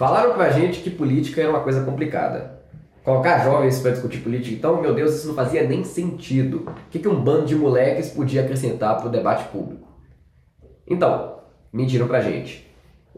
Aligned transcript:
Falaram 0.00 0.32
pra 0.32 0.48
gente 0.48 0.80
que 0.80 0.88
política 0.88 1.42
era 1.42 1.50
uma 1.50 1.60
coisa 1.60 1.84
complicada. 1.84 2.58
Colocar 3.04 3.44
jovens 3.44 3.80
para 3.80 3.90
discutir 3.90 4.20
política, 4.20 4.56
então, 4.56 4.80
meu 4.80 4.94
Deus, 4.94 5.14
isso 5.14 5.28
não 5.28 5.34
fazia 5.34 5.62
nem 5.68 5.84
sentido. 5.84 6.66
O 6.66 6.90
que, 6.90 6.98
que 6.98 7.06
um 7.06 7.20
bando 7.20 7.44
de 7.44 7.54
moleques 7.54 8.08
podia 8.08 8.40
acrescentar 8.40 8.96
para 8.96 9.08
o 9.08 9.10
debate 9.10 9.44
público? 9.48 9.86
Então, 10.88 11.40
mentiram 11.70 12.08
pra 12.08 12.22
gente. 12.22 12.66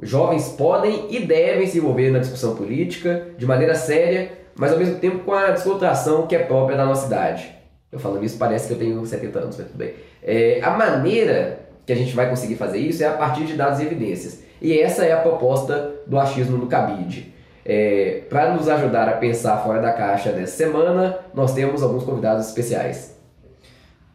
Jovens 0.03 0.48
podem 0.58 1.07
e 1.08 1.21
devem 1.21 1.68
se 1.68 1.79
envolver 1.79 2.11
na 2.11 2.18
discussão 2.18 2.57
política 2.57 3.29
de 3.39 3.46
maneira 3.46 3.76
séria, 3.76 4.32
mas 4.57 4.72
ao 4.72 4.79
mesmo 4.79 4.96
tempo 4.96 5.21
com 5.21 5.35
a 5.35 5.53
descontração 5.53 6.26
que 6.26 6.35
é 6.35 6.40
própria 6.40 6.76
da 6.76 6.85
nossa 6.85 7.07
idade. 7.07 7.49
Eu 7.93 8.00
falando 8.00 8.25
isso 8.25 8.36
parece 8.36 8.67
que 8.67 8.75
eu 8.75 8.79
tenho 8.79 9.07
70 9.07 9.39
anos, 9.39 9.57
mas 9.57 9.68
tudo 9.68 9.79
bem. 9.79 9.94
É, 10.21 10.58
a 10.64 10.71
maneira 10.72 11.61
que 11.86 11.93
a 11.93 11.96
gente 11.96 12.12
vai 12.12 12.29
conseguir 12.29 12.57
fazer 12.57 12.79
isso 12.79 13.04
é 13.04 13.07
a 13.07 13.12
partir 13.12 13.44
de 13.44 13.54
dados 13.54 13.79
e 13.79 13.85
evidências. 13.85 14.50
E 14.62 14.79
essa 14.79 15.04
é 15.04 15.11
a 15.11 15.16
proposta 15.16 15.93
do 16.07 16.16
achismo 16.16 16.57
no 16.57 16.68
cabide. 16.68 17.34
É, 17.64 18.22
Para 18.30 18.54
nos 18.54 18.68
ajudar 18.68 19.08
a 19.08 19.16
pensar 19.16 19.57
fora 19.57 19.82
da 19.82 19.93
caixa 19.93 20.30
nessa 20.30 20.57
semana, 20.57 21.18
nós 21.34 21.53
temos 21.53 21.82
alguns 21.82 22.04
convidados 22.04 22.46
especiais. 22.46 23.20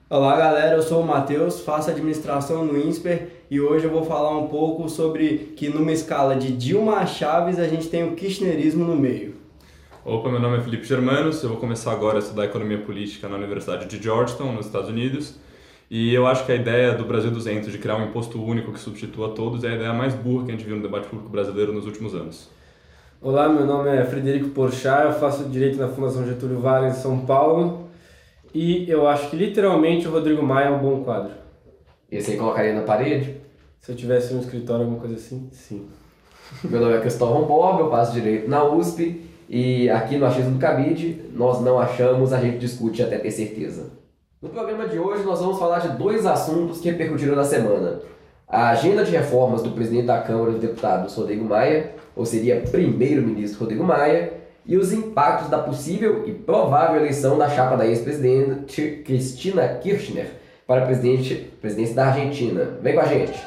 Olá 0.10 0.38
galera, 0.38 0.78
eu 0.78 0.82
sou 0.82 1.02
o 1.02 1.06
Matheus, 1.06 1.60
faço 1.60 1.90
administração 1.90 2.64
no 2.64 2.80
INSPER 2.80 3.28
e 3.52 3.60
hoje 3.60 3.84
eu 3.84 3.92
vou 3.92 4.06
falar 4.06 4.38
um 4.38 4.48
pouco 4.48 4.88
sobre 4.88 5.54
que 5.58 5.68
numa 5.68 5.92
escala 5.92 6.34
de 6.34 6.54
Dilma 6.54 7.00
a 7.00 7.06
Chaves 7.06 7.60
a 7.60 7.68
gente 7.68 7.90
tem 7.90 8.06
o 8.06 8.16
kirchnerismo 8.16 8.86
no 8.86 8.96
meio. 8.96 9.36
Opa, 10.06 10.30
meu 10.30 10.40
nome 10.40 10.60
é 10.60 10.62
Felipe 10.62 10.86
Germanos, 10.86 11.44
eu 11.44 11.50
vou 11.50 11.58
começar 11.58 11.92
agora 11.92 12.16
a 12.16 12.20
estudar 12.20 12.46
economia 12.46 12.78
política 12.78 13.28
na 13.28 13.36
Universidade 13.36 13.86
de 13.86 14.02
Georgetown, 14.02 14.54
nos 14.54 14.68
Estados 14.68 14.88
Unidos. 14.88 15.36
E 15.90 16.14
eu 16.14 16.28
acho 16.28 16.46
que 16.46 16.52
a 16.52 16.56
ideia 16.56 16.94
do 16.94 17.06
Brasil 17.06 17.32
200 17.32 17.72
de 17.72 17.78
criar 17.78 17.96
um 17.96 18.08
imposto 18.08 18.44
único 18.44 18.74
que 18.74 18.80
substitua 18.80 19.30
todos 19.30 19.64
é 19.64 19.70
a 19.70 19.76
ideia 19.76 19.94
mais 19.94 20.14
burra 20.14 20.44
que 20.44 20.52
a 20.52 20.54
gente 20.54 20.66
viu 20.66 20.76
no 20.76 20.82
debate 20.82 21.08
público 21.08 21.30
brasileiro 21.30 21.72
nos 21.72 21.86
últimos 21.86 22.14
anos. 22.14 22.50
Olá, 23.22 23.48
meu 23.48 23.66
nome 23.66 23.90
é 23.90 24.04
Frederico 24.04 24.50
Porchat, 24.50 25.06
eu 25.06 25.14
faço 25.14 25.46
Direito 25.46 25.78
na 25.78 25.88
Fundação 25.88 26.26
Getúlio 26.26 26.60
Vargas 26.60 26.98
em 26.98 27.02
São 27.02 27.26
Paulo 27.26 27.88
e 28.54 28.90
eu 28.90 29.08
acho 29.08 29.30
que 29.30 29.38
literalmente 29.38 30.06
o 30.10 30.12
Rodrigo 30.12 30.44
Maia 30.44 30.66
é 30.66 30.72
um 30.72 30.80
bom 30.80 31.06
quadro. 31.06 31.32
E 32.12 32.22
você 32.22 32.36
colocaria 32.36 32.74
na 32.74 32.82
parede? 32.82 33.38
Se 33.80 33.94
eu 33.94 33.96
tivesse 33.96 34.34
um 34.34 34.42
escritório, 34.42 34.84
alguma 34.84 35.00
coisa 35.00 35.16
assim, 35.16 35.48
sim. 35.54 35.88
Meu 36.70 36.82
nome 36.82 36.98
é 36.98 37.00
Cristóvão 37.00 37.46
Bob, 37.46 37.80
eu 37.80 37.90
faço 37.90 38.12
Direito 38.12 38.50
na 38.50 38.62
USP 38.66 39.22
e 39.48 39.90
aqui 39.90 40.18
no 40.18 40.26
Achismo 40.26 40.52
do 40.52 40.60
Cabide 40.60 41.22
nós 41.34 41.62
não 41.62 41.80
achamos, 41.80 42.34
a 42.34 42.42
gente 42.42 42.58
discute 42.58 43.02
até 43.02 43.18
ter 43.18 43.32
certeza. 43.32 43.90
No 44.40 44.50
programa 44.50 44.88
de 44.88 45.00
hoje 45.00 45.24
nós 45.24 45.40
vamos 45.40 45.58
falar 45.58 45.80
de 45.80 45.98
dois 45.98 46.24
assuntos 46.24 46.80
que 46.80 46.92
repercutiram 46.92 47.36
na 47.36 47.44
semana. 47.44 48.02
A 48.48 48.70
agenda 48.70 49.04
de 49.04 49.10
reformas 49.10 49.64
do 49.64 49.72
presidente 49.72 50.06
da 50.06 50.22
Câmara 50.22 50.52
dos 50.52 50.62
Deputados, 50.62 51.16
Rodrigo 51.16 51.44
Maia, 51.44 51.96
ou 52.16 52.24
seria 52.24 52.62
primeiro-ministro 52.62 53.62
Rodrigo 53.62 53.84
Maia, 53.84 54.34
e 54.64 54.78
os 54.78 54.94
impactos 54.94 55.50
da 55.50 55.58
possível 55.58 56.24
e 56.28 56.34
provável 56.34 56.98
eleição 56.98 57.36
da 57.36 57.50
chapa 57.50 57.76
da 57.76 57.88
ex-presidente 57.88 59.02
Cristina 59.04 59.68
Kirchner 59.82 60.30
para 60.68 60.84
a 60.84 60.86
presidente, 60.86 61.34
presidência 61.60 61.96
da 61.96 62.06
Argentina. 62.10 62.78
Vem 62.80 62.94
com 62.94 63.02
a 63.02 63.06
gente! 63.06 63.44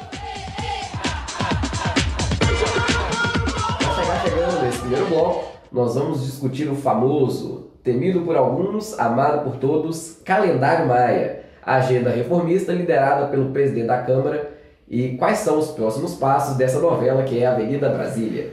Para 3.79 3.93
chegar 3.95 4.23
chegando 4.25 4.61
nesse 4.65 4.79
primeiro 4.79 5.05
bloco, 5.05 5.53
nós 5.71 5.95
vamos 5.95 6.25
discutir 6.25 6.67
o 6.67 6.75
famoso 6.75 7.70
temido 7.83 8.21
por 8.21 8.35
alguns, 8.35 8.97
amado 8.99 9.43
por 9.43 9.57
todos, 9.57 10.19
Calendário 10.23 10.87
Maia, 10.87 11.43
agenda 11.63 12.09
reformista 12.09 12.71
liderada 12.71 13.27
pelo 13.27 13.51
presidente 13.51 13.87
da 13.87 14.01
Câmara 14.01 14.51
e 14.87 15.15
quais 15.17 15.39
são 15.39 15.57
os 15.57 15.71
próximos 15.71 16.15
passos 16.15 16.57
dessa 16.57 16.79
novela 16.79 17.23
que 17.23 17.39
é 17.39 17.45
a 17.45 17.53
Avenida 17.53 17.89
Brasília. 17.89 18.51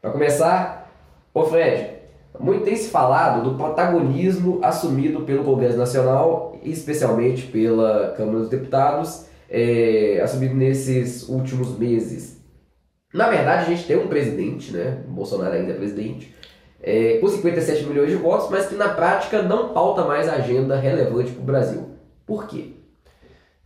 Para 0.00 0.10
começar, 0.10 0.90
ô 1.32 1.44
Fred, 1.44 2.02
muito 2.38 2.64
tem 2.64 2.76
se 2.76 2.88
falado 2.88 3.42
do 3.42 3.56
protagonismo 3.56 4.58
assumido 4.62 5.20
pelo 5.22 5.44
Congresso 5.44 5.76
Nacional, 5.76 6.58
especialmente 6.62 7.46
pela 7.46 8.14
Câmara 8.16 8.38
dos 8.40 8.48
Deputados, 8.48 9.26
é, 9.48 10.20
assumido 10.22 10.54
nesses 10.54 11.28
últimos 11.28 11.78
meses. 11.78 12.40
Na 13.12 13.28
verdade, 13.28 13.64
a 13.64 13.74
gente 13.74 13.86
tem 13.86 13.98
um 13.98 14.08
presidente, 14.08 14.72
né? 14.72 15.02
Bolsonaro 15.06 15.54
ainda 15.54 15.72
é 15.72 15.76
presidente, 15.76 16.34
é, 16.82 17.18
com 17.18 17.28
57 17.28 17.84
milhões 17.84 18.10
de 18.10 18.16
votos, 18.16 18.48
mas 18.50 18.66
que 18.66 18.74
na 18.74 18.88
prática 18.88 19.40
não 19.40 19.68
pauta 19.68 20.02
mais 20.04 20.28
agenda 20.28 20.76
relevante 20.76 21.32
para 21.32 21.42
o 21.42 21.44
Brasil. 21.44 21.90
Por 22.26 22.46
quê? 22.46 22.72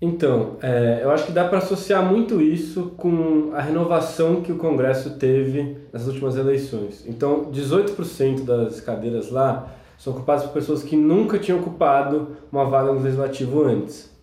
Então, 0.00 0.56
é, 0.62 1.00
eu 1.03 1.10
acho 1.10 1.25
que 1.25 1.32
dá 1.32 1.49
para 1.49 1.59
associar 1.59 2.05
muito 2.05 2.43
isso 2.43 2.93
com 2.99 3.53
a 3.55 3.62
renovação 3.62 4.43
que 4.43 4.53
o 4.53 4.59
Congresso 4.59 5.16
teve 5.19 5.78
nas 5.91 6.06
últimas 6.06 6.37
eleições. 6.37 7.05
Então, 7.06 7.50
18% 7.50 8.44
das 8.44 8.81
cadeiras 8.81 9.31
lá 9.31 9.72
são 9.97 10.12
ocupadas 10.12 10.44
por 10.44 10.53
pessoas 10.53 10.82
que 10.82 10.97
nunca 10.97 11.38
tinham 11.38 11.60
ocupado 11.60 12.37
uma 12.53 12.66
vaga 12.66 12.93
no 12.93 13.00
legislativo 13.00 13.65
antes. 13.65 14.15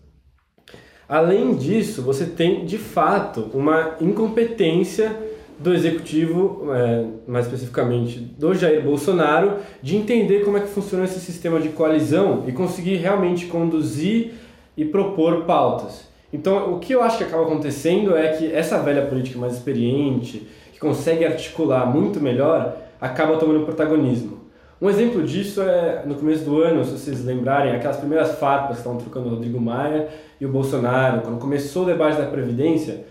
Além 1.10 1.56
disso, 1.56 2.04
você 2.04 2.26
tem 2.26 2.66
de 2.66 2.78
fato 2.78 3.50
uma 3.54 3.96
incompetência 4.00 5.33
do 5.60 5.74
executivo, 5.74 6.68
é, 6.74 7.06
mais 7.28 7.46
especificamente 7.46 8.20
do 8.20 8.54
Jair 8.54 8.84
Bolsonaro, 8.84 9.58
de 9.82 9.96
entender 9.96 10.44
como 10.44 10.58
é 10.58 10.62
que 10.62 10.68
funciona 10.68 11.06
esse 11.06 11.20
sistema 11.20 11.60
de 11.60 11.70
coalizão 11.70 12.44
e 12.48 12.52
conseguir 12.52 12.96
realmente 12.98 13.46
conduzir 13.46 14.34
e 14.76 14.84
propor 14.84 15.44
pautas. 15.46 16.08
Então, 16.32 16.74
o 16.74 16.80
que 16.80 16.94
eu 16.94 17.04
acho 17.04 17.18
que 17.20 17.24
acaba 17.24 17.44
acontecendo 17.44 18.18
é 18.18 18.30
que 18.30 18.52
essa 18.52 18.80
velha 18.80 19.06
política 19.06 19.38
mais 19.38 19.54
experiente, 19.54 20.48
que 20.74 20.80
consegue 20.80 21.24
articular 21.24 21.86
muito 21.86 22.20
melhor, 22.20 22.76
acaba 23.00 23.38
tomando 23.38 23.66
protagonismo. 23.66 24.42
Um 24.82 24.90
exemplo 24.90 25.24
disso 25.24 25.62
é 25.62 26.04
no 26.06 26.16
começo 26.16 26.44
do 26.44 26.62
ano, 26.62 26.84
se 26.84 26.92
vocês 26.92 27.24
lembrarem, 27.24 27.74
aquelas 27.74 27.98
primeiras 27.98 28.38
farpas 28.38 28.72
que 28.72 28.78
estavam 28.80 28.98
trocando 28.98 29.28
o 29.28 29.30
Rodrigo 29.30 29.62
Maia 29.62 30.10
e 30.42 30.46
o 30.46 30.50
Bolsonaro, 30.50 31.22
quando 31.22 31.40
começou 31.40 31.84
o 31.84 31.86
debate 31.86 32.18
da 32.18 32.26
Previdência, 32.26 33.06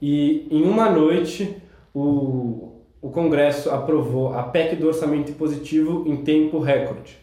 e 0.00 0.46
em 0.50 0.62
uma 0.62 0.90
noite 0.90 1.56
o, 1.96 2.82
o 3.00 3.10
Congresso 3.10 3.70
aprovou 3.70 4.34
a 4.34 4.42
PEC 4.42 4.76
do 4.76 4.86
orçamento 4.86 5.32
positivo 5.32 6.04
em 6.06 6.18
tempo 6.18 6.58
recorde. 6.58 7.16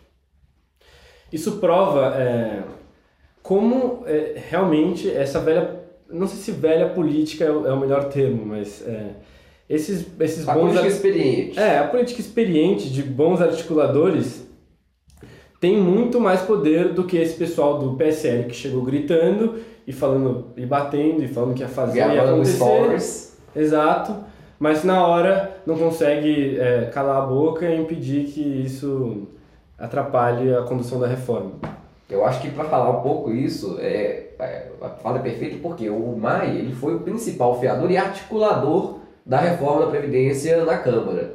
Isso 1.32 1.54
prova 1.54 2.16
é, 2.16 2.64
como 3.44 4.04
é, 4.08 4.42
realmente 4.50 5.08
essa 5.10 5.40
velha, 5.40 5.80
não 6.10 6.28
sei 6.28 6.40
se 6.40 6.52
velha 6.52 6.90
política 6.90 7.46
é 7.46 7.52
o, 7.52 7.68
é 7.68 7.74
o 7.74 7.80
melhor 7.80 8.06
termo, 8.06 8.44
mas 8.48 8.84
é, 8.88 9.12
esses, 9.70 10.08
esses 10.20 10.50
a 10.50 10.56
bons... 10.56 10.62
política 10.62 10.88
experiente. 10.88 11.60
É, 11.60 11.78
a 11.78 11.88
política 11.88 12.20
experiente 12.20 12.90
de 12.90 13.04
bons 13.04 13.42
articuladores 13.42 14.48
tem 15.60 15.78
muito 15.78 16.20
mais 16.20 16.42
poder 16.42 16.94
do 16.94 17.04
que 17.04 17.18
esse 17.18 17.36
pessoal 17.36 17.78
do 17.78 17.96
PSL 17.96 18.46
que 18.46 18.56
chegou 18.56 18.82
gritando 18.82 19.60
e 19.86 19.94
falando 19.94 20.48
e 20.58 20.66
batendo 20.66 21.24
e 21.24 21.28
falando 21.28 21.54
que 21.54 21.62
ia 21.62 21.70
fazer 21.70 22.00
ia 22.00 22.24
acontecer. 22.24 22.56
stories. 22.56 23.38
Exato. 23.56 24.33
Mas 24.64 24.82
na 24.86 25.06
hora 25.06 25.58
não 25.66 25.78
consegue 25.78 26.58
é, 26.58 26.86
calar 26.86 27.18
a 27.18 27.26
boca 27.26 27.66
e 27.66 27.82
impedir 27.82 28.28
que 28.28 28.40
isso 28.40 29.28
atrapalhe 29.78 30.56
a 30.56 30.62
condução 30.62 31.02
da 31.02 31.06
reforma. 31.06 31.52
Eu 32.10 32.24
acho 32.26 32.40
que 32.40 32.50
para 32.50 32.64
falar 32.64 32.90
um 32.92 33.02
pouco 33.02 33.30
isso, 33.30 33.78
é, 33.82 34.28
é, 34.40 34.68
a 34.82 34.88
fala 34.88 35.20
é 35.20 35.22
perfeita 35.22 35.58
porque 35.62 35.90
o 35.90 36.16
Maia 36.16 36.48
ele 36.48 36.74
foi 36.74 36.96
o 36.96 37.02
principal 37.02 37.60
fiador 37.60 37.92
e 37.92 37.98
articulador 37.98 39.00
da 39.26 39.38
reforma 39.38 39.82
da 39.82 39.92
Previdência 39.92 40.64
na 40.64 40.78
Câmara. 40.78 41.34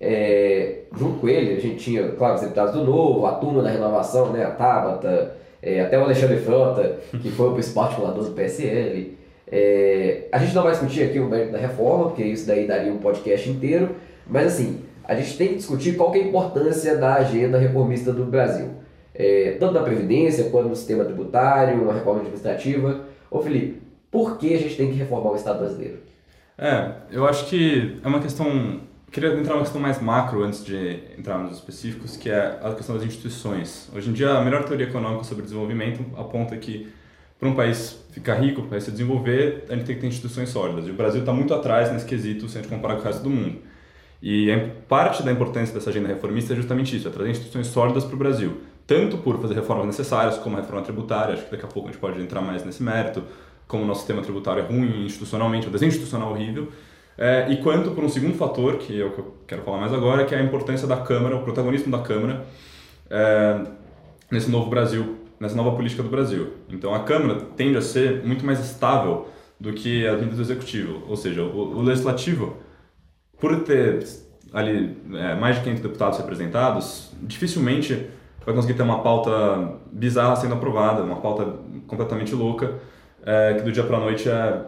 É, 0.00 0.84
junto 0.96 1.20
com 1.20 1.28
ele, 1.28 1.54
a 1.54 1.60
gente 1.60 1.76
tinha, 1.76 2.12
claro, 2.12 2.36
os 2.36 2.40
deputados 2.40 2.72
do 2.72 2.84
Novo, 2.84 3.26
a 3.26 3.32
turma 3.32 3.62
da 3.62 3.68
renovação, 3.68 4.32
né, 4.32 4.46
a 4.46 4.50
Tabata, 4.50 5.36
é, 5.60 5.82
até 5.82 5.98
o 5.98 6.04
Alexandre 6.04 6.38
Frota, 6.38 7.00
que 7.20 7.30
foi 7.32 7.50
o 7.50 7.52
principal 7.52 7.84
articulador 7.84 8.24
do 8.24 8.30
PSL. 8.30 9.20
É, 9.54 10.28
a 10.32 10.38
gente 10.38 10.54
não 10.54 10.62
vai 10.62 10.72
discutir 10.72 11.02
aqui 11.02 11.20
o 11.20 11.28
mérito 11.28 11.52
da 11.52 11.58
reforma, 11.58 12.06
porque 12.06 12.22
isso 12.22 12.46
daí 12.46 12.66
daria 12.66 12.90
um 12.90 12.96
podcast 12.96 13.50
inteiro, 13.50 13.96
mas 14.26 14.46
assim, 14.46 14.80
a 15.04 15.14
gente 15.14 15.36
tem 15.36 15.48
que 15.48 15.56
discutir 15.56 15.94
qual 15.94 16.10
que 16.10 16.18
é 16.18 16.22
a 16.22 16.26
importância 16.26 16.96
da 16.96 17.16
agenda 17.16 17.58
reformista 17.58 18.14
do 18.14 18.24
Brasil. 18.24 18.70
É, 19.14 19.58
tanto 19.60 19.74
na 19.74 19.82
Previdência 19.82 20.44
quanto 20.44 20.70
no 20.70 20.76
sistema 20.76 21.04
tributário, 21.04 21.82
uma 21.82 21.92
reforma 21.92 22.20
administrativa. 22.20 23.04
Ô 23.30 23.42
Felipe, 23.42 23.82
por 24.10 24.38
que 24.38 24.54
a 24.54 24.58
gente 24.58 24.74
tem 24.74 24.90
que 24.90 24.96
reformar 24.96 25.32
o 25.32 25.36
Estado 25.36 25.58
brasileiro? 25.58 25.98
É, 26.56 26.92
eu 27.10 27.26
acho 27.26 27.44
que 27.46 27.98
é 28.02 28.08
uma 28.08 28.20
questão. 28.20 28.80
Queria 29.10 29.34
entrar 29.34 29.52
numa 29.52 29.64
questão 29.64 29.82
mais 29.82 30.00
macro 30.00 30.42
antes 30.42 30.64
de 30.64 31.00
entrar 31.18 31.36
nos 31.36 31.52
específicos, 31.58 32.16
que 32.16 32.30
é 32.30 32.58
a 32.62 32.72
questão 32.72 32.96
das 32.96 33.04
instituições. 33.04 33.90
Hoje 33.94 34.08
em 34.08 34.14
dia, 34.14 34.30
a 34.30 34.42
melhor 34.42 34.64
teoria 34.64 34.86
econômica 34.86 35.24
sobre 35.24 35.42
desenvolvimento 35.42 36.02
aponta 36.16 36.56
que 36.56 36.88
para 37.42 37.50
um 37.50 37.56
país 37.56 37.98
ficar 38.12 38.34
rico, 38.34 38.60
para 38.60 38.70
país 38.70 38.84
se 38.84 38.92
desenvolver, 38.92 39.64
a 39.68 39.74
gente 39.74 39.84
tem 39.84 39.96
que 39.96 40.00
ter 40.00 40.06
instituições 40.06 40.48
sólidas. 40.48 40.86
E 40.86 40.92
o 40.92 40.94
Brasil 40.94 41.22
está 41.22 41.32
muito 41.32 41.52
atrás 41.52 41.90
nesse 41.90 42.06
quesito 42.06 42.48
se 42.48 42.56
a 42.56 42.62
gente 42.62 42.70
comparar 42.70 42.94
com 42.94 43.00
o 43.00 43.04
resto 43.04 43.20
do 43.24 43.30
mundo. 43.30 43.58
E 44.22 44.48
a 44.52 44.68
parte 44.88 45.24
da 45.24 45.32
importância 45.32 45.74
dessa 45.74 45.90
agenda 45.90 46.06
reformista 46.06 46.52
é 46.52 46.56
justamente 46.56 46.96
isso, 46.96 47.08
é 47.08 47.10
trazer 47.10 47.30
instituições 47.30 47.66
sólidas 47.66 48.04
para 48.04 48.14
o 48.14 48.16
Brasil. 48.16 48.58
Tanto 48.86 49.18
por 49.18 49.40
fazer 49.40 49.54
reformas 49.54 49.86
necessárias, 49.86 50.38
como 50.38 50.56
a 50.56 50.60
reforma 50.60 50.82
tributária, 50.82 51.34
acho 51.34 51.46
que 51.46 51.50
daqui 51.50 51.64
a 51.64 51.68
pouco 51.68 51.88
a 51.88 51.90
gente 51.90 52.00
pode 52.00 52.22
entrar 52.22 52.40
mais 52.40 52.64
nesse 52.64 52.80
mérito, 52.80 53.24
como 53.66 53.82
o 53.82 53.86
nosso 53.88 54.02
sistema 54.02 54.22
tributário 54.22 54.62
é 54.62 54.64
ruim 54.64 55.04
institucionalmente, 55.04 55.66
o 55.66 55.70
desenho 55.72 55.88
institucional 55.88 56.28
é 56.28 56.32
horrível, 56.34 56.68
é, 57.18 57.50
e 57.50 57.56
quanto 57.56 57.90
por 57.90 58.04
um 58.04 58.08
segundo 58.08 58.36
fator, 58.36 58.76
que 58.76 59.02
é 59.02 59.04
o 59.04 59.10
que 59.10 59.18
eu 59.18 59.34
quero 59.48 59.62
falar 59.62 59.78
mais 59.78 59.92
agora, 59.92 60.24
que 60.24 60.32
é 60.32 60.38
a 60.38 60.42
importância 60.44 60.86
da 60.86 60.98
Câmara, 60.98 61.34
o 61.34 61.42
protagonismo 61.42 61.90
da 61.90 61.98
Câmara 62.04 62.46
é, 63.10 63.66
nesse 64.30 64.48
novo 64.48 64.70
Brasil, 64.70 65.21
nessa 65.42 65.56
nova 65.56 65.72
política 65.72 66.04
do 66.04 66.08
Brasil. 66.08 66.52
Então 66.70 66.94
a 66.94 67.00
Câmara 67.00 67.40
tende 67.56 67.76
a 67.76 67.82
ser 67.82 68.24
muito 68.24 68.46
mais 68.46 68.60
estável 68.60 69.26
do 69.58 69.72
que 69.72 70.06
a 70.06 70.14
vinda 70.14 70.36
do 70.36 70.40
Executivo, 70.40 71.02
ou 71.08 71.16
seja, 71.16 71.42
o, 71.42 71.78
o 71.78 71.82
Legislativo, 71.82 72.56
por 73.40 73.60
ter 73.62 74.06
ali 74.52 74.96
é, 75.14 75.34
mais 75.34 75.56
de 75.56 75.62
500 75.62 75.82
deputados 75.82 76.18
representados, 76.18 77.12
dificilmente 77.20 78.06
vai 78.46 78.54
conseguir 78.54 78.74
ter 78.74 78.84
uma 78.84 79.02
pauta 79.02 79.78
bizarra 79.90 80.36
sendo 80.36 80.54
aprovada, 80.54 81.02
uma 81.02 81.16
pauta 81.16 81.56
completamente 81.88 82.34
louca, 82.36 82.78
é, 83.24 83.54
que 83.54 83.62
do 83.62 83.72
dia 83.72 83.82
para 83.82 83.96
a 83.96 84.00
noite 84.00 84.28
é, 84.28 84.64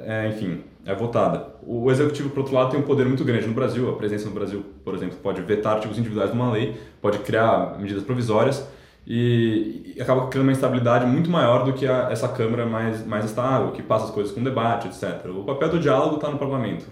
é, 0.00 0.28
enfim, 0.28 0.62
é 0.84 0.94
votada. 0.94 1.54
O 1.62 1.90
executivo, 1.90 2.28
por 2.30 2.40
outro 2.40 2.54
lado, 2.54 2.70
tem 2.70 2.80
um 2.80 2.82
poder 2.82 3.06
muito 3.06 3.24
grande 3.24 3.46
no 3.46 3.54
Brasil. 3.54 3.90
A 3.90 3.96
presença 3.96 4.26
no 4.26 4.34
Brasil, 4.34 4.64
por 4.84 4.94
exemplo, 4.94 5.16
pode 5.22 5.40
vetar 5.42 5.74
artigos 5.74 5.98
individuais 5.98 6.30
de 6.30 6.36
uma 6.36 6.50
lei, 6.50 6.76
pode 7.00 7.18
criar 7.18 7.78
medidas 7.78 8.02
provisórias 8.02 8.66
e, 9.10 9.94
e 9.96 10.02
acaba 10.02 10.26
criando 10.28 10.48
uma 10.48 10.52
instabilidade 10.52 11.06
muito 11.06 11.30
maior 11.30 11.64
do 11.64 11.72
que 11.72 11.86
a, 11.86 12.10
essa 12.10 12.28
Câmara 12.28 12.66
mais, 12.66 13.06
mais 13.06 13.24
estável, 13.24 13.72
que 13.72 13.82
passa 13.82 14.04
as 14.04 14.10
coisas 14.10 14.34
com 14.34 14.42
debate, 14.42 14.86
etc. 14.86 15.24
O 15.30 15.44
papel 15.44 15.70
do 15.70 15.80
diálogo 15.80 16.16
está 16.16 16.28
no 16.28 16.36
parlamento. 16.36 16.84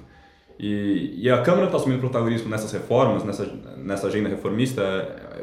E, 0.58 1.20
e 1.22 1.30
a 1.30 1.42
Câmara 1.42 1.66
está 1.66 1.76
assumindo 1.76 2.00
protagonismo 2.00 2.48
nessas 2.48 2.72
reformas, 2.72 3.22
nessa, 3.22 3.44
nessa 3.76 4.06
agenda 4.06 4.30
reformista, 4.30 4.82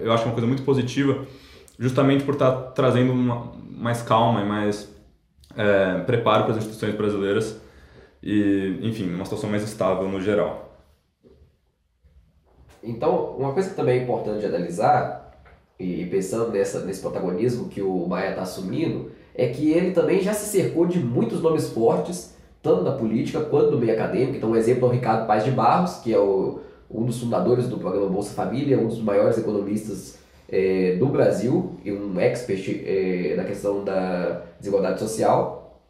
eu 0.02 0.12
acho 0.12 0.26
uma 0.26 0.34
coisa 0.34 0.48
muito 0.48 0.64
positiva, 0.64 1.28
justamente 1.78 2.24
por 2.24 2.34
estar 2.34 2.52
tá 2.52 2.72
trazendo 2.72 3.14
uma, 3.14 3.52
mais 3.70 4.02
calma 4.02 4.42
e 4.42 4.46
mais 4.46 4.92
é, 5.56 6.00
preparo 6.00 6.46
para 6.46 6.54
as 6.54 6.58
instituições 6.58 6.96
brasileiras 6.96 7.62
e, 8.24 8.80
enfim, 8.82 9.14
uma 9.14 9.26
situação 9.26 9.48
mais 9.48 9.62
estável 9.62 10.10
no 10.10 10.20
geral. 10.20 10.76
Então, 12.82 13.36
uma 13.38 13.54
coisa 13.54 13.70
que 13.70 13.76
também 13.76 14.00
é 14.00 14.04
importante 14.04 14.44
analisar, 14.44 15.23
e 15.84 16.06
pensando 16.06 16.52
nessa, 16.52 16.80
nesse 16.82 17.02
protagonismo 17.02 17.68
que 17.68 17.82
o 17.82 18.08
Maia 18.08 18.30
está 18.30 18.44
assumindo, 18.44 19.12
é 19.36 19.48
que 19.48 19.72
ele 19.72 19.92
também 19.92 20.22
já 20.22 20.34
se 20.34 20.50
cercou 20.50 20.86
de 20.86 21.00
muitos 21.00 21.42
nomes 21.42 21.70
fortes, 21.70 22.36
tanto 22.62 22.84
na 22.84 22.92
política 22.92 23.42
quanto 23.42 23.72
no 23.72 23.80
meio 23.80 23.94
acadêmico. 23.94 24.38
Então, 24.38 24.52
um 24.52 24.56
exemplo 24.56 24.86
é 24.86 24.90
o 24.90 24.92
Ricardo 24.94 25.28
Paz 25.28 25.44
de 25.44 25.52
Barros, 25.52 25.98
que 25.98 26.14
é 26.14 26.18
o, 26.18 26.60
um 26.90 27.04
dos 27.04 27.20
fundadores 27.20 27.68
do 27.68 27.78
programa 27.78 28.08
Bolsa 28.08 28.34
Família, 28.34 28.80
um 28.80 28.88
dos 28.88 29.02
maiores 29.02 29.38
economistas 29.38 30.18
é, 30.50 30.96
do 30.98 31.08
Brasil 31.08 31.72
e 31.84 31.92
um 31.92 32.20
expert 32.20 32.82
é, 32.86 33.34
na 33.36 33.44
questão 33.44 33.84
da 33.84 34.44
desigualdade 34.60 35.00
social. 35.00 35.82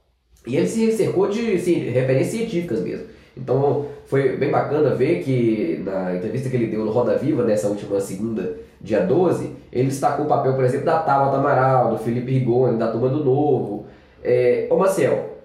E 0.48 0.58
ele 0.58 0.68
se 0.68 0.92
cercou 0.94 1.28
de 1.30 1.54
assim, 1.54 1.76
referências 1.90 2.36
científicas 2.36 2.82
mesmo. 2.82 3.06
Então 3.36 3.88
foi 4.06 4.38
bem 4.38 4.52
bacana 4.52 4.96
ver 4.96 5.24
que 5.24 5.82
na 5.84 6.16
entrevista 6.16 6.50
que 6.50 6.56
ele 6.56 6.68
deu 6.68 6.86
no 6.86 6.92
Roda 6.92 7.18
Viva, 7.18 7.44
nessa 7.44 7.68
última 7.68 8.00
segunda, 8.00 8.58
dia 8.84 9.00
12, 9.06 9.56
ele 9.72 9.88
destacou 9.88 10.26
o 10.26 10.28
papel, 10.28 10.54
por 10.54 10.66
exemplo, 10.66 10.86
da 10.86 11.00
Tabata 11.00 11.38
Amaral, 11.38 11.92
do 11.92 11.98
Felipe 11.98 12.32
Rigoni, 12.32 12.78
da 12.78 12.92
Turma 12.92 13.08
do 13.08 13.24
Novo. 13.24 13.86
É, 14.22 14.68
ô 14.70 14.76
Marcel, 14.76 15.38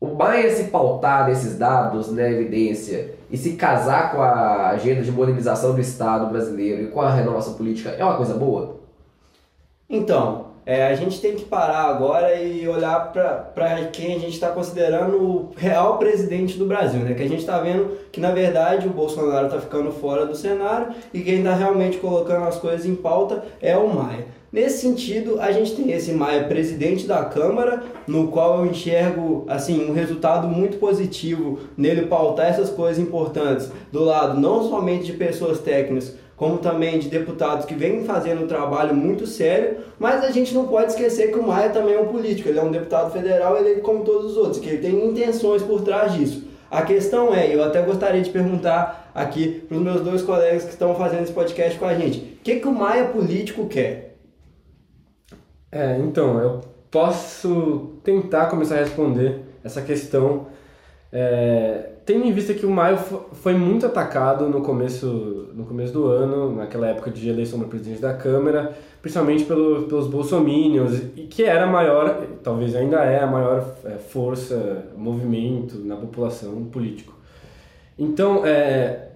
o 0.00 0.14
Maia 0.14 0.50
se 0.50 0.64
pautar 0.64 1.28
nesses 1.28 1.58
dados, 1.58 2.08
na 2.08 2.22
né, 2.22 2.32
evidência, 2.32 3.14
e 3.30 3.36
se 3.36 3.52
casar 3.52 4.10
com 4.10 4.20
a 4.22 4.70
agenda 4.70 5.02
de 5.02 5.12
modernização 5.12 5.74
do 5.74 5.80
Estado 5.80 6.26
brasileiro 6.26 6.82
e 6.82 6.86
com 6.88 7.00
a 7.00 7.12
renovação 7.12 7.54
política, 7.54 7.90
é 7.90 8.02
uma 8.02 8.16
coisa 8.16 8.34
boa? 8.34 8.80
Então, 9.88 10.51
é, 10.64 10.86
a 10.86 10.94
gente 10.94 11.20
tem 11.20 11.34
que 11.34 11.44
parar 11.44 11.84
agora 11.84 12.40
e 12.40 12.66
olhar 12.68 13.12
para 13.12 13.84
quem 13.92 14.14
a 14.14 14.18
gente 14.18 14.34
está 14.34 14.48
considerando 14.48 15.16
o 15.16 15.50
real 15.56 15.98
presidente 15.98 16.56
do 16.56 16.66
Brasil, 16.66 17.00
né? 17.00 17.14
Que 17.14 17.22
a 17.22 17.28
gente 17.28 17.40
está 17.40 17.58
vendo 17.58 17.96
que, 18.12 18.20
na 18.20 18.30
verdade, 18.30 18.86
o 18.86 18.90
Bolsonaro 18.90 19.46
está 19.46 19.60
ficando 19.60 19.90
fora 19.90 20.24
do 20.24 20.36
cenário 20.36 20.94
e 21.12 21.20
quem 21.20 21.38
está 21.38 21.54
realmente 21.54 21.98
colocando 21.98 22.46
as 22.46 22.58
coisas 22.58 22.86
em 22.86 22.94
pauta 22.94 23.44
é 23.60 23.76
o 23.76 23.92
Maia. 23.92 24.26
Nesse 24.52 24.82
sentido, 24.82 25.40
a 25.40 25.50
gente 25.50 25.74
tem 25.74 25.92
esse 25.92 26.12
Maia 26.12 26.44
presidente 26.44 27.06
da 27.06 27.24
Câmara, 27.24 27.82
no 28.06 28.28
qual 28.28 28.58
eu 28.58 28.70
enxergo 28.70 29.46
assim 29.48 29.88
um 29.88 29.94
resultado 29.94 30.46
muito 30.46 30.76
positivo 30.76 31.60
nele 31.74 32.02
pautar 32.02 32.46
essas 32.46 32.68
coisas 32.68 33.02
importantes 33.02 33.72
do 33.90 34.04
lado 34.04 34.38
não 34.38 34.68
somente 34.68 35.06
de 35.06 35.14
pessoas 35.14 35.58
técnicas, 35.58 36.14
como 36.42 36.58
também 36.58 36.98
de 36.98 37.08
deputados 37.08 37.64
que 37.64 37.72
vêm 37.72 38.02
fazendo 38.02 38.42
um 38.42 38.46
trabalho 38.48 38.92
muito 38.96 39.28
sério, 39.28 39.76
mas 39.96 40.24
a 40.24 40.32
gente 40.32 40.52
não 40.52 40.66
pode 40.66 40.90
esquecer 40.90 41.30
que 41.30 41.38
o 41.38 41.46
Maia 41.46 41.70
também 41.70 41.94
é 41.94 42.00
um 42.00 42.08
político, 42.08 42.48
ele 42.48 42.58
é 42.58 42.62
um 42.64 42.72
deputado 42.72 43.12
federal, 43.12 43.56
ele 43.56 43.74
é 43.74 43.76
como 43.76 44.02
todos 44.02 44.32
os 44.32 44.36
outros, 44.36 44.58
que 44.58 44.68
ele 44.68 44.78
tem 44.78 45.06
intenções 45.06 45.62
por 45.62 45.82
trás 45.82 46.12
disso. 46.14 46.42
A 46.68 46.82
questão 46.82 47.32
é, 47.32 47.54
eu 47.54 47.62
até 47.62 47.80
gostaria 47.82 48.20
de 48.20 48.28
perguntar 48.28 49.12
aqui 49.14 49.64
para 49.68 49.76
os 49.76 49.82
meus 49.84 50.00
dois 50.00 50.20
colegas 50.20 50.64
que 50.64 50.70
estão 50.70 50.96
fazendo 50.96 51.22
esse 51.22 51.32
podcast 51.32 51.78
com 51.78 51.84
a 51.84 51.94
gente, 51.94 52.18
o 52.18 52.42
que, 52.42 52.56
que 52.56 52.66
o 52.66 52.72
Maia 52.72 53.04
político 53.04 53.68
quer? 53.68 54.16
É, 55.70 55.96
então, 55.98 56.40
eu 56.40 56.60
posso 56.90 57.92
tentar 58.02 58.46
começar 58.46 58.74
a 58.74 58.78
responder 58.78 59.42
essa 59.62 59.80
questão 59.80 60.48
é, 61.12 61.90
tendo 62.04 62.26
em 62.26 62.32
vista 62.32 62.52
que 62.54 62.66
o 62.66 62.70
Maio 62.70 62.98
foi 62.98 63.54
muito 63.54 63.86
atacado 63.86 64.48
no 64.48 64.60
começo, 64.60 65.50
no 65.54 65.64
começo 65.64 65.92
do 65.92 66.06
ano, 66.06 66.56
naquela 66.56 66.88
época 66.88 67.10
de 67.10 67.28
eleição 67.28 67.58
do 67.58 67.66
presidente 67.66 68.00
da 68.00 68.14
Câmara, 68.14 68.76
principalmente 69.00 69.44
pelo, 69.44 69.84
pelos 69.84 70.06
bolsominions, 70.06 71.00
e 71.16 71.22
que 71.22 71.44
era 71.44 71.64
a 71.64 71.66
maior, 71.66 72.26
talvez 72.42 72.74
ainda 72.74 72.98
é 73.04 73.20
a 73.20 73.26
maior 73.26 73.64
é, 73.84 73.90
força, 73.98 74.86
movimento 74.96 75.78
na 75.78 75.96
população 75.96 76.64
político. 76.64 77.16
Então, 77.98 78.44
é, 78.44 79.08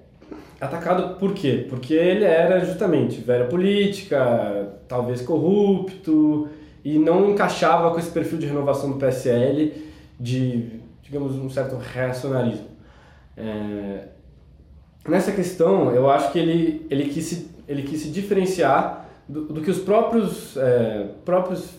atacado 0.61 1.19
por 1.19 1.35
quê? 1.35 1.67
Porque 1.69 1.95
ele 1.95 2.25
era 2.25 2.61
justamente 2.65 3.21
velha 3.21 3.47
política, 3.47 4.73
talvez 4.87 5.23
corrupto, 5.23 6.49
e 6.85 6.99
não 6.99 7.31
encaixava 7.31 7.91
com 7.91 7.99
esse 7.99 8.11
perfil 8.11 8.39
de 8.39 8.47
renovação 8.47 8.93
do 8.93 8.97
PSL 8.97 9.73
de 10.21 10.87
digamos, 11.07 11.37
um 11.37 11.49
certo 11.49 11.77
reacionarismo. 11.77 12.67
É, 13.37 14.05
nessa 15.09 15.33
questão, 15.33 15.93
eu 15.93 16.11
acho 16.11 16.33
que 16.33 16.39
ele, 16.39 16.87
ele, 16.91 17.05
quis, 17.05 17.25
se, 17.25 17.51
ele 17.69 17.83
quis 17.83 18.01
se 18.01 18.11
diferenciar 18.11 19.09
do, 19.29 19.45
do 19.47 19.61
que 19.61 19.71
os 19.71 19.79
próprios, 19.79 20.57
é, 20.57 21.09
próprios 21.25 21.71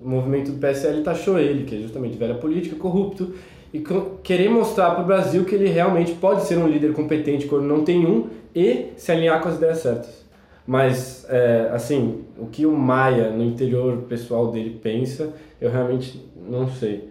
movimentos 0.00 0.52
do 0.52 0.58
PSL 0.58 1.02
taxou 1.02 1.38
ele, 1.38 1.64
que 1.64 1.76
é 1.76 1.78
justamente 1.78 2.16
velha 2.16 2.34
política, 2.34 2.76
corrupto, 2.76 3.34
e 3.72 3.82
querer 4.22 4.50
mostrar 4.50 4.90
para 4.90 5.02
o 5.02 5.06
Brasil 5.06 5.44
que 5.44 5.54
ele 5.54 5.68
realmente 5.68 6.12
pode 6.12 6.44
ser 6.44 6.58
um 6.58 6.68
líder 6.68 6.92
competente 6.92 7.46
quando 7.46 7.64
não 7.64 7.84
tem 7.84 8.04
um 8.04 8.28
e 8.54 8.88
se 8.96 9.10
alinhar 9.10 9.40
com 9.40 9.48
as 9.48 9.56
ideias 9.56 9.78
certas. 9.78 10.22
Mas, 10.66 11.26
é, 11.28 11.70
assim, 11.72 12.24
o 12.38 12.46
que 12.46 12.66
o 12.66 12.72
Maia, 12.72 13.30
no 13.30 13.42
interior 13.42 13.96
pessoal 14.02 14.52
dele, 14.52 14.78
pensa, 14.82 15.32
eu 15.60 15.70
realmente 15.70 16.22
não 16.48 16.68
sei. 16.68 17.10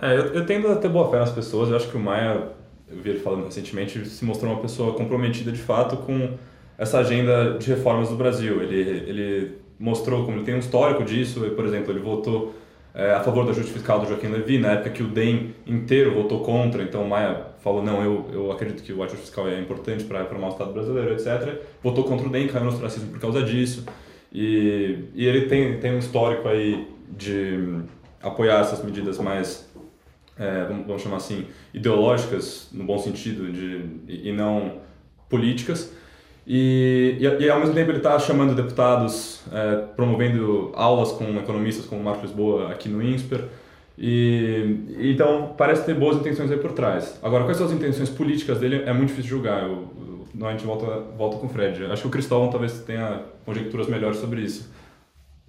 É, 0.00 0.16
eu, 0.16 0.34
eu 0.34 0.46
tendo 0.46 0.68
a 0.68 0.76
ter 0.76 0.88
boa 0.88 1.10
fé 1.10 1.18
nas 1.18 1.30
pessoas. 1.30 1.68
Eu 1.68 1.76
acho 1.76 1.88
que 1.88 1.96
o 1.96 2.00
Maia, 2.00 2.48
eu 2.90 2.98
vi 3.02 3.10
ele 3.10 3.18
falando 3.18 3.44
recentemente, 3.44 4.06
se 4.06 4.24
mostrou 4.24 4.52
uma 4.52 4.60
pessoa 4.60 4.94
comprometida 4.94 5.52
de 5.52 5.60
fato 5.60 5.96
com 5.98 6.34
essa 6.76 6.98
agenda 6.98 7.58
de 7.58 7.68
reformas 7.68 8.08
do 8.08 8.16
Brasil. 8.16 8.62
Ele, 8.62 8.80
ele 8.80 9.58
mostrou 9.78 10.24
como 10.24 10.38
ele 10.38 10.44
tem 10.44 10.54
um 10.54 10.58
histórico 10.58 11.04
disso. 11.04 11.40
Por 11.54 11.64
exemplo, 11.64 11.92
ele 11.92 12.00
votou 12.00 12.54
é, 12.94 13.12
a 13.12 13.20
favor 13.20 13.44
do 13.44 13.50
ajuste 13.50 13.72
fiscal 13.72 14.00
do 14.00 14.06
Joaquim 14.06 14.28
Levy, 14.28 14.58
na 14.58 14.72
época 14.72 14.90
que 14.90 15.02
o 15.02 15.08
DEM 15.08 15.54
inteiro 15.66 16.14
votou 16.14 16.40
contra. 16.40 16.82
Então 16.82 17.04
Maia 17.04 17.46
falou: 17.60 17.82
não, 17.82 18.02
eu, 18.02 18.26
eu 18.32 18.52
acredito 18.52 18.82
que 18.82 18.92
o 18.92 19.02
ajuste 19.02 19.22
fiscal 19.22 19.48
é 19.48 19.60
importante 19.60 20.04
para 20.04 20.20
reformar 20.20 20.48
o 20.48 20.50
Estado 20.50 20.72
brasileiro, 20.72 21.12
etc. 21.12 21.60
Votou 21.82 22.04
contra 22.04 22.26
o 22.26 22.30
DEM, 22.30 22.48
caiu 22.48 22.64
no 22.64 22.70
ostracismo 22.70 23.10
por 23.10 23.20
causa 23.20 23.42
disso. 23.42 23.84
E, 24.32 25.04
e 25.14 25.26
ele 25.26 25.46
tem, 25.46 25.78
tem 25.78 25.94
um 25.94 25.98
histórico 25.98 26.48
aí 26.48 26.86
de 27.08 27.82
apoiar 28.22 28.60
essas 28.60 28.84
medidas 28.84 29.18
mais 29.18 29.67
é, 30.38 30.64
vamos 30.64 31.02
chamar 31.02 31.16
assim, 31.16 31.46
ideológicas, 31.74 32.68
no 32.72 32.84
bom 32.84 32.98
sentido, 32.98 33.50
de, 33.50 33.84
e, 34.06 34.32
não 34.32 34.76
políticas. 35.28 35.92
E, 36.46 37.16
e, 37.18 37.44
e, 37.44 37.50
ao 37.50 37.58
mesmo 37.60 37.74
tempo 37.74 37.90
ele 37.90 37.98
está 37.98 38.18
chamando 38.18 38.54
deputados, 38.54 39.42
é, 39.52 39.84
promovendo 39.96 40.72
aulas 40.74 41.12
com 41.12 41.24
economistas 41.36 41.84
como 41.86 42.02
Marcos 42.02 42.22
Lisboa 42.22 42.70
aqui 42.70 42.88
no 42.88 43.02
INSPER. 43.02 43.44
E, 43.98 45.10
então 45.10 45.54
parece 45.58 45.84
ter 45.84 45.94
boas 45.94 46.16
intenções 46.16 46.50
aí 46.50 46.58
por 46.58 46.72
trás. 46.72 47.18
Agora, 47.20 47.44
quais 47.44 47.56
são 47.56 47.66
as 47.66 47.72
intenções 47.72 48.08
políticas 48.08 48.60
dele 48.60 48.84
é 48.86 48.92
muito 48.92 49.08
difícil 49.08 49.30
julgar. 49.30 49.64
Eu, 49.64 49.88
eu, 50.38 50.46
a 50.46 50.52
gente 50.52 50.64
volta, 50.64 50.86
volta 51.16 51.36
com 51.38 51.46
o 51.46 51.48
Fred. 51.50 51.84
Acho 51.86 52.02
que 52.02 52.08
o 52.08 52.10
Cristóvão 52.10 52.48
talvez 52.48 52.80
tenha 52.80 53.22
conjecturas 53.44 53.88
melhores 53.88 54.18
sobre 54.18 54.42
isso. 54.42 54.70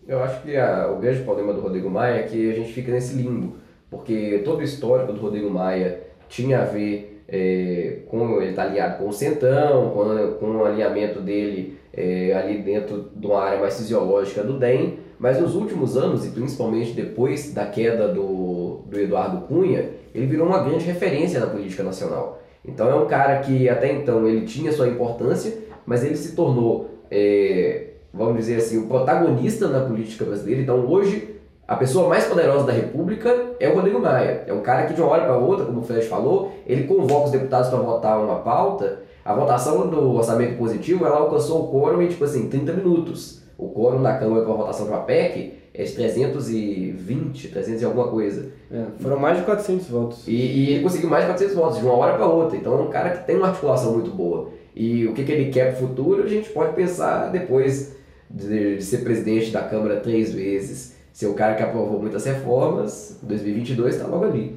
Eu 0.07 0.23
acho 0.23 0.41
que 0.41 0.57
a, 0.57 0.87
o 0.91 0.99
grande 0.99 1.21
problema 1.21 1.53
do 1.53 1.61
Rodrigo 1.61 1.89
Maia 1.91 2.15
é 2.15 2.23
que 2.23 2.51
a 2.51 2.55
gente 2.55 2.73
fica 2.73 2.91
nesse 2.91 3.15
limbo 3.15 3.55
porque 3.89 4.41
todo 4.45 4.59
o 4.59 4.63
histórico 4.63 5.13
do 5.13 5.19
Rodrigo 5.19 5.49
Maia 5.49 6.01
tinha 6.27 6.61
a 6.61 6.65
ver 6.65 7.23
é, 7.27 7.99
com 8.07 8.41
ele 8.41 8.51
estar 8.51 8.63
tá 8.63 8.69
alinhado 8.69 8.97
com 8.97 9.09
o 9.09 9.13
Centão, 9.13 9.91
com, 9.91 10.33
com 10.39 10.57
o 10.57 10.65
alinhamento 10.65 11.19
dele 11.19 11.77
é, 11.93 12.33
ali 12.33 12.59
dentro 12.59 13.09
de 13.15 13.27
uma 13.27 13.41
área 13.41 13.59
mais 13.59 13.77
fisiológica 13.77 14.43
do 14.43 14.57
DEM, 14.57 14.99
mas 15.19 15.39
nos 15.39 15.55
últimos 15.55 15.97
anos, 15.97 16.25
e 16.25 16.29
principalmente 16.29 16.93
depois 16.93 17.53
da 17.53 17.65
queda 17.65 18.07
do, 18.07 18.81
do 18.85 18.99
Eduardo 18.99 19.45
Cunha, 19.47 19.89
ele 20.13 20.25
virou 20.25 20.47
uma 20.47 20.63
grande 20.63 20.85
referência 20.85 21.39
na 21.39 21.47
política 21.47 21.83
nacional. 21.83 22.41
Então 22.65 22.89
é 22.89 22.95
um 22.95 23.05
cara 23.05 23.39
que 23.39 23.67
até 23.69 23.91
então 23.91 24.27
ele 24.27 24.45
tinha 24.45 24.71
sua 24.71 24.87
importância, 24.87 25.53
mas 25.85 26.03
ele 26.03 26.15
se 26.15 26.35
tornou, 26.35 26.89
é, 27.11 27.87
vamos 28.13 28.37
dizer 28.37 28.55
assim, 28.57 28.77
o 28.77 28.87
protagonista 28.87 29.67
na 29.67 29.81
política 29.81 30.25
brasileira. 30.25 30.61
Então 30.61 30.85
hoje 30.87 31.38
a 31.69 31.75
pessoa 31.75 32.09
mais 32.09 32.25
poderosa 32.25 32.65
da 32.65 32.73
República 32.73 33.53
é 33.59 33.69
o 33.69 33.75
Rodrigo 33.75 33.99
Maia. 33.99 34.43
É 34.47 34.51
um 34.51 34.61
cara 34.61 34.87
que 34.87 34.93
de 34.95 35.01
uma 35.01 35.11
hora 35.11 35.25
para 35.25 35.37
outra, 35.37 35.67
como 35.67 35.81
o 35.81 35.83
Fred 35.83 36.03
falou, 36.07 36.51
ele 36.65 36.85
convoca 36.85 37.25
os 37.25 37.31
deputados 37.31 37.69
para 37.69 37.77
votar 37.77 38.19
uma 38.19 38.39
pauta. 38.39 39.03
A 39.23 39.35
votação 39.35 39.87
do 39.87 40.15
orçamento 40.15 40.57
positivo 40.57 41.05
ela 41.05 41.17
alcançou 41.17 41.65
o 41.65 41.67
quórum 41.71 42.01
em 42.01 42.07
tipo 42.07 42.23
assim 42.23 42.49
30 42.49 42.73
minutos. 42.73 43.43
O 43.55 43.69
quórum 43.69 44.01
da 44.01 44.17
Câmara 44.17 44.41
para 44.45 44.51
a 44.51 44.57
votação 44.57 44.87
de 44.87 44.91
uma 44.91 45.01
PEC 45.01 45.53
é 45.71 45.83
de 45.83 45.91
320, 45.93 47.49
300 47.49 47.81
e 47.83 47.85
alguma 47.85 48.07
coisa. 48.07 48.51
É, 48.71 48.85
foram 48.99 49.19
mais 49.19 49.37
de 49.37 49.43
400 49.43 49.87
votos. 49.89 50.27
E, 50.27 50.31
e, 50.31 50.71
ele 50.71 50.81
conseguiu 50.81 51.07
mais 51.07 51.23
de 51.23 51.29
400 51.29 51.55
votos 51.55 51.77
de 51.77 51.85
uma 51.85 51.93
hora 51.93 52.17
para 52.17 52.25
outra. 52.25 52.57
Então 52.57 52.79
é 52.79 52.81
um 52.81 52.89
cara 52.89 53.11
que 53.11 53.27
tem 53.27 53.35
uma 53.35 53.49
articulação 53.49 53.93
muito 53.93 54.09
boa. 54.09 54.49
E 54.75 55.05
o 55.05 55.13
que, 55.13 55.23
que 55.23 55.31
ele 55.31 55.51
quer 55.51 55.75
para 55.75 55.83
o 55.83 55.87
futuro, 55.87 56.23
a 56.23 56.27
gente 56.27 56.49
pode 56.49 56.73
pensar 56.73 57.29
depois 57.29 57.95
de, 58.27 58.77
de 58.77 58.83
ser 58.83 59.03
presidente 59.03 59.51
da 59.51 59.61
Câmara 59.61 59.97
três 59.97 60.33
vezes 60.33 60.97
ser 61.19 61.27
o 61.27 61.33
cara 61.33 61.53
que 61.53 61.61
aprovou 61.61 61.99
muitas 61.99 62.23
reformas, 62.23 63.19
2022 63.23 63.95
está 63.95 64.07
logo 64.07 64.23
ali. 64.23 64.55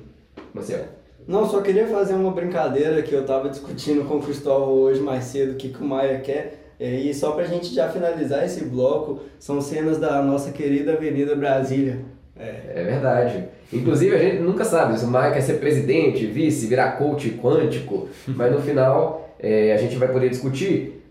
Marcelo. 0.54 0.84
Não, 1.26 1.44
só 1.44 1.60
queria 1.60 1.88
fazer 1.88 2.14
uma 2.14 2.30
brincadeira 2.30 3.02
que 3.02 3.12
eu 3.12 3.22
estava 3.22 3.48
discutindo 3.48 4.06
com 4.06 4.18
o 4.18 4.22
Cristóvão 4.22 4.68
hoje 4.68 5.00
mais 5.00 5.24
cedo, 5.24 5.54
o 5.54 5.56
que, 5.56 5.70
que 5.70 5.82
o 5.82 5.84
Maia 5.84 6.20
quer. 6.20 6.72
É, 6.78 6.88
e 6.88 7.12
só 7.12 7.32
para 7.32 7.42
a 7.42 7.48
gente 7.48 7.74
já 7.74 7.88
finalizar 7.88 8.44
esse 8.44 8.64
bloco, 8.64 9.22
são 9.40 9.60
cenas 9.60 9.98
da 9.98 10.22
nossa 10.22 10.52
querida 10.52 10.92
Avenida 10.92 11.34
Brasília. 11.34 11.98
É. 12.38 12.60
é 12.76 12.84
verdade. 12.84 13.44
Inclusive, 13.72 14.14
a 14.14 14.18
gente 14.18 14.40
nunca 14.40 14.64
sabe 14.64 14.96
se 14.96 15.04
o 15.04 15.08
Maia 15.08 15.32
quer 15.32 15.40
ser 15.40 15.54
presidente, 15.54 16.26
vice, 16.26 16.68
virar 16.68 16.92
coach 16.92 17.28
quântico, 17.42 18.08
mas 18.28 18.52
no 18.52 18.62
final 18.62 19.34
é, 19.40 19.72
a 19.72 19.76
gente 19.76 19.96
vai 19.96 20.06
poder 20.06 20.28
discutir. 20.28 21.02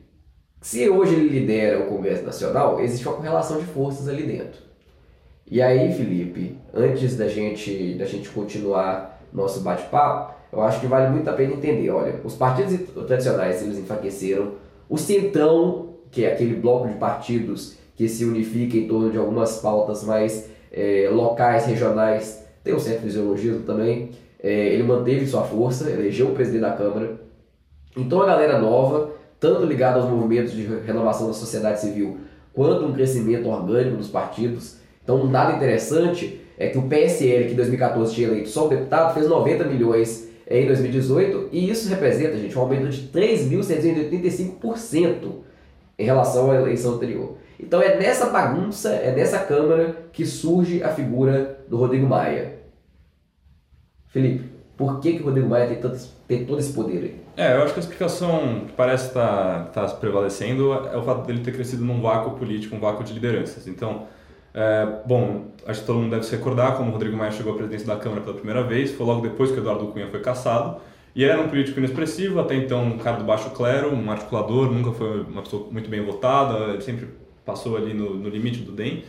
Se 0.61 0.87
hoje 0.89 1.13
ele 1.13 1.27
lidera 1.27 1.81
o 1.81 1.87
Congresso 1.87 2.23
Nacional, 2.23 2.79
existe 2.79 3.05
uma 3.05 3.17
correlação 3.17 3.59
de 3.59 3.65
forças 3.65 4.07
ali 4.07 4.23
dentro. 4.23 4.70
E 5.51 5.61
aí, 5.61 5.91
Felipe, 5.91 6.57
antes 6.73 7.17
da 7.17 7.27
gente, 7.27 7.95
da 7.95 8.05
gente 8.05 8.29
continuar 8.29 9.21
nosso 9.33 9.59
bate-papo, 9.59 10.33
eu 10.49 10.61
acho 10.61 10.79
que 10.79 10.87
vale 10.87 11.09
muito 11.09 11.29
a 11.29 11.33
pena 11.33 11.55
entender. 11.55 11.89
Olha, 11.89 12.21
os 12.23 12.35
partidos 12.35 12.79
tradicionais 13.05 13.61
eles 13.61 13.77
enfraqueceram. 13.77 14.53
O 14.87 14.97
Centrão, 14.97 15.89
que 16.09 16.23
é 16.23 16.31
aquele 16.31 16.55
bloco 16.55 16.87
de 16.87 16.93
partidos 16.93 17.75
que 17.97 18.07
se 18.07 18.23
unifica 18.23 18.77
em 18.77 18.87
torno 18.87 19.11
de 19.11 19.17
algumas 19.17 19.57
pautas 19.57 20.05
mais 20.05 20.49
é, 20.71 21.09
locais, 21.11 21.65
regionais, 21.65 22.45
tem 22.63 22.73
um 22.73 22.79
certo 22.79 23.01
fisiologismo 23.01 23.63
também. 23.63 24.11
É, 24.41 24.67
ele 24.69 24.83
manteve 24.83 25.27
sua 25.27 25.43
força, 25.43 25.89
elegeu 25.89 26.27
o 26.27 26.33
presidente 26.33 26.61
da 26.61 26.71
Câmara. 26.71 27.19
Então 27.97 28.21
a 28.21 28.25
galera 28.25 28.57
nova, 28.57 29.11
tanto 29.37 29.65
ligada 29.65 29.99
aos 29.99 30.09
movimentos 30.09 30.53
de 30.53 30.63
renovação 30.63 31.27
da 31.27 31.33
sociedade 31.33 31.81
civil, 31.81 32.19
quanto 32.53 32.85
um 32.85 32.93
crescimento 32.93 33.49
orgânico 33.49 33.97
dos 33.97 34.07
partidos, 34.07 34.79
então, 35.03 35.23
um 35.23 35.31
dado 35.31 35.55
interessante 35.55 36.41
é 36.57 36.67
que 36.67 36.77
o 36.77 36.83
PSL, 36.83 37.45
que 37.45 37.53
em 37.53 37.55
2014 37.55 38.13
tinha 38.13 38.27
eleito 38.27 38.49
só 38.49 38.67
o 38.67 38.69
deputado, 38.69 39.13
fez 39.13 39.27
90 39.27 39.63
milhões 39.65 40.29
em 40.47 40.67
2018 40.67 41.49
e 41.51 41.69
isso 41.69 41.89
representa, 41.89 42.37
gente, 42.37 42.57
um 42.57 42.61
aumento 42.61 42.87
de 42.89 43.07
3.785% 43.07 45.31
em 45.97 46.05
relação 46.05 46.51
à 46.51 46.55
eleição 46.55 46.93
anterior. 46.95 47.37
Então 47.59 47.81
é 47.81 47.97
nessa 47.97 48.27
bagunça, 48.27 48.89
é 48.89 49.13
nessa 49.15 49.39
Câmara 49.39 50.09
que 50.11 50.25
surge 50.25 50.83
a 50.83 50.89
figura 50.89 51.63
do 51.67 51.77
Rodrigo 51.77 52.05
Maia. 52.07 52.59
Felipe, 54.07 54.51
por 54.75 54.99
que, 54.99 55.13
que 55.13 55.21
o 55.21 55.25
Rodrigo 55.25 55.47
Maia 55.47 55.67
tem, 55.67 55.77
tanto, 55.77 55.99
tem 56.27 56.43
todo 56.45 56.59
esse 56.59 56.73
poder 56.73 57.03
aí? 57.03 57.21
É, 57.37 57.55
eu 57.55 57.61
acho 57.63 57.73
que 57.73 57.79
a 57.79 57.83
explicação 57.83 58.65
que 58.67 58.73
parece 58.73 59.07
estar 59.07 59.69
tá, 59.71 59.85
tá 59.85 59.93
prevalecendo 59.95 60.73
é 60.73 60.97
o 60.97 61.03
fato 61.03 61.25
dele 61.25 61.39
ter 61.39 61.53
crescido 61.53 61.85
num 61.85 62.01
vácuo 62.01 62.37
político, 62.37 62.75
um 62.75 62.79
vácuo 62.79 63.03
de 63.03 63.13
lideranças. 63.13 63.67
Então, 63.67 64.07
é, 64.53 64.85
bom, 65.05 65.51
acho 65.65 65.81
que 65.81 65.85
todo 65.87 65.99
mundo 65.99 66.11
deve 66.11 66.23
se 66.23 66.35
recordar 66.35 66.75
como 66.75 66.89
o 66.89 66.93
Rodrigo 66.93 67.15
Maia 67.15 67.31
chegou 67.31 67.53
à 67.53 67.55
presidência 67.55 67.87
da 67.87 67.95
Câmara 67.95 68.21
pela 68.21 68.35
primeira 68.35 68.63
vez, 68.63 68.91
foi 68.91 69.05
logo 69.05 69.21
depois 69.21 69.51
que 69.51 69.57
o 69.57 69.61
Eduardo 69.61 69.87
Cunha 69.87 70.07
foi 70.07 70.19
cassado, 70.19 70.81
e 71.15 71.23
era 71.23 71.41
um 71.41 71.47
político 71.47 71.79
inexpressivo, 71.79 72.39
até 72.39 72.55
então 72.55 72.83
um 72.83 72.97
cara 72.97 73.17
do 73.17 73.23
baixo 73.23 73.49
clero, 73.51 73.93
um 73.93 74.11
articulador, 74.11 74.71
nunca 74.71 74.91
foi 74.91 75.21
uma 75.21 75.41
pessoa 75.41 75.67
muito 75.71 75.89
bem 75.89 76.03
votada, 76.03 76.73
ele 76.73 76.81
sempre 76.81 77.07
passou 77.45 77.77
ali 77.77 77.93
no, 77.93 78.15
no 78.15 78.29
limite 78.29 78.59
do 78.59 78.71
DEM, 78.71 79.03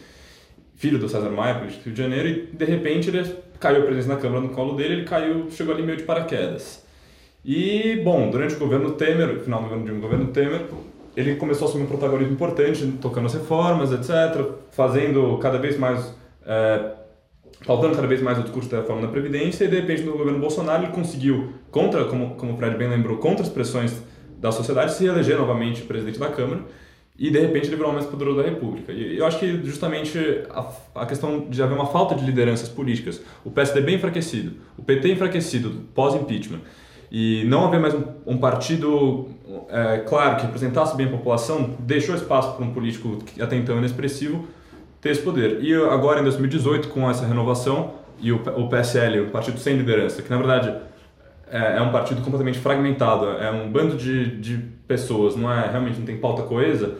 filho 0.77 0.99
do 0.99 1.09
César 1.09 1.31
Maia, 1.31 1.57
político 1.57 1.83
do 1.83 1.87
Rio 1.87 1.95
de 1.95 2.03
Janeiro, 2.03 2.29
e 2.29 2.57
de 2.57 2.65
repente 2.65 3.09
ele 3.09 3.25
caiu 3.59 3.79
a 3.79 3.85
presidência 3.85 4.15
da 4.15 4.21
Câmara 4.21 4.41
no 4.41 4.51
colo 4.51 4.75
dele, 4.75 4.95
ele 4.95 5.05
caiu, 5.05 5.51
chegou 5.51 5.75
ali 5.75 5.83
meio 5.83 5.99
de 5.99 6.05
paraquedas. 6.05 6.85
E, 7.45 8.01
bom, 8.05 8.31
durante 8.31 8.55
o 8.55 8.59
governo 8.59 8.93
Temer, 8.93 9.41
final 9.41 9.63
do 9.63 10.01
governo 10.01 10.29
Temer, 10.29 10.67
ele 11.17 11.37
começou 11.37 11.67
a 11.67 11.69
assumir 11.69 11.85
um 11.85 11.89
protagonismo 11.89 12.33
importante, 12.33 12.87
tocando 13.01 13.27
as 13.27 13.35
reformas, 13.35 13.93
etc., 13.93 14.45
fazendo 14.71 15.39
cada 15.39 15.59
vez 15.59 15.79
mais, 15.79 16.15
é, 16.47 16.93
cada 17.67 18.07
vez 18.07 18.23
mais 18.23 18.39
o 18.39 18.43
discurso 18.43 18.71
da 18.71 18.79
reforma 18.79 19.03
da 19.03 19.09
Previdência, 19.09 19.65
e 19.65 19.69
de 19.69 19.77
repente 19.77 20.03
no 20.03 20.13
governo 20.13 20.39
Bolsonaro 20.39 20.85
ele 20.85 20.93
conseguiu, 20.93 21.53
contra, 21.71 22.05
como, 22.05 22.35
como 22.37 22.55
o 22.55 22.57
Fred 22.57 22.77
bem 22.77 22.89
lembrou, 22.89 23.19
contra 23.19 23.43
as 23.43 23.49
pressões 23.51 24.03
da 24.39 24.51
sociedade, 24.51 24.95
se 24.95 25.05
eleger 25.07 25.39
novamente 25.39 25.83
presidente 25.83 26.19
da 26.19 26.29
Câmara, 26.29 26.63
e 27.19 27.31
de 27.31 27.39
repente 27.39 27.69
ele 27.69 27.77
virou 27.77 27.91
o 27.91 27.95
mais 27.95 28.07
poderoso 28.07 28.39
da 28.39 28.43
República. 28.43 28.91
E 28.91 29.19
eu 29.19 29.27
acho 29.27 29.39
que 29.39 29.63
justamente 29.65 30.19
a, 30.51 30.73
a 30.95 31.07
questão 31.07 31.49
de 31.49 31.63
haver 31.63 31.75
uma 31.75 31.87
falta 31.87 32.15
de 32.15 32.25
lideranças 32.25 32.69
políticas, 32.69 33.21
o 33.45 33.51
PSD 33.51 33.83
bem 33.83 33.97
enfraquecido, 33.97 34.55
o 34.79 34.83
PT 34.83 35.13
enfraquecido 35.13 35.71
pós-impeachment, 35.95 36.61
e 37.15 37.45
não 37.45 37.67
haver 37.67 37.79
mais 37.79 37.93
um, 37.93 38.03
um 38.27 38.39
partido, 38.39 39.29
é, 39.69 39.99
claro, 39.99 40.37
que 40.37 40.47
representasse 40.47 40.97
bem 40.97 41.07
a 41.07 41.11
população, 41.11 41.77
deixou 41.81 42.15
espaço 42.15 42.55
para 42.57 42.65
um 42.65 42.73
político 42.73 43.19
que 43.19 43.43
até 43.43 43.55
então 43.55 43.77
inexpressivo 43.77 44.49
ter 44.99 45.11
esse 45.11 45.21
poder. 45.21 45.63
E 45.63 45.75
agora, 45.75 46.21
em 46.21 46.23
2018, 46.23 46.89
com 46.89 47.11
essa 47.11 47.27
renovação, 47.27 47.93
e 48.19 48.33
o, 48.33 48.37
o 48.57 48.67
PSL, 48.67 49.21
o 49.21 49.31
partido 49.31 49.59
sem 49.59 49.77
liderança, 49.77 50.23
que 50.23 50.31
na 50.31 50.39
verdade 50.39 50.75
é, 51.51 51.77
é, 51.77 51.83
um 51.83 51.93
partido 51.93 52.23
completamente 52.23 52.59
fragmentado, 52.59 53.27
é 53.27 53.51
um 53.51 53.71
bando 53.71 53.95
de, 53.95 54.39
de 54.39 54.57
pessoas, 54.89 55.37
não 55.37 55.53
é 55.53 55.69
realmente 55.69 55.99
não 55.99 56.07
tem 56.07 56.17
pauta 56.17 56.43
coesa, 56.45 56.95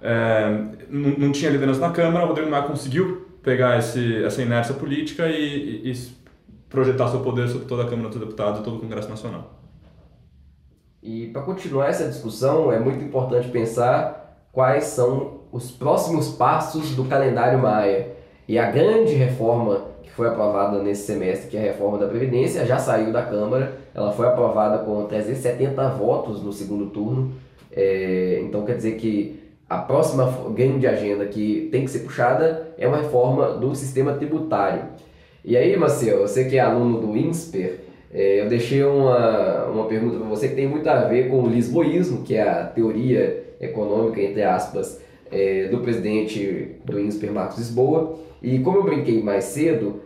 é, 0.00 0.60
não, 0.90 1.10
não, 1.10 1.30
tinha 1.30 1.48
liderança 1.48 1.78
na 1.78 1.90
Câmara, 1.90 2.24
o 2.24 2.28
Rodrigo 2.28 2.50
Maia 2.50 2.64
conseguiu 2.64 3.28
pegar 3.44 3.78
esse, 3.78 4.24
essa 4.24 4.42
inércia 4.42 4.74
política 4.74 5.28
e, 5.28 5.82
e, 5.84 5.90
e 5.90 6.21
projetar 6.72 7.08
seu 7.08 7.20
poder 7.20 7.48
sobre 7.48 7.66
toda 7.66 7.84
a 7.84 7.86
Câmara 7.88 8.08
dos 8.08 8.18
Deputados 8.18 8.60
e 8.60 8.64
todo 8.64 8.76
o 8.76 8.80
Congresso 8.80 9.08
Nacional. 9.08 9.50
E 11.02 11.26
para 11.28 11.42
continuar 11.42 11.88
essa 11.88 12.08
discussão, 12.08 12.72
é 12.72 12.78
muito 12.78 13.04
importante 13.04 13.48
pensar 13.48 14.46
quais 14.50 14.84
são 14.84 15.42
os 15.52 15.70
próximos 15.70 16.30
passos 16.30 16.94
do 16.94 17.04
calendário 17.04 17.58
Maia. 17.58 18.08
E 18.48 18.58
a 18.58 18.70
grande 18.70 19.12
reforma 19.14 19.82
que 20.02 20.10
foi 20.10 20.28
aprovada 20.28 20.82
nesse 20.82 21.06
semestre, 21.06 21.50
que 21.50 21.56
é 21.56 21.60
a 21.60 21.64
reforma 21.64 21.98
da 21.98 22.06
Previdência, 22.06 22.64
já 22.64 22.78
saiu 22.78 23.12
da 23.12 23.22
Câmara, 23.22 23.78
ela 23.94 24.12
foi 24.12 24.26
aprovada 24.26 24.78
com 24.78 25.04
370 25.04 25.88
votos 25.90 26.42
no 26.42 26.52
segundo 26.52 26.86
turno. 26.86 27.32
É, 27.70 28.40
então 28.42 28.64
quer 28.64 28.76
dizer 28.76 28.92
que 28.92 29.42
a 29.68 29.78
próxima 29.78 30.30
grande 30.54 30.86
agenda 30.86 31.24
que 31.26 31.68
tem 31.72 31.84
que 31.84 31.90
ser 31.90 32.00
puxada 32.00 32.68
é 32.78 32.86
uma 32.86 32.98
reforma 32.98 33.52
do 33.52 33.74
sistema 33.74 34.12
tributário. 34.14 34.84
E 35.44 35.56
aí, 35.56 35.76
Marcelo, 35.76 36.20
você 36.20 36.44
que 36.44 36.56
é 36.56 36.60
aluno 36.60 37.00
do 37.00 37.16
INSPER, 37.16 37.80
é, 38.12 38.42
eu 38.42 38.48
deixei 38.48 38.84
uma, 38.84 39.64
uma 39.66 39.86
pergunta 39.86 40.18
para 40.18 40.28
você 40.28 40.48
que 40.48 40.54
tem 40.54 40.68
muito 40.68 40.88
a 40.88 41.04
ver 41.04 41.28
com 41.28 41.42
o 41.42 41.48
lisboísmo, 41.48 42.22
que 42.22 42.36
é 42.36 42.42
a 42.42 42.64
teoria 42.66 43.42
econômica, 43.60 44.20
entre 44.20 44.42
aspas, 44.42 45.00
é, 45.30 45.66
do 45.68 45.78
presidente 45.78 46.76
do 46.84 47.00
INSPER, 47.00 47.32
Marcos 47.32 47.58
Lisboa. 47.58 48.18
E 48.40 48.60
como 48.60 48.78
eu 48.78 48.84
brinquei 48.84 49.20
mais 49.20 49.44
cedo, 49.44 50.02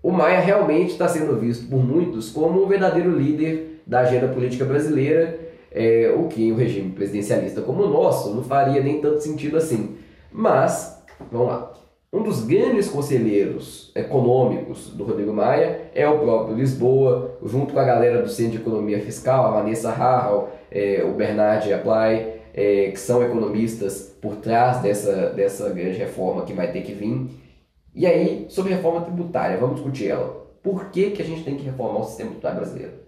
o 0.00 0.12
Maia 0.12 0.38
realmente 0.38 0.92
está 0.92 1.08
sendo 1.08 1.36
visto 1.36 1.68
por 1.68 1.84
muitos 1.84 2.30
como 2.30 2.62
um 2.62 2.68
verdadeiro 2.68 3.10
líder 3.10 3.80
da 3.84 4.00
agenda 4.00 4.28
política 4.28 4.64
brasileira, 4.64 5.38
é, 5.72 6.14
o 6.16 6.28
que 6.28 6.52
o 6.52 6.56
regime 6.56 6.92
presidencialista 6.92 7.60
como 7.60 7.82
o 7.82 7.90
nosso 7.90 8.34
não 8.34 8.44
faria 8.44 8.80
nem 8.80 9.00
tanto 9.00 9.20
sentido 9.20 9.56
assim. 9.56 9.96
Mas, 10.30 11.02
vamos 11.30 11.48
lá. 11.48 11.85
Um 12.16 12.22
dos 12.22 12.46
grandes 12.46 12.88
conselheiros 12.88 13.92
econômicos 13.94 14.88
do 14.88 15.04
Rodrigo 15.04 15.34
Maia 15.34 15.90
é 15.94 16.08
o 16.08 16.18
próprio 16.20 16.56
Lisboa, 16.56 17.36
junto 17.44 17.74
com 17.74 17.78
a 17.78 17.84
galera 17.84 18.22
do 18.22 18.28
Centro 18.30 18.52
de 18.52 18.56
Economia 18.56 19.02
Fiscal, 19.02 19.44
a 19.44 19.60
Vanessa 19.60 19.90
Harrell, 19.90 20.48
é, 20.70 21.04
o 21.04 21.12
Bernard 21.12 21.70
Apply, 21.70 22.40
é, 22.54 22.90
que 22.90 22.98
são 22.98 23.22
economistas 23.22 24.16
por 24.18 24.36
trás 24.36 24.80
dessa, 24.80 25.28
dessa 25.28 25.68
grande 25.68 25.98
reforma 25.98 26.46
que 26.46 26.54
vai 26.54 26.72
ter 26.72 26.80
que 26.84 26.94
vir. 26.94 27.28
E 27.94 28.06
aí, 28.06 28.46
sobre 28.48 28.72
reforma 28.72 29.02
tributária, 29.02 29.58
vamos 29.58 29.74
discutir 29.74 30.08
ela. 30.08 30.46
Por 30.62 30.86
que, 30.86 31.10
que 31.10 31.20
a 31.20 31.24
gente 31.24 31.44
tem 31.44 31.56
que 31.56 31.64
reformar 31.64 32.00
o 32.00 32.04
sistema 32.04 32.30
tributário 32.30 32.56
brasileiro? 32.56 33.05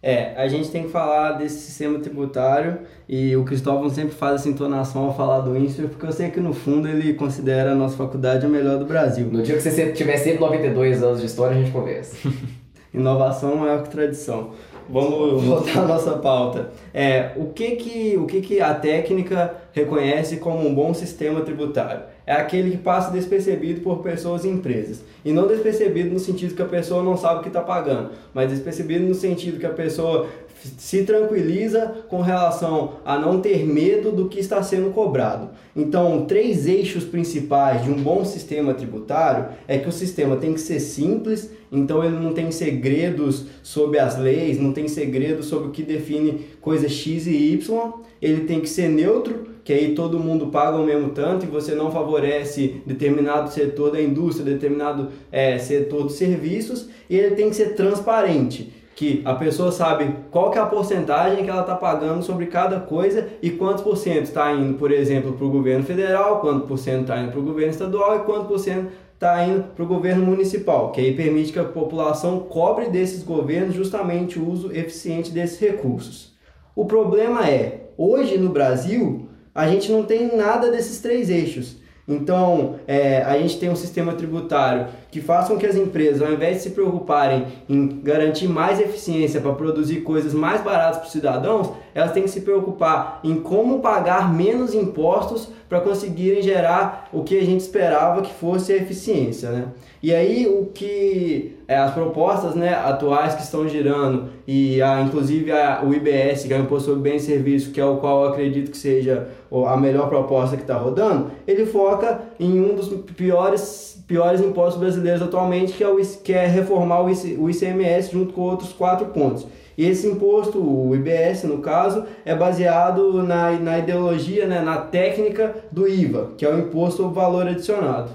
É, 0.00 0.32
a 0.36 0.46
gente 0.46 0.70
tem 0.70 0.84
que 0.84 0.90
falar 0.90 1.32
desse 1.32 1.58
sistema 1.58 1.98
tributário 1.98 2.78
e 3.08 3.34
o 3.36 3.44
Cristóvão 3.44 3.90
sempre 3.90 4.14
faz 4.14 4.36
essa 4.36 4.48
entonação 4.48 5.06
ao 5.06 5.16
falar 5.16 5.40
do 5.40 5.56
INSPER, 5.56 5.88
porque 5.88 6.06
eu 6.06 6.12
sei 6.12 6.30
que 6.30 6.38
no 6.38 6.52
fundo 6.52 6.86
ele 6.88 7.14
considera 7.14 7.72
a 7.72 7.74
nossa 7.74 7.96
faculdade 7.96 8.46
a 8.46 8.48
melhor 8.48 8.78
do 8.78 8.84
Brasil. 8.84 9.26
No 9.26 9.42
dia 9.42 9.56
que 9.56 9.60
você 9.60 9.92
tiver 9.92 10.16
192 10.16 11.02
anos 11.02 11.20
de 11.20 11.26
história, 11.26 11.56
a 11.56 11.60
gente 11.60 11.72
conversa. 11.72 12.28
Inovação 12.94 13.56
maior 13.56 13.82
que 13.82 13.90
tradição. 13.90 14.52
Vamos 14.88 15.42
voltar 15.44 15.80
à 15.80 15.86
nossa 15.86 16.12
pauta. 16.12 16.70
É, 16.94 17.32
o 17.36 17.46
que 17.46 17.76
que, 17.76 18.16
o 18.16 18.24
que 18.24 18.40
que 18.40 18.60
a 18.60 18.72
técnica 18.72 19.54
reconhece 19.72 20.38
como 20.38 20.66
um 20.66 20.74
bom 20.74 20.94
sistema 20.94 21.42
tributário? 21.42 22.04
É 22.28 22.34
aquele 22.34 22.72
que 22.72 22.76
passa 22.76 23.10
despercebido 23.10 23.80
por 23.80 24.02
pessoas 24.02 24.44
e 24.44 24.48
empresas. 24.48 25.02
E 25.24 25.32
não 25.32 25.46
despercebido 25.46 26.10
no 26.10 26.18
sentido 26.18 26.54
que 26.54 26.60
a 26.60 26.66
pessoa 26.66 27.02
não 27.02 27.16
sabe 27.16 27.40
o 27.40 27.42
que 27.42 27.48
está 27.48 27.62
pagando, 27.62 28.10
mas 28.34 28.50
despercebido 28.50 29.02
no 29.02 29.14
sentido 29.14 29.58
que 29.58 29.64
a 29.64 29.70
pessoa 29.70 30.28
se 30.76 31.04
tranquiliza 31.04 32.04
com 32.08 32.20
relação 32.20 32.94
a 33.04 33.18
não 33.18 33.40
ter 33.40 33.64
medo 33.64 34.10
do 34.12 34.28
que 34.28 34.40
está 34.40 34.62
sendo 34.62 34.90
cobrado. 34.90 35.50
Então, 35.74 36.24
três 36.26 36.66
eixos 36.66 37.04
principais 37.04 37.84
de 37.84 37.90
um 37.90 38.02
bom 38.02 38.24
sistema 38.24 38.74
tributário 38.74 39.46
é 39.66 39.78
que 39.78 39.88
o 39.88 39.92
sistema 39.92 40.36
tem 40.36 40.54
que 40.54 40.60
ser 40.60 40.80
simples, 40.80 41.50
então 41.70 42.02
ele 42.02 42.16
não 42.16 42.32
tem 42.32 42.50
segredos 42.50 43.46
sobre 43.62 43.98
as 43.98 44.18
leis, 44.18 44.58
não 44.58 44.72
tem 44.72 44.88
segredos 44.88 45.46
sobre 45.46 45.68
o 45.68 45.70
que 45.70 45.82
define 45.82 46.46
coisas 46.60 46.90
X 46.90 47.26
e 47.26 47.52
Y, 47.52 47.92
ele 48.20 48.40
tem 48.44 48.60
que 48.60 48.68
ser 48.68 48.88
neutro, 48.88 49.46
que 49.62 49.72
aí 49.72 49.94
todo 49.94 50.18
mundo 50.18 50.46
paga 50.46 50.78
o 50.78 50.84
mesmo 50.84 51.10
tanto 51.10 51.44
e 51.44 51.48
você 51.48 51.74
não 51.74 51.92
favorece 51.92 52.80
determinado 52.86 53.52
setor 53.52 53.92
da 53.92 54.00
indústria, 54.00 54.52
determinado 54.52 55.10
é, 55.30 55.58
setor 55.58 56.04
dos 56.04 56.14
serviços, 56.14 56.88
e 57.08 57.16
ele 57.16 57.34
tem 57.36 57.50
que 57.50 57.56
ser 57.56 57.74
transparente 57.74 58.72
que 58.98 59.22
a 59.24 59.32
pessoa 59.32 59.70
sabe 59.70 60.12
qual 60.28 60.50
que 60.50 60.58
é 60.58 60.60
a 60.60 60.66
porcentagem 60.66 61.44
que 61.44 61.48
ela 61.48 61.60
está 61.60 61.76
pagando 61.76 62.20
sobre 62.24 62.46
cada 62.46 62.80
coisa 62.80 63.28
e 63.40 63.48
quantos 63.48 63.84
por 63.84 63.96
cento 63.96 64.24
está 64.24 64.52
indo, 64.52 64.76
por 64.76 64.90
exemplo, 64.90 65.34
para 65.34 65.46
o 65.46 65.50
governo 65.50 65.84
federal, 65.84 66.40
quanto 66.40 66.66
por 66.66 66.76
cento 66.78 67.02
está 67.02 67.16
indo 67.20 67.30
para 67.30 67.38
o 67.38 67.44
governo 67.44 67.70
estadual 67.70 68.16
e 68.16 68.24
quanto 68.24 68.48
por 68.48 68.58
cento 68.58 68.88
está 69.14 69.44
indo 69.44 69.62
para 69.72 69.84
o 69.84 69.86
governo 69.86 70.26
municipal, 70.26 70.90
que 70.90 71.00
aí 71.00 71.14
permite 71.14 71.52
que 71.52 71.60
a 71.60 71.64
população 71.64 72.40
cobre 72.40 72.88
desses 72.88 73.22
governos 73.22 73.72
justamente 73.72 74.36
o 74.36 74.50
uso 74.50 74.72
eficiente 74.72 75.30
desses 75.30 75.60
recursos. 75.60 76.36
O 76.74 76.84
problema 76.84 77.48
é, 77.48 77.90
hoje 77.96 78.36
no 78.36 78.48
Brasil, 78.48 79.28
a 79.54 79.68
gente 79.68 79.92
não 79.92 80.02
tem 80.02 80.36
nada 80.36 80.72
desses 80.72 81.00
três 81.00 81.30
eixos. 81.30 81.76
Então, 82.08 82.76
é, 82.86 83.22
a 83.22 83.38
gente 83.38 83.60
tem 83.60 83.70
um 83.70 83.76
sistema 83.76 84.14
tributário 84.14 84.88
que 85.10 85.20
faça 85.20 85.52
com 85.52 85.58
que 85.58 85.66
as 85.66 85.76
empresas, 85.76 86.20
ao 86.20 86.32
invés 86.32 86.58
de 86.58 86.62
se 86.64 86.70
preocuparem 86.70 87.46
em 87.68 88.00
garantir 88.02 88.48
mais 88.48 88.78
eficiência 88.78 89.40
para 89.40 89.52
produzir 89.52 90.02
coisas 90.02 90.34
mais 90.34 90.62
baratas 90.62 90.98
para 90.98 91.06
os 91.06 91.12
cidadãos, 91.12 91.70
elas 91.98 92.12
têm 92.12 92.22
que 92.22 92.30
se 92.30 92.42
preocupar 92.42 93.18
em 93.24 93.34
como 93.40 93.80
pagar 93.80 94.32
menos 94.32 94.72
impostos 94.72 95.48
para 95.68 95.80
conseguirem 95.80 96.40
gerar 96.40 97.08
o 97.12 97.24
que 97.24 97.36
a 97.36 97.44
gente 97.44 97.60
esperava 97.60 98.22
que 98.22 98.32
fosse 98.32 98.72
a 98.72 98.76
eficiência. 98.76 99.50
Né? 99.50 99.66
E 100.00 100.14
aí, 100.14 100.46
o 100.46 100.66
que 100.66 101.56
é, 101.66 101.76
as 101.76 101.92
propostas 101.92 102.54
né, 102.54 102.72
atuais 102.72 103.34
que 103.34 103.42
estão 103.42 103.68
girando, 103.68 104.30
e 104.46 104.80
a, 104.80 105.00
inclusive 105.00 105.50
a, 105.50 105.82
o 105.84 105.92
IBS, 105.92 106.44
que 106.44 106.54
é 106.54 106.56
o 106.56 106.62
Imposto 106.62 106.90
sobre 106.90 107.10
Bens 107.10 107.24
e 107.24 107.26
Serviços, 107.26 107.72
que 107.72 107.80
é 107.80 107.84
o 107.84 107.96
qual 107.96 108.24
eu 108.24 108.30
acredito 108.30 108.70
que 108.70 108.78
seja 108.78 109.28
a 109.66 109.76
melhor 109.76 110.08
proposta 110.08 110.56
que 110.56 110.62
está 110.62 110.76
rodando, 110.76 111.32
ele 111.48 111.66
foca 111.66 112.20
em 112.38 112.60
um 112.60 112.76
dos 112.76 112.88
piores, 113.16 114.02
piores 114.06 114.40
impostos 114.40 114.78
brasileiros 114.78 115.20
atualmente, 115.20 115.72
que 115.72 115.82
é, 115.82 115.88
o, 115.88 115.96
que 116.22 116.32
é 116.32 116.46
reformar 116.46 117.02
o 117.02 117.50
ICMS 117.50 118.12
junto 118.12 118.32
com 118.32 118.42
outros 118.42 118.72
quatro 118.72 119.06
pontos. 119.06 119.46
E 119.78 119.86
esse 119.86 120.08
imposto, 120.08 120.58
o 120.60 120.92
IBS 120.92 121.44
no 121.44 121.58
caso, 121.58 122.04
é 122.24 122.34
baseado 122.34 123.22
na, 123.22 123.52
na 123.52 123.78
ideologia, 123.78 124.44
né, 124.44 124.60
na 124.60 124.78
técnica 124.78 125.54
do 125.70 125.86
IVA, 125.86 126.32
que 126.36 126.44
é 126.44 126.52
o 126.52 126.58
Imposto 126.58 127.04
sobre 127.04 127.14
Valor 127.14 127.46
Adicionado. 127.46 128.10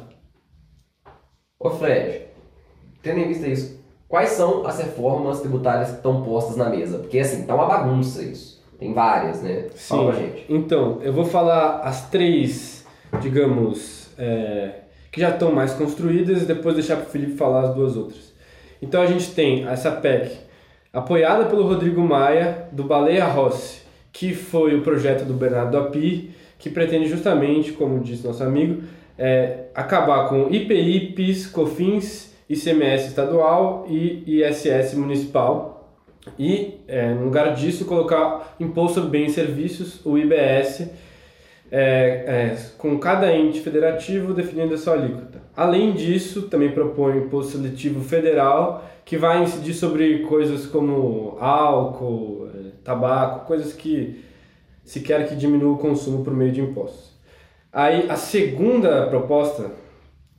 Ô 1.58 1.70
Fred, 1.70 2.24
tendo 3.02 3.20
em 3.20 3.30
vista 3.30 3.48
isso, 3.48 3.80
quais 4.10 4.32
são 4.32 4.68
as 4.68 4.78
reformas 4.78 5.40
tributárias 5.40 5.92
que 5.92 5.96
estão 5.96 6.22
postas 6.22 6.58
na 6.58 6.70
mesa? 6.70 7.00
Porque 7.00 7.18
assim, 7.18 7.46
tá 7.46 7.56
uma 7.56 7.66
bagunça 7.66 8.22
isso. 8.22 8.62
Tem 8.78 8.94
várias, 8.94 9.42
né? 9.42 9.70
Sim. 9.74 9.96
Fala 9.96 10.12
pra 10.12 10.20
gente. 10.20 10.46
Então, 10.50 11.00
eu 11.02 11.14
vou 11.14 11.24
falar 11.24 11.80
as 11.80 12.10
três, 12.10 12.86
digamos, 13.22 14.10
é, 14.18 14.82
que 15.10 15.22
já 15.22 15.30
estão 15.30 15.54
mais 15.54 15.72
construídas 15.72 16.42
e 16.42 16.46
depois 16.46 16.76
deixar 16.76 16.98
para 16.98 17.06
o 17.06 17.10
Felipe 17.10 17.38
falar 17.38 17.70
as 17.70 17.74
duas 17.74 17.96
outras. 17.96 18.34
Então 18.82 19.02
a 19.02 19.06
gente 19.06 19.32
tem 19.32 19.66
essa 19.66 19.90
PEC 19.90 20.44
apoiada 20.94 21.46
pelo 21.46 21.68
Rodrigo 21.68 22.02
Maia, 22.02 22.68
do 22.72 22.84
Baleia 22.84 23.26
Rossi, 23.26 23.82
que 24.12 24.32
foi 24.36 24.76
o 24.76 24.84
projeto 24.84 25.26
do 25.26 25.34
Bernardo 25.34 25.76
Api, 25.76 26.30
que 26.60 26.70
pretende 26.70 27.10
justamente, 27.10 27.74
como 27.74 28.00
disse 28.00 28.26
nosso 28.26 28.44
amigo, 28.44 28.84
é, 29.18 29.66
acabar 29.74 30.30
com 30.30 30.54
IPI, 30.54 31.14
PIS, 31.14 31.48
COFINS, 31.48 32.32
ICMS 32.48 33.08
estadual 33.08 33.88
e 33.90 34.24
ISS 34.28 34.94
municipal. 34.94 35.98
E, 36.38 36.76
é, 36.88 37.12
no 37.14 37.26
lugar 37.26 37.56
disso, 37.56 37.86
colocar 37.86 38.56
Imposto 38.60 39.02
sobre 39.02 39.10
Bens 39.10 39.32
e 39.32 39.34
Serviços, 39.34 40.06
o 40.06 40.16
IBS, 40.18 40.90
é, 41.76 41.80
é, 42.28 42.58
com 42.78 43.00
cada 43.00 43.36
ente 43.36 43.60
federativo 43.60 44.32
definindo 44.32 44.76
a 44.76 44.78
sua 44.78 44.94
alíquota. 44.94 45.42
Além 45.58 45.94
disso, 45.94 46.44
também 46.44 46.70
propõe 46.70 47.18
imposto 47.18 47.54
seletivo 47.54 48.00
federal 48.00 48.88
que 49.04 49.18
vai 49.18 49.42
incidir 49.42 49.74
sobre 49.74 50.20
coisas 50.20 50.68
como 50.68 51.36
álcool, 51.40 52.48
é, 52.54 52.70
tabaco, 52.84 53.48
coisas 53.48 53.74
que 53.74 54.24
se 54.84 55.00
quer 55.00 55.28
que 55.28 55.36
diminua 55.36 55.74
o 55.74 55.78
consumo 55.80 56.24
por 56.24 56.32
meio 56.36 56.52
de 56.52 56.62
impostos. 56.62 57.12
Aí 57.72 58.08
a 58.08 58.18
segunda 58.18 59.08
proposta 59.08 59.72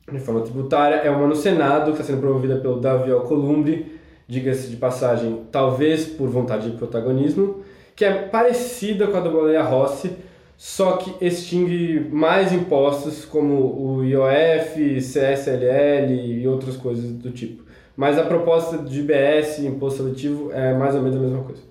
de 0.07 0.13
reforma 0.13 0.39
tributária 0.39 0.95
é 0.95 1.09
uma 1.09 1.27
no 1.27 1.35
Senado, 1.35 1.91
que 1.91 1.99
está 1.99 2.03
sendo 2.05 2.21
promovida 2.21 2.55
pelo 2.59 2.79
Davi 2.79 3.11
Alcolumbre, 3.11 3.99
diga-se 4.25 4.69
de 4.69 4.77
passagem, 4.77 5.41
talvez 5.51 6.05
por 6.05 6.29
vontade 6.29 6.71
de 6.71 6.77
protagonismo, 6.77 7.61
que 7.93 8.05
é 8.05 8.13
parecida 8.13 9.07
com 9.07 9.17
a 9.17 9.19
do 9.19 9.31
Boleia 9.31 9.63
Rossi, 9.63 10.15
só 10.57 10.97
que 10.97 11.25
extingue 11.25 12.07
mais 12.11 12.53
impostos 12.53 13.25
como 13.25 13.55
o 13.55 14.03
IOF, 14.03 15.01
CSLL 15.01 16.13
e 16.13 16.47
outras 16.47 16.77
coisas 16.77 17.11
do 17.11 17.31
tipo. 17.31 17.63
Mas 17.95 18.17
a 18.17 18.23
proposta 18.23 18.77
de 18.77 18.99
IBS, 18.99 19.59
imposto 19.59 20.03
seletivo, 20.03 20.51
é 20.51 20.73
mais 20.73 20.95
ou 20.95 21.01
menos 21.01 21.17
a 21.17 21.19
mesma 21.19 21.43
coisa. 21.43 21.61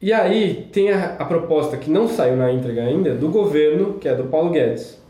E 0.00 0.12
aí 0.12 0.68
tem 0.72 0.90
a, 0.90 1.14
a, 1.14 1.24
proposta 1.24 1.76
que 1.76 1.88
não 1.88 2.08
saiu 2.08 2.36
na 2.36 2.52
entrega 2.52 2.82
ainda 2.82 3.14
do 3.14 3.28
governo, 3.28 3.94
que 3.94 4.08
é 4.08 4.14
do 4.14 4.24
Paulo 4.24 4.50
Guedes. 4.50 5.00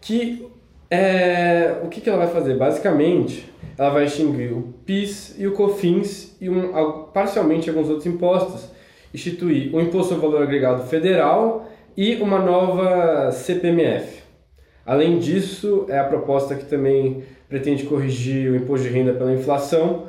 Que 0.00 0.48
é, 0.90 1.76
o 1.84 1.88
que, 1.88 2.00
que 2.00 2.08
ela 2.08 2.18
vai 2.18 2.28
fazer? 2.28 2.56
Basicamente, 2.56 3.52
ela 3.76 3.90
vai 3.90 4.04
extinguir 4.06 4.52
o 4.52 4.74
PIS 4.86 5.34
e 5.38 5.46
o 5.46 5.52
COFINS 5.52 6.36
e 6.40 6.48
um, 6.48 6.72
parcialmente 7.12 7.68
alguns 7.68 7.88
outros 7.88 8.06
impostos, 8.06 8.70
instituir 9.12 9.74
o 9.74 9.80
Imposto 9.80 10.14
sobre 10.14 10.26
Valor 10.26 10.42
Agregado 10.42 10.86
Federal 10.86 11.68
e 11.96 12.16
uma 12.16 12.38
nova 12.38 13.30
CPMF. 13.32 14.22
Além 14.86 15.18
disso, 15.18 15.84
é 15.88 15.98
a 15.98 16.04
proposta 16.04 16.54
que 16.54 16.64
também 16.64 17.22
pretende 17.48 17.84
corrigir 17.84 18.50
o 18.50 18.56
imposto 18.56 18.86
de 18.86 18.92
renda 18.92 19.12
pela 19.12 19.32
inflação 19.32 20.06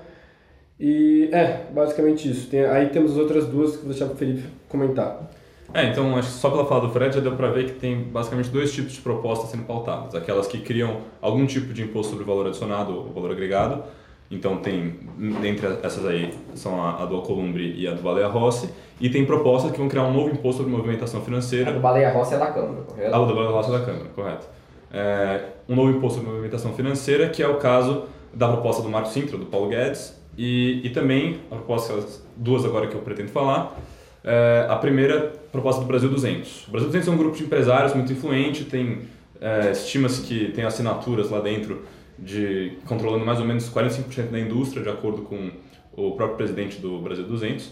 e 0.79 1.29
é, 1.33 1.65
basicamente 1.71 2.29
isso. 2.29 2.47
Tem, 2.49 2.61
aí 2.61 2.87
temos 2.87 3.11
as 3.11 3.17
outras 3.17 3.45
duas 3.45 3.71
que 3.71 3.79
vou 3.79 3.89
deixar 3.89 4.05
para 4.05 4.15
o 4.15 4.17
Felipe 4.17 4.43
comentar. 4.69 5.29
É, 5.73 5.85
então 5.85 6.15
acho 6.15 6.29
que 6.29 6.33
só 6.35 6.49
pela 6.49 6.65
fala 6.65 6.87
do 6.87 6.93
Fred 6.93 7.13
já 7.13 7.21
deu 7.21 7.35
para 7.35 7.51
ver 7.51 7.65
que 7.65 7.73
tem 7.73 8.03
basicamente 8.03 8.49
dois 8.49 8.71
tipos 8.71 8.93
de 8.93 9.01
propostas 9.01 9.49
sendo 9.49 9.63
pautadas. 9.63 10.15
Aquelas 10.15 10.47
que 10.47 10.59
criam 10.59 11.01
algum 11.21 11.45
tipo 11.45 11.73
de 11.73 11.83
imposto 11.83 12.11
sobre 12.11 12.25
valor 12.25 12.47
adicionado 12.47 12.95
ou 12.95 13.13
valor 13.13 13.31
agregado. 13.31 13.83
Então 14.31 14.57
tem, 14.57 14.99
dentre 15.41 15.67
essas 15.81 16.05
aí, 16.05 16.33
são 16.53 16.81
a, 16.83 17.01
a 17.01 17.05
do 17.05 17.15
Alcolumbre 17.15 17.73
e 17.75 17.87
a 17.87 17.93
do 17.93 18.01
Baleia 18.01 18.27
Rossi. 18.27 18.69
E 19.01 19.09
tem 19.09 19.25
propostas 19.25 19.71
que 19.71 19.77
vão 19.77 19.87
criar 19.87 20.03
um 20.03 20.13
novo 20.13 20.29
imposto 20.29 20.61
sobre 20.61 20.71
movimentação 20.71 21.21
financeira. 21.21 21.71
A 21.71 21.73
do 21.73 21.79
Baleia 21.79 22.11
Rossi 22.11 22.35
é 22.35 22.37
da 22.37 22.47
Câmara, 22.47 22.81
correto? 22.83 23.15
A 23.15 23.19
do 23.19 23.33
Baleia 23.33 23.49
Rossi 23.49 23.69
é 23.69 23.79
da 23.79 23.85
Câmara, 23.85 24.05
correto. 24.15 24.47
É, 24.91 25.41
um 25.67 25.75
novo 25.75 25.89
imposto 25.91 26.19
sobre 26.19 26.31
movimentação 26.31 26.73
financeira, 26.73 27.29
que 27.29 27.41
é 27.41 27.47
o 27.47 27.55
caso 27.57 28.03
da 28.33 28.47
proposta 28.47 28.83
do 28.83 28.89
Marco 28.89 29.09
Sintra, 29.09 29.37
do 29.37 29.45
Paulo 29.45 29.69
Guedes, 29.69 30.15
e, 30.37 30.81
e 30.83 30.89
também, 30.91 31.39
a 31.49 31.55
proposta, 31.55 31.93
duas 32.35 32.63
agora 32.65 32.87
que 32.87 32.95
eu 32.95 33.01
pretendo 33.01 33.29
falar, 33.29 33.77
é, 34.23 34.67
a 34.69 34.75
primeira 34.75 35.33
proposta 35.51 35.81
do 35.81 35.87
Brasil 35.87 36.09
200. 36.09 36.67
O 36.67 36.71
Brasil 36.71 36.87
200 36.89 37.07
é 37.07 37.11
um 37.11 37.17
grupo 37.17 37.35
de 37.35 37.43
empresários 37.43 37.93
muito 37.93 38.13
influente, 38.13 38.65
tem 38.65 39.01
é, 39.41 39.71
estima-se 39.71 40.21
que 40.21 40.51
tem 40.51 40.65
assinaturas 40.65 41.29
lá 41.29 41.39
dentro 41.39 41.81
de 42.21 42.77
controlando 42.85 43.25
mais 43.25 43.39
ou 43.39 43.45
menos 43.45 43.69
45% 43.69 44.29
da 44.29 44.39
indústria, 44.39 44.83
de 44.83 44.89
acordo 44.89 45.23
com 45.23 45.51
o 45.93 46.11
próprio 46.11 46.37
presidente 46.37 46.79
do 46.79 46.99
Brasil 46.99 47.25
200. 47.25 47.71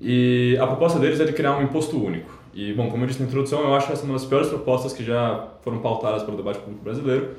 E 0.00 0.56
a 0.60 0.66
proposta 0.66 0.98
deles 0.98 1.20
é 1.20 1.24
de 1.24 1.32
criar 1.32 1.56
um 1.58 1.62
imposto 1.62 2.02
único. 2.02 2.40
E, 2.54 2.72
bom, 2.72 2.90
como 2.90 3.04
eu 3.04 3.06
disse 3.06 3.20
na 3.20 3.28
introdução, 3.28 3.60
eu 3.60 3.74
acho 3.74 3.92
essa 3.92 4.04
uma 4.04 4.14
das 4.14 4.24
piores 4.24 4.48
propostas 4.48 4.92
que 4.92 5.04
já 5.04 5.48
foram 5.62 5.78
pautadas 5.78 6.22
pelo 6.22 6.36
debate 6.36 6.58
público 6.58 6.82
brasileiro, 6.82 7.30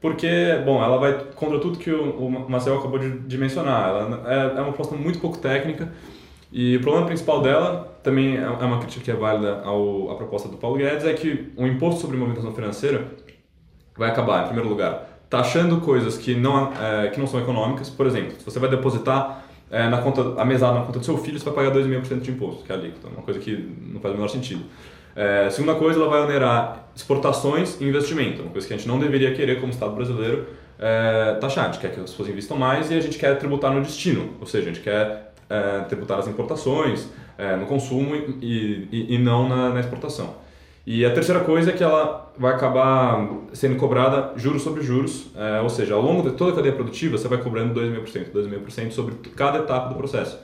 porque, 0.00 0.28
bom, 0.64 0.82
ela 0.82 0.98
vai 0.98 1.26
contra 1.34 1.58
tudo 1.58 1.78
que 1.78 1.90
o, 1.90 2.26
o 2.26 2.50
Marcel 2.50 2.78
acabou 2.78 2.98
de, 2.98 3.18
de 3.20 3.38
mencionar. 3.38 3.88
Ela 3.88 4.22
é, 4.26 4.58
é, 4.58 4.60
uma 4.60 4.72
proposta 4.72 4.94
muito 4.94 5.18
pouco 5.20 5.38
técnica 5.38 5.92
e 6.52 6.76
o 6.76 6.80
problema 6.80 7.06
principal 7.06 7.40
dela, 7.40 7.98
também 8.02 8.36
é, 8.36 8.42
é 8.42 8.46
uma 8.48 8.78
crítica 8.78 9.04
que 9.04 9.10
é 9.10 9.14
válida 9.14 9.62
ao, 9.64 10.10
à 10.10 10.16
proposta 10.16 10.48
do 10.48 10.56
Paulo 10.56 10.76
Guedes, 10.76 11.04
é 11.06 11.14
que 11.14 11.52
o 11.56 11.66
imposto 11.66 12.00
sobre 12.02 12.16
movimentação 12.16 12.52
financeira 12.52 13.06
vai 13.96 14.10
acabar, 14.10 14.42
em 14.42 14.46
primeiro 14.46 14.68
lugar, 14.68 15.11
taxando 15.32 15.80
coisas 15.80 16.18
que 16.18 16.34
não, 16.34 16.70
é, 16.74 17.08
que 17.08 17.18
não 17.18 17.26
são 17.26 17.40
econômicas. 17.40 17.88
Por 17.88 18.06
exemplo, 18.06 18.32
se 18.38 18.44
você 18.44 18.58
vai 18.58 18.68
depositar 18.68 19.46
é, 19.70 19.88
na 19.88 19.96
conta, 19.96 20.38
a 20.38 20.44
mesada 20.44 20.80
na 20.80 20.84
conta 20.84 20.98
do 20.98 21.04
seu 21.06 21.16
filho, 21.16 21.38
você 21.38 21.46
vai 21.46 21.54
pagar 21.54 21.74
2,5% 21.74 22.20
de 22.20 22.30
imposto, 22.32 22.64
que 22.64 22.70
é 22.70 22.74
alíquota, 22.74 23.08
uma 23.08 23.22
coisa 23.22 23.40
que 23.40 23.50
não 23.90 23.98
faz 23.98 24.12
o 24.12 24.18
menor 24.18 24.28
sentido. 24.28 24.62
É, 25.16 25.48
segunda 25.48 25.74
coisa, 25.76 25.98
ela 25.98 26.10
vai 26.10 26.20
onerar 26.20 26.86
exportações 26.94 27.80
e 27.80 27.84
investimento, 27.84 28.42
uma 28.42 28.50
coisa 28.50 28.68
que 28.68 28.74
a 28.74 28.76
gente 28.76 28.86
não 28.86 28.98
deveria 28.98 29.32
querer 29.32 29.58
como 29.58 29.72
Estado 29.72 29.94
brasileiro 29.94 30.48
é, 30.78 31.38
taxar. 31.40 31.64
A 31.64 31.72
gente 31.72 31.80
quer 31.80 31.94
que 31.94 32.00
as 32.00 32.10
pessoas 32.10 32.28
investam 32.28 32.58
mais 32.58 32.90
e 32.90 32.94
a 32.94 33.00
gente 33.00 33.16
quer 33.16 33.38
tributar 33.38 33.72
no 33.72 33.80
destino, 33.80 34.34
ou 34.38 34.46
seja, 34.46 34.68
a 34.68 34.74
gente 34.74 34.84
quer 34.84 35.32
é, 35.48 35.78
tributar 35.88 36.18
as 36.18 36.28
importações, 36.28 37.08
é, 37.38 37.56
no 37.56 37.64
consumo 37.64 38.14
e, 38.14 38.86
e, 38.92 39.14
e 39.14 39.18
não 39.18 39.48
na, 39.48 39.70
na 39.70 39.80
exportação. 39.80 40.34
E 40.84 41.04
a 41.04 41.12
terceira 41.12 41.40
coisa 41.40 41.70
é 41.70 41.72
que 41.72 41.82
ela 41.82 42.32
vai 42.36 42.52
acabar 42.52 43.28
sendo 43.52 43.76
cobrada 43.76 44.32
juros 44.36 44.62
sobre 44.62 44.82
juros, 44.82 45.28
é, 45.36 45.60
ou 45.60 45.68
seja, 45.68 45.94
ao 45.94 46.02
longo 46.02 46.28
de 46.28 46.36
toda 46.36 46.52
a 46.52 46.56
cadeia 46.56 46.74
produtiva 46.74 47.16
você 47.16 47.28
vai 47.28 47.38
cobrando 47.38 47.78
2,5%, 47.78 48.32
2,5% 48.32 48.90
sobre 48.90 49.14
cada 49.36 49.58
etapa 49.58 49.88
do 49.90 49.94
processo. 49.94 50.38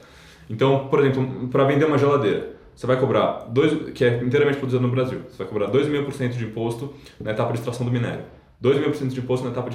Então, 0.49 0.87
por 0.89 1.01
exemplo, 1.05 1.49
para 1.49 1.65
vender 1.65 1.87
uma 1.87 1.99
geladeira, 1.99 2.57
você 2.75 2.87
vai 2.87 2.97
cobrar, 2.97 3.47
dois, 3.49 3.91
que 3.93 4.05
é 4.05 4.23
inteiramente 4.23 4.59
produzida 4.59 4.81
no 4.81 4.89
Brasil, 4.89 5.23
você 5.29 5.39
vai 5.39 5.47
cobrar 5.49 5.69
2,5% 5.69 6.37
de 6.37 6.45
imposto 6.45 6.95
na 7.21 7.33
etapa 7.33 7.53
de 7.53 7.59
extração 7.59 7.85
do 7.85 7.91
minério, 7.91 8.23
2,5% 8.63 9.09
de 9.09 9.19
imposto 9.19 9.45
na 9.45 9.51
etapa 9.51 9.69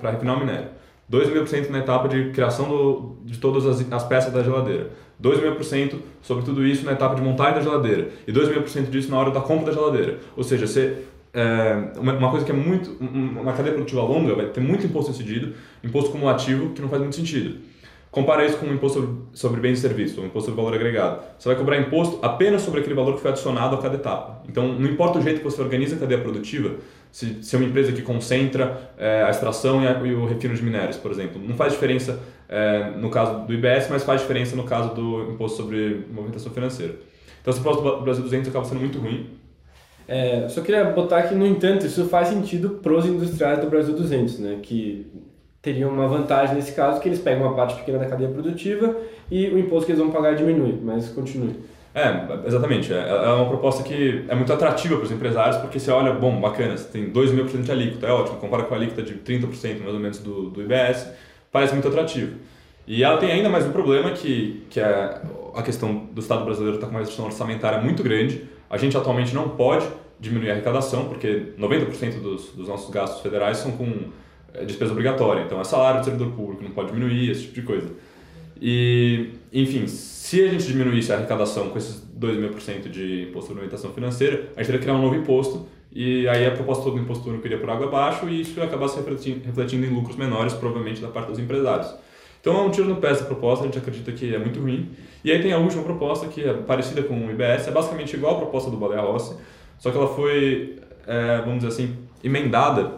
para 0.00 0.10
refinar 0.10 0.36
o 0.36 0.40
minério, 0.40 0.68
2,5% 1.12 1.68
na 1.68 1.80
etapa 1.80 2.08
de 2.08 2.30
criação 2.30 2.68
do, 2.68 3.18
de 3.22 3.38
todas 3.38 3.66
as, 3.66 3.92
as 3.92 4.04
peças 4.04 4.32
da 4.32 4.42
geladeira, 4.42 4.90
2,5% 5.22 5.96
sobre 6.20 6.44
tudo 6.44 6.66
isso 6.66 6.84
na 6.84 6.92
etapa 6.92 7.14
de 7.14 7.22
montagem 7.22 7.54
da 7.54 7.60
geladeira 7.60 8.10
e 8.26 8.32
2,5% 8.32 8.90
disso 8.90 9.10
na 9.10 9.18
hora 9.18 9.30
da 9.30 9.40
compra 9.40 9.66
da 9.66 9.72
geladeira. 9.72 10.18
Ou 10.36 10.44
seja, 10.44 10.66
você, 10.66 11.04
é, 11.32 11.98
uma, 11.98 12.30
coisa 12.30 12.44
que 12.44 12.52
é 12.52 12.54
muito. 12.54 12.96
Uma 13.00 13.52
cadeia 13.52 13.74
produtiva 13.74 14.02
longa 14.02 14.34
vai 14.34 14.46
ter 14.46 14.60
muito 14.60 14.86
imposto 14.86 15.10
incidido, 15.10 15.54
imposto 15.82 16.10
cumulativo, 16.10 16.70
que 16.70 16.82
não 16.82 16.88
faz 16.88 17.02
muito 17.02 17.16
sentido. 17.16 17.58
Compara 18.10 18.46
isso 18.46 18.56
com 18.56 18.64
o 18.64 18.72
imposto 18.72 19.00
sobre, 19.00 19.16
sobre 19.34 19.60
bens 19.60 19.78
e 19.78 19.82
serviços, 19.82 20.16
o 20.16 20.22
imposto 20.22 20.48
sobre 20.48 20.62
valor 20.62 20.74
agregado. 20.74 21.22
Você 21.38 21.50
vai 21.50 21.58
cobrar 21.58 21.76
imposto 21.78 22.18
apenas 22.22 22.62
sobre 22.62 22.80
aquele 22.80 22.94
valor 22.94 23.14
que 23.14 23.20
foi 23.20 23.30
adicionado 23.30 23.76
a 23.76 23.78
cada 23.78 23.96
etapa. 23.96 24.42
Então, 24.48 24.68
não 24.68 24.88
importa 24.88 25.18
o 25.18 25.22
jeito 25.22 25.40
que 25.40 25.44
você 25.44 25.60
organiza 25.60 25.96
a 25.96 25.98
cadeia 25.98 26.22
produtiva, 26.22 26.76
se, 27.12 27.42
se 27.42 27.54
é 27.54 27.58
uma 27.58 27.68
empresa 27.68 27.92
que 27.92 28.00
concentra 28.00 28.90
é, 28.96 29.22
a 29.22 29.28
extração 29.28 29.82
e, 29.82 29.86
a, 29.86 29.92
e, 30.00 30.14
o 30.14 30.24
refino 30.24 30.54
de 30.54 30.62
minérios, 30.62 30.96
por 30.96 31.10
exemplo, 31.10 31.40
não 31.46 31.56
faz 31.56 31.74
diferença 31.74 32.18
é, 32.48 32.90
no 32.96 33.10
caso 33.10 33.46
do 33.46 33.52
IBS, 33.52 33.88
mas 33.90 34.04
faz 34.04 34.20
diferença 34.20 34.54
no 34.54 34.64
caso 34.64 34.94
do 34.94 35.30
imposto 35.30 35.56
sobre 35.56 36.06
movimentação 36.10 36.52
financeira. 36.52 36.94
Então, 37.40 37.52
esse 37.52 37.60
imposto 37.60 37.82
do 37.82 38.00
Brasil 38.02 38.22
200 38.22 38.48
acaba 38.48 38.64
sendo 38.64 38.80
muito 38.80 38.98
ruim. 38.98 39.30
É, 40.08 40.48
só 40.48 40.60
queria 40.60 40.84
botar 40.84 41.22
que, 41.24 41.34
no 41.34 41.46
entanto, 41.46 41.86
isso 41.86 42.06
faz 42.08 42.28
sentido 42.28 42.80
para 42.82 42.92
os 42.92 43.04
industriais 43.06 43.60
do 43.60 43.68
Brasil 43.68 43.94
200, 43.94 44.38
né? 44.38 44.58
que 44.62 45.06
teriam 45.60 45.90
uma 45.90 46.06
vantagem 46.06 46.54
nesse 46.54 46.72
caso, 46.72 47.00
que 47.00 47.08
eles 47.08 47.18
pegam 47.18 47.44
uma 47.44 47.56
parte 47.56 47.74
pequena 47.74 47.98
da 47.98 48.06
cadeia 48.06 48.30
produtiva 48.30 48.96
e 49.28 49.48
o 49.48 49.58
imposto 49.58 49.86
que 49.86 49.92
eles 49.92 50.00
vão 50.00 50.12
pagar 50.12 50.36
diminui, 50.36 50.78
mas 50.80 51.08
continue. 51.08 51.56
É, 51.92 52.46
exatamente. 52.46 52.92
É, 52.92 53.08
é 53.08 53.28
uma 53.30 53.48
proposta 53.48 53.82
que 53.82 54.24
é 54.28 54.34
muito 54.34 54.52
atrativa 54.52 54.96
para 54.96 55.04
os 55.04 55.10
empresários, 55.10 55.56
porque 55.56 55.80
você 55.80 55.90
olha, 55.90 56.12
bom, 56.12 56.40
bacana, 56.40 56.76
você 56.76 56.88
tem 56.88 57.08
2 57.08 57.32
mil 57.32 57.44
por 57.44 57.50
cento 57.50 57.64
de 57.64 57.72
alíquota, 57.72 58.06
é 58.06 58.12
ótimo, 58.12 58.36
compara 58.36 58.62
com 58.62 58.74
a 58.74 58.76
alíquota 58.76 59.02
de 59.02 59.14
30% 59.14 59.80
mais 59.80 59.94
ou 59.94 59.98
menos 59.98 60.18
do, 60.18 60.50
do 60.50 60.62
IBS, 60.62 61.10
parece 61.50 61.72
muito 61.72 61.88
atrativo. 61.88 62.36
E 62.86 63.02
ela 63.02 63.18
tem 63.18 63.32
ainda 63.32 63.48
mais 63.48 63.66
um 63.66 63.72
problema, 63.72 64.10
que, 64.12 64.64
que 64.70 64.78
é 64.78 65.20
a 65.54 65.62
questão 65.62 66.06
do 66.12 66.20
Estado 66.20 66.44
brasileiro 66.44 66.76
estar 66.76 66.86
tá 66.86 66.90
com 66.90 66.96
uma 66.96 67.00
restrição 67.00 67.26
orçamentária 67.26 67.80
muito 67.80 68.02
grande. 68.02 68.44
A 68.70 68.76
gente 68.76 68.96
atualmente 68.96 69.34
não 69.34 69.50
pode 69.50 69.86
diminuir 70.20 70.50
a 70.50 70.52
arrecadação, 70.52 71.08
porque 71.08 71.52
90% 71.58 72.20
dos, 72.20 72.50
dos 72.52 72.68
nossos 72.68 72.90
gastos 72.90 73.22
federais 73.22 73.58
são 73.58 73.72
com 73.72 74.10
é 74.54 74.64
despesa 74.64 74.92
obrigatória. 74.92 75.42
Então 75.42 75.60
é 75.60 75.64
salário 75.64 76.00
do 76.00 76.04
servidor 76.04 76.32
público, 76.32 76.62
não 76.62 76.70
pode 76.70 76.92
diminuir, 76.92 77.30
esse 77.30 77.42
tipo 77.42 77.54
de 77.54 77.62
coisa. 77.62 77.90
E, 78.60 79.30
enfim, 79.52 79.86
se 79.86 80.42
a 80.42 80.48
gente 80.48 80.66
diminuísse 80.66 81.12
a 81.12 81.16
arrecadação 81.16 81.68
com 81.68 81.76
esses 81.76 82.00
2 82.00 82.38
mil 82.38 82.48
por 82.50 82.62
cento 82.62 82.88
de 82.88 83.24
imposto 83.24 83.48
sobre 83.48 83.62
movimentação 83.62 83.92
financeira, 83.92 84.48
a 84.56 84.62
gente 84.62 84.66
teria 84.66 84.78
que 84.78 84.84
criar 84.84 84.94
um 84.94 85.02
novo 85.02 85.14
imposto 85.14 85.66
e 85.98 86.28
aí 86.28 86.46
a 86.46 86.50
proposta 86.50 86.90
do 86.90 86.98
imposto 86.98 87.26
único 87.30 87.46
iria 87.46 87.56
por 87.56 87.70
água 87.70 87.86
abaixo 87.86 88.28
e 88.28 88.42
isso 88.42 88.60
ia 88.60 88.66
acabar 88.66 88.86
se 88.86 88.98
refletindo, 88.98 89.46
refletindo 89.46 89.86
em 89.86 89.88
lucros 89.88 90.14
menores, 90.14 90.52
provavelmente, 90.52 91.00
da 91.00 91.08
parte 91.08 91.28
dos 91.28 91.38
empresários. 91.38 91.94
Então 92.38 92.54
é 92.54 92.60
um 92.60 92.70
tiro 92.70 92.86
no 92.86 92.96
pé 92.96 93.12
essa 93.12 93.24
proposta, 93.24 93.64
a 93.64 93.66
gente 93.66 93.78
acredita 93.78 94.12
que 94.12 94.34
é 94.34 94.38
muito 94.38 94.60
ruim. 94.60 94.90
E 95.24 95.32
aí 95.32 95.40
tem 95.40 95.54
a 95.54 95.56
última 95.56 95.82
proposta, 95.82 96.28
que 96.28 96.44
é 96.44 96.52
parecida 96.52 97.02
com 97.02 97.26
o 97.26 97.30
IBS, 97.30 97.68
é 97.68 97.70
basicamente 97.70 98.14
igual 98.14 98.34
à 98.34 98.38
proposta 98.40 98.70
do 98.70 98.76
Baleia 98.76 99.00
Rossi, 99.00 99.38
só 99.78 99.90
que 99.90 99.96
ela 99.96 100.08
foi, 100.08 100.78
é, 101.06 101.38
vamos 101.38 101.64
dizer 101.64 101.68
assim, 101.68 101.96
emendada 102.22 102.92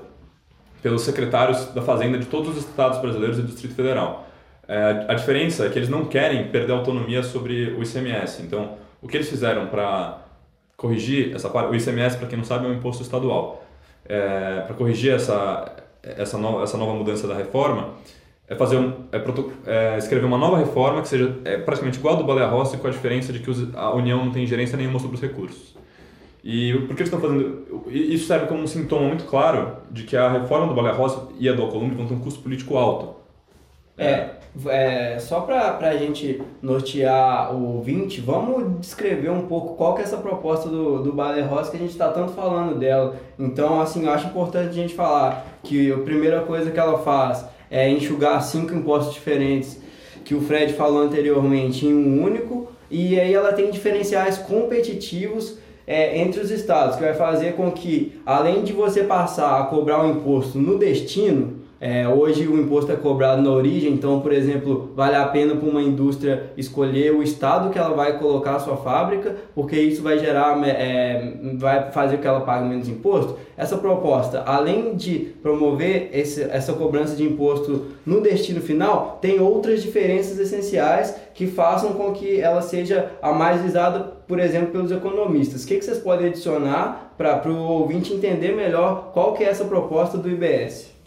pelos 0.83 1.03
secretários 1.03 1.67
da 1.67 1.83
Fazenda 1.83 2.19
de 2.19 2.27
todos 2.27 2.51
os 2.51 2.59
estados 2.59 2.99
brasileiros 2.99 3.39
e 3.39 3.43
do 3.43 3.47
Distrito 3.47 3.77
Federal. 3.77 4.29
É, 4.67 5.07
a 5.07 5.15
diferença 5.15 5.67
é 5.67 5.71
que 5.71 5.79
eles 5.79 5.89
não 5.89 6.05
querem 6.05 6.49
perder 6.49 6.73
autonomia 6.73 7.23
sobre 7.23 7.77
o 7.79 7.83
ICMS. 7.83 8.43
Então, 8.43 8.77
o 9.01 9.07
que 9.07 9.17
eles 9.17 9.31
fizeram 9.31 9.69
para 9.69 10.28
corrigir 10.79 11.35
essa 11.35 11.51
parte, 11.51 11.73
o 11.73 11.75
ICMS, 11.75 12.17
para 12.17 12.29
quem 12.29 12.39
não 12.39 12.45
sabe, 12.45 12.65
é 12.65 12.69
um 12.71 12.73
imposto 12.73 13.03
estadual. 13.03 13.67
É, 14.09 14.61
para 14.61 14.75
corrigir 14.75 15.13
essa, 15.13 15.77
essa, 16.03 16.39
nova, 16.39 16.63
essa 16.63 16.79
nova 16.79 16.95
mudança 16.95 17.27
da 17.27 17.35
reforma, 17.35 17.95
é 18.47 18.55
fazer 18.55 18.77
um, 18.77 18.93
é, 19.13 19.21
é, 19.67 19.99
escrever 19.99 20.25
uma 20.25 20.39
nova 20.39 20.57
reforma 20.57 21.03
que 21.03 21.09
seja 21.09 21.37
é, 21.45 21.59
praticamente 21.59 21.99
igual 21.99 22.15
ao 22.15 22.23
do 22.23 22.27
Baleia 22.27 22.47
Rossi, 22.47 22.79
com 22.79 22.87
a 22.87 22.91
diferença 22.91 23.33
de 23.33 23.41
que 23.41 23.51
a 23.75 23.91
União 23.91 24.25
não 24.25 24.33
tem 24.33 24.47
gerência 24.47 24.79
nenhuma 24.79 25.01
sobre 25.01 25.17
os 25.17 25.21
recursos. 25.21 25.77
E 26.45 26.73
por 26.87 26.95
que 26.97 27.03
estão 27.03 27.21
fazendo. 27.21 27.83
Isso 27.89 28.27
serve 28.29 28.47
como 28.47 28.63
um 28.63 28.67
sintoma 28.67 29.09
muito 29.09 29.25
claro 29.25 29.79
de 29.91 30.05
que 30.05 30.17
a 30.17 30.31
reforma 30.31 30.69
do 30.69 30.75
Baleia 30.75 30.95
Rossi 30.95 31.21
e 31.41 31.49
a 31.49 31.53
do 31.53 31.63
Alcolumbre 31.63 31.97
vão 31.97 32.07
ter 32.07 32.15
um 32.15 32.21
custo 32.21 32.41
político 32.41 32.77
alto. 32.77 33.18
É, 33.99 34.31
é 34.69 35.19
só 35.19 35.41
para 35.41 35.77
a 35.81 35.97
gente 35.97 36.41
nortear 36.63 37.55
o 37.55 37.77
ouvinte, 37.77 38.21
vamos 38.21 38.81
descrever 38.81 39.31
um 39.31 39.43
pouco 39.43 39.75
qual 39.75 39.95
que 39.95 40.03
é 40.03 40.05
essa 40.05 40.17
proposta 40.17 40.69
do, 40.69 41.03
do 41.03 41.13
Baleia 41.13 41.47
Rossi 41.47 41.71
que 41.71 41.77
a 41.77 41.81
gente 41.81 41.91
está 41.91 42.09
tanto 42.09 42.33
falando 42.33 42.79
dela. 42.79 43.17
Então, 43.39 43.81
assim, 43.81 44.07
eu 44.07 44.13
acho 44.13 44.29
importante 44.29 44.69
a 44.69 44.73
gente 44.73 44.95
falar 44.95 45.47
que 45.63 45.93
a 45.93 45.99
primeira 45.99 46.41
coisa 46.43 46.71
que 46.71 46.79
ela 46.79 46.99
faz 46.99 47.45
é 47.71 47.91
enxugar 47.91 48.41
cinco 48.43 48.75
impostos 48.75 49.15
diferentes 49.15 49.81
que 50.25 50.35
o 50.35 50.41
Fred 50.43 50.75
falou 50.75 51.03
anteriormente 51.03 51.87
em 51.87 51.95
um 51.95 52.23
único, 52.23 52.71
e 52.91 53.19
aí 53.19 53.33
ela 53.33 53.53
tem 53.53 53.71
diferenciais 53.71 54.37
competitivos 54.37 55.59
é, 55.87 56.19
entre 56.19 56.41
os 56.41 56.51
estados, 56.51 56.97
que 56.97 57.03
vai 57.03 57.15
fazer 57.15 57.55
com 57.55 57.71
que, 57.71 58.21
além 58.27 58.63
de 58.63 58.75
você 58.75 59.05
passar 59.05 59.59
a 59.59 59.65
cobrar 59.65 60.05
o 60.05 60.11
imposto 60.11 60.59
no 60.59 60.79
destino, 60.79 61.61
é, 61.81 62.09
hoje 62.09 62.49
o 62.49 62.59
imposto 62.61 62.91
é 62.91 62.97
cobrado 62.97 63.41
na 63.41 63.51
origem, 63.51 63.93
então, 63.93 64.21
por 64.21 64.33
exemplo, 64.33 64.93
vale 64.97 65.15
a 65.15 65.27
pena 65.27 65.55
para 65.55 65.69
uma 65.69 65.81
indústria 65.81 66.51
escolher 66.57 67.15
o 67.15 67.23
estado 67.23 67.71
que 67.71 67.79
ela 67.79 67.95
vai 67.95 68.19
colocar 68.19 68.57
a 68.57 68.59
sua 68.59 68.77
fábrica, 68.77 69.37
porque 69.55 69.79
isso 69.79 70.03
vai 70.03 70.19
gerar, 70.19 70.61
é, 70.67 71.35
vai 71.57 71.93
fazer 71.93 72.17
com 72.17 72.23
que 72.23 72.29
ela 72.29 72.41
pague 72.41 72.69
menos 72.69 72.89
imposto. 72.89 73.37
Essa 73.57 73.77
proposta, 73.77 74.43
além 74.45 74.97
de 74.97 75.35
promover 75.41 76.11
esse, 76.13 76.43
essa 76.43 76.73
cobrança 76.73 77.15
de 77.15 77.23
imposto 77.23 77.87
no 78.05 78.21
destino 78.21 78.61
final, 78.61 79.19
tem 79.23 79.41
outras 79.41 79.81
diferenças 79.81 80.39
essenciais 80.39 81.15
que 81.33 81.47
façam 81.47 81.93
com 81.93 82.13
que 82.13 82.41
ela 82.41 82.61
seja 82.61 83.13
a 83.23 83.33
mais 83.33 83.63
visada, 83.63 84.01
por 84.27 84.41
exemplo, 84.41 84.73
pelos 84.73 84.91
economistas. 84.91 85.63
O 85.63 85.67
que, 85.69 85.77
que 85.77 85.85
vocês 85.85 85.99
podem 85.99 86.27
adicionar 86.27 87.15
para 87.17 87.49
o 87.49 87.57
ouvinte 87.57 88.13
entender 88.13 88.53
melhor 88.55 89.13
qual 89.13 89.35
que 89.35 89.45
é 89.45 89.49
essa 89.49 89.65
proposta 89.65 90.19
do 90.19 90.29
IBS? 90.29 90.98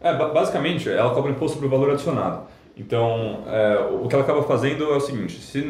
É, 0.00 0.14
basicamente, 0.14 0.88
ela 0.88 1.14
cobra 1.14 1.30
imposto 1.30 1.54
sobre 1.54 1.68
o 1.68 1.70
valor 1.70 1.90
adicionado. 1.90 2.46
Então, 2.76 3.42
é, 3.46 3.88
o 3.90 4.06
que 4.06 4.14
ela 4.14 4.22
acaba 4.22 4.42
fazendo 4.42 4.84
é 4.92 4.96
o 4.96 5.00
seguinte: 5.00 5.40
se 5.40 5.62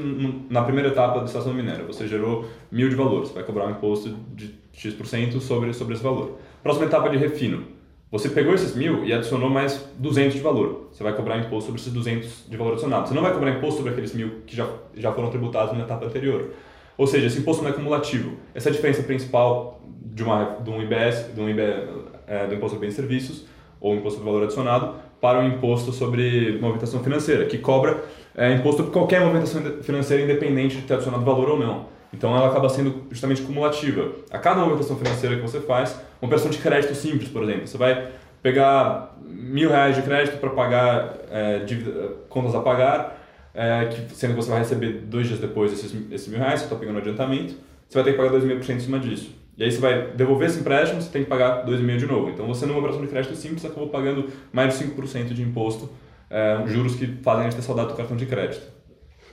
na 0.51 0.63
primeira 0.63 0.89
etapa 0.89 1.21
da 1.21 1.27
estação 1.27 1.55
minério 1.55 1.87
você 1.87 2.09
gerou 2.09 2.47
mil 2.71 2.89
de 2.89 2.97
valor, 2.97 3.21
você 3.21 3.33
vai 3.33 3.45
cobrar 3.45 3.67
um 3.67 3.71
imposto 3.71 4.17
de 4.35 4.55
X% 4.73 5.41
sobre, 5.41 5.73
sobre 5.73 5.95
esse 5.95 6.03
valor. 6.03 6.39
Próxima 6.63 6.87
etapa 6.87 7.09
de 7.09 7.17
refino, 7.17 7.65
você 8.11 8.29
pegou 8.29 8.55
esses 8.55 8.75
mil 8.75 9.05
e 9.05 9.13
adicionou 9.13 9.49
mais 9.49 9.89
200 9.99 10.35
de 10.35 10.41
valor. 10.41 10.89
Você 10.93 11.05
vai 11.05 11.13
cobrar 11.13 11.39
imposto 11.39 11.67
sobre 11.67 11.81
esses 11.81 11.93
200 11.93 12.47
de 12.49 12.57
valor 12.57 12.73
adicionado. 12.73 13.09
Você 13.09 13.15
não 13.15 13.23
vai 13.23 13.33
cobrar 13.33 13.51
imposto 13.51 13.77
sobre 13.79 13.93
aqueles 13.93 14.13
mil 14.13 14.43
que 14.45 14.57
já, 14.57 14.69
já 14.97 15.13
foram 15.13 15.31
tributados 15.31 15.77
na 15.77 15.85
etapa 15.85 16.07
anterior. 16.07 16.51
Ou 16.99 17.07
seja, 17.07 17.27
esse 17.27 17.39
imposto 17.39 17.63
não 17.63 17.71
é 17.71 17.73
cumulativo. 17.73 18.37
Essa 18.55 18.69
é 18.69 18.71
a 18.71 18.75
diferença 18.75 19.03
principal 19.03 19.81
de, 20.03 20.23
uma, 20.23 20.57
de 20.61 20.71
um 20.71 20.83
IBS, 20.83 21.35
de 21.35 21.41
um 21.41 21.49
IBS, 21.49 21.89
é, 22.27 22.47
do 22.47 22.55
Imposto 22.55 22.75
sobre 22.75 22.87
Bens 22.87 22.95
e 22.95 22.97
Serviços, 22.97 23.47
ou 23.81 23.95
imposto 23.95 24.19
sobre 24.19 24.31
valor 24.33 24.45
adicionado, 24.45 24.95
para 25.21 25.41
o 25.41 25.47
imposto 25.47 25.93
sobre 25.93 26.59
movimentação 26.61 27.03
financeira, 27.03 27.47
que 27.47 27.59
cobra 27.59 28.05
é, 28.35 28.53
imposto 28.53 28.85
por 28.85 28.93
qualquer 28.93 29.21
movimentação 29.21 29.63
financeira, 29.83 30.23
independente 30.23 30.77
de 30.77 30.83
ter 30.83 30.95
adicionado 30.95 31.25
valor 31.25 31.51
ou 31.51 31.59
não. 31.59 31.87
Então 32.13 32.37
ela 32.37 32.49
acaba 32.49 32.69
sendo 32.69 33.05
justamente 33.11 33.43
cumulativa. 33.43 34.13
A 34.31 34.39
cada 34.39 34.61
movimentação 34.61 34.97
financeira 34.97 35.37
que 35.37 35.43
você 35.43 35.61
faz, 35.61 36.01
uma 36.21 36.27
operação 36.27 36.51
de 36.51 36.59
crédito 36.59 36.95
simples, 36.95 37.29
por 37.29 37.43
exemplo, 37.43 37.67
você 37.67 37.77
vai 37.77 38.09
pegar 38.43 39.17
mil 39.25 39.69
reais 39.69 39.97
de 39.97 40.03
crédito 40.03 40.39
para 40.39 40.51
pagar 40.51 41.15
é, 41.31 41.59
dívida, 41.61 42.13
contas 42.29 42.55
a 42.55 42.61
pagar, 42.61 43.19
é, 43.55 43.87
que, 43.87 44.15
sendo 44.15 44.35
que 44.35 44.37
você 44.37 44.51
vai 44.51 44.61
receber 44.61 44.93
dois 45.07 45.27
dias 45.27 45.41
depois 45.41 45.73
esses, 45.73 45.95
esses 46.13 46.29
mil 46.29 46.39
reais, 46.39 46.61
você 46.61 46.67
está 46.67 46.77
pegando 46.77 46.99
adiantamento, 46.99 47.55
você 47.89 47.95
vai 47.95 48.05
ter 48.05 48.11
que 48.13 48.17
pagar 48.17 48.31
dois 48.31 48.45
mil 48.45 48.57
por 48.57 48.65
cento 48.65 48.79
em 48.79 48.85
cima 48.85 48.99
disso. 48.99 49.35
E 49.57 49.65
aí 49.65 49.73
você 49.73 49.81
vai 49.81 50.09
devolver 50.09 50.49
esse 50.49 50.61
empréstimo, 50.61 51.01
você 51.01 51.11
tem 51.11 51.25
que 51.25 51.31
pagar 51.31 51.65
2,5% 51.65 51.97
de 51.97 52.07
novo. 52.07 52.31
Então 52.31 52.47
você 52.47 52.67
numa 52.67 52.79
operação 52.79 53.01
de 53.01 53.09
crédito 53.09 53.35
simples 53.35 53.65
acabou 53.65 53.89
pagando 53.89 54.29
mais 54.53 54.79
de 54.79 54.85
5% 54.85 55.33
de 55.33 55.43
imposto, 55.43 55.89
é, 56.29 56.63
juros 56.67 56.97
que 56.97 57.07
fazem 57.23 57.41
a 57.41 57.45
gente 57.45 57.57
ter 57.57 57.63
saudade 57.63 57.89
do 57.89 57.95
cartão 57.95 58.17
de 58.17 58.27
crédito. 58.27 58.77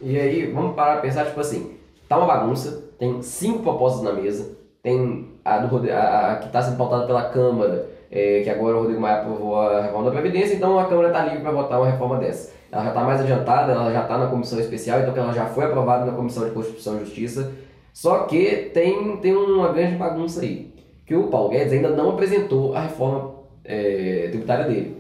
E 0.02 0.20
aí, 0.20 0.52
vamos 0.52 0.76
parar 0.76 0.96
a 0.96 1.02
pensar, 1.02 1.26
tipo 1.26 1.40
assim, 1.40 1.78
tá 2.10 2.18
uma 2.18 2.28
bagunça, 2.28 2.90
tem 3.00 3.22
cinco 3.22 3.64
propostas 3.64 4.04
na 4.04 4.12
mesa, 4.12 4.58
tem 4.82 5.30
a, 5.46 5.60
do, 5.60 5.92
a, 5.92 6.32
a 6.32 6.36
que 6.38 6.48
está 6.48 6.62
sendo 6.62 6.78
pautada 6.78 7.06
pela 7.06 7.30
Câmara, 7.30 7.90
é, 8.12 8.42
que 8.42 8.50
agora 8.50 8.76
o 8.76 8.80
Rodrigo 8.82 9.00
Maia 9.00 9.22
aprovou 9.22 9.58
a 9.58 9.82
reforma 9.82 10.10
da 10.10 10.20
Previdência, 10.20 10.56
então 10.56 10.78
a 10.78 10.86
Câmara 10.86 11.08
está 11.08 11.24
livre 11.24 11.40
para 11.40 11.52
votar 11.52 11.80
uma 11.80 11.90
reforma 11.90 12.18
dessa. 12.18 12.52
Ela 12.72 12.84
já 12.84 12.90
está 12.90 13.04
mais 13.04 13.22
adiantada, 13.22 13.72
ela 13.72 13.94
já 13.94 14.02
está 14.02 14.18
na 14.18 14.28
comissão 14.28 14.60
especial, 14.60 15.00
então 15.00 15.16
ela 15.16 15.34
já 15.34 15.46
foi 15.46 15.66
aprovada 15.66 16.06
na 16.06 16.12
Comissão 16.12 16.44
de 16.44 16.52
Constituição 16.52 16.98
e 16.98 17.00
Justiça, 17.00 17.52
só 17.94 18.24
que 18.24 18.72
tem, 18.74 19.18
tem 19.18 19.36
uma 19.36 19.72
grande 19.72 19.96
bagunça 19.96 20.42
aí, 20.42 20.74
que 21.06 21.16
o 21.16 21.28
Paulo 21.28 21.50
Guedes 21.50 21.72
ainda 21.72 21.90
não 21.90 22.10
apresentou 22.10 22.76
a 22.76 22.82
reforma 22.82 23.36
é, 23.64 24.30
tributária 24.32 24.66
dele. 24.66 24.98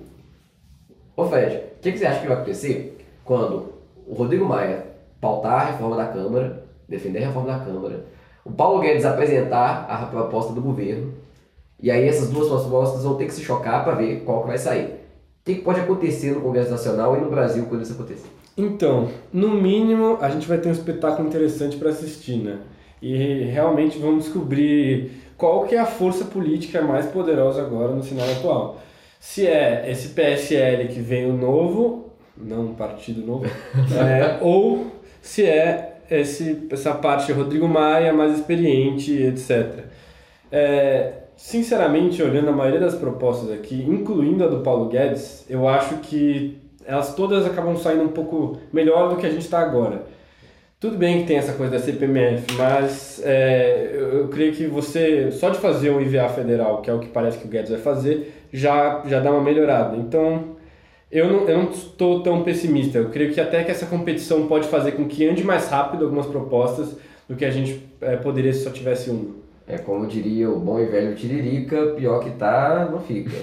Ô 1.17 1.25
Fred, 1.25 1.56
o 1.56 1.82
que, 1.82 1.91
que 1.91 1.97
você 1.97 2.06
acha 2.06 2.21
que 2.21 2.27
vai 2.27 2.38
acontecer 2.38 3.03
quando 3.25 3.73
o 4.08 4.13
Rodrigo 4.13 4.45
Maia 4.45 4.86
pautar 5.19 5.53
a 5.53 5.65
reforma 5.71 5.95
da 5.95 6.06
Câmara, 6.06 6.65
defender 6.88 7.23
a 7.23 7.27
reforma 7.27 7.51
da 7.51 7.65
Câmara, 7.65 8.06
o 8.45 8.51
Paulo 8.51 8.79
Guedes 8.79 9.06
apresentar 9.06 9.86
a 9.89 10.06
proposta 10.06 10.53
do 10.53 10.62
governo, 10.62 11.13
e 11.82 11.89
aí 11.89 12.08
essas 12.08 12.29
duas 12.29 12.47
propostas 12.47 13.03
vão 13.03 13.15
ter 13.15 13.25
que 13.25 13.34
se 13.34 13.41
chocar 13.41 13.84
para 13.84 13.95
ver 13.95 14.21
qual 14.23 14.41
que 14.41 14.47
vai 14.47 14.58
sair. 14.58 14.86
O 14.86 15.45
que, 15.45 15.56
que 15.56 15.62
pode 15.62 15.79
acontecer 15.79 16.32
no 16.32 16.41
Congresso 16.41 16.71
Nacional 16.71 17.17
e 17.17 17.21
no 17.21 17.29
Brasil 17.29 17.65
quando 17.65 17.82
isso 17.82 17.93
acontecer? 17.93 18.29
Então, 18.56 19.10
no 19.34 19.49
mínimo, 19.49 20.17
a 20.21 20.29
gente 20.29 20.47
vai 20.47 20.60
ter 20.60 20.69
um 20.69 20.71
espetáculo 20.71 21.27
interessante 21.27 21.75
para 21.75 21.89
assistir, 21.89 22.38
né? 22.38 22.60
E 23.03 23.43
realmente 23.51 23.99
vamos 23.99 24.23
descobrir 24.23 25.11
qual 25.37 25.65
que 25.65 25.75
é 25.75 25.79
a 25.79 25.85
força 25.85 26.23
política 26.23 26.81
mais 26.81 27.05
poderosa 27.07 27.61
agora 27.61 27.91
no 27.91 28.01
cenário 28.01 28.31
atual. 28.31 28.81
Se 29.19 29.45
é 29.45 29.91
esse 29.91 30.09
PSL 30.09 30.87
que 30.87 31.01
vem 31.01 31.29
o 31.29 31.33
novo, 31.33 32.13
não 32.37 32.67
um 32.67 32.73
partido 32.73 33.25
novo, 33.25 33.45
é, 33.93 34.37
ou 34.41 34.87
se 35.21 35.45
é 35.45 35.97
esse, 36.09 36.65
essa 36.71 36.93
parte 36.93 37.33
Rodrigo 37.33 37.67
Maia 37.67 38.13
mais 38.13 38.39
experiente, 38.39 39.21
etc. 39.21 39.83
É, 40.49 41.11
sinceramente, 41.35 42.23
olhando 42.23 42.47
a 42.47 42.53
maioria 42.53 42.79
das 42.79 42.95
propostas 42.95 43.51
aqui, 43.51 43.83
incluindo 43.83 44.45
a 44.45 44.47
do 44.47 44.61
Paulo 44.61 44.87
Guedes, 44.87 45.45
eu 45.49 45.67
acho 45.67 45.97
que 45.97 46.57
elas 46.85 47.13
todas 47.15 47.45
acabam 47.45 47.75
saindo 47.75 48.03
um 48.03 48.13
pouco 48.13 48.59
melhor 48.71 49.09
do 49.09 49.17
que 49.17 49.25
a 49.25 49.29
gente 49.29 49.43
está 49.43 49.59
agora. 49.59 50.03
Tudo 50.84 50.98
bem 50.98 51.22
que 51.22 51.28
tem 51.28 51.38
essa 51.38 51.54
coisa 51.54 51.72
da 51.72 51.80
CPMF, 51.80 52.58
mas 52.58 53.22
é, 53.24 53.91
eu, 53.93 54.17
eu, 54.17 54.28
creio 54.28 54.52
que 54.52 54.67
você, 54.67 55.32
só 55.32 55.48
de 55.48 55.58
fazer 55.58 55.89
um 55.91 56.02
IVA 56.02 56.28
federal, 56.28 56.82
que 56.82 56.89
é 56.89 56.93
o 56.93 57.00
que 57.00 57.08
parece 57.08 57.38
que 57.38 57.46
o 57.46 57.48
Guedes 57.48 57.72
vai 57.72 57.80
fazer, 57.80 58.34
já, 58.52 59.02
já 59.08 59.22
dá 59.22 59.32
uma 59.32 59.41
melhorada. 59.41 59.96
Então, 59.96 60.58
eu 61.10 61.32
não, 61.32 61.48
eu 61.48 61.58
não 61.58 61.72
estou 61.72 62.22
tão 62.22 62.43
pessimista. 62.43 62.98
Eu 62.98 63.08
creio 63.12 63.34
que 63.34 63.39
até 63.39 63.63
que 63.63 63.72
essa 63.72 63.86
competição 63.86 64.46
pode 64.46 64.67
fazer 64.67 64.91
com 64.91 65.08
que 65.08 65.26
ande 65.26 65.41
mais 65.41 65.69
rápido 65.69 66.04
algumas 66.04 66.26
propostas 66.26 66.98
do 67.30 67.36
que 67.38 67.46
a 67.46 67.50
gente 67.50 67.82
é, 68.02 68.17
poderia 68.17 68.52
se 68.52 68.65
só 68.65 68.69
tivesse 68.69 69.10
uma. 69.10 69.36
É 69.65 69.78
como 69.78 70.06
diria 70.06 70.50
o 70.50 70.60
bom 70.60 70.82
e 70.82 70.86
velho 70.86 71.15
Tiririca, 71.15 71.93
pior 71.96 72.22
que 72.22 72.32
tá, 72.32 72.89
não 72.91 73.00
fica. 73.00 73.32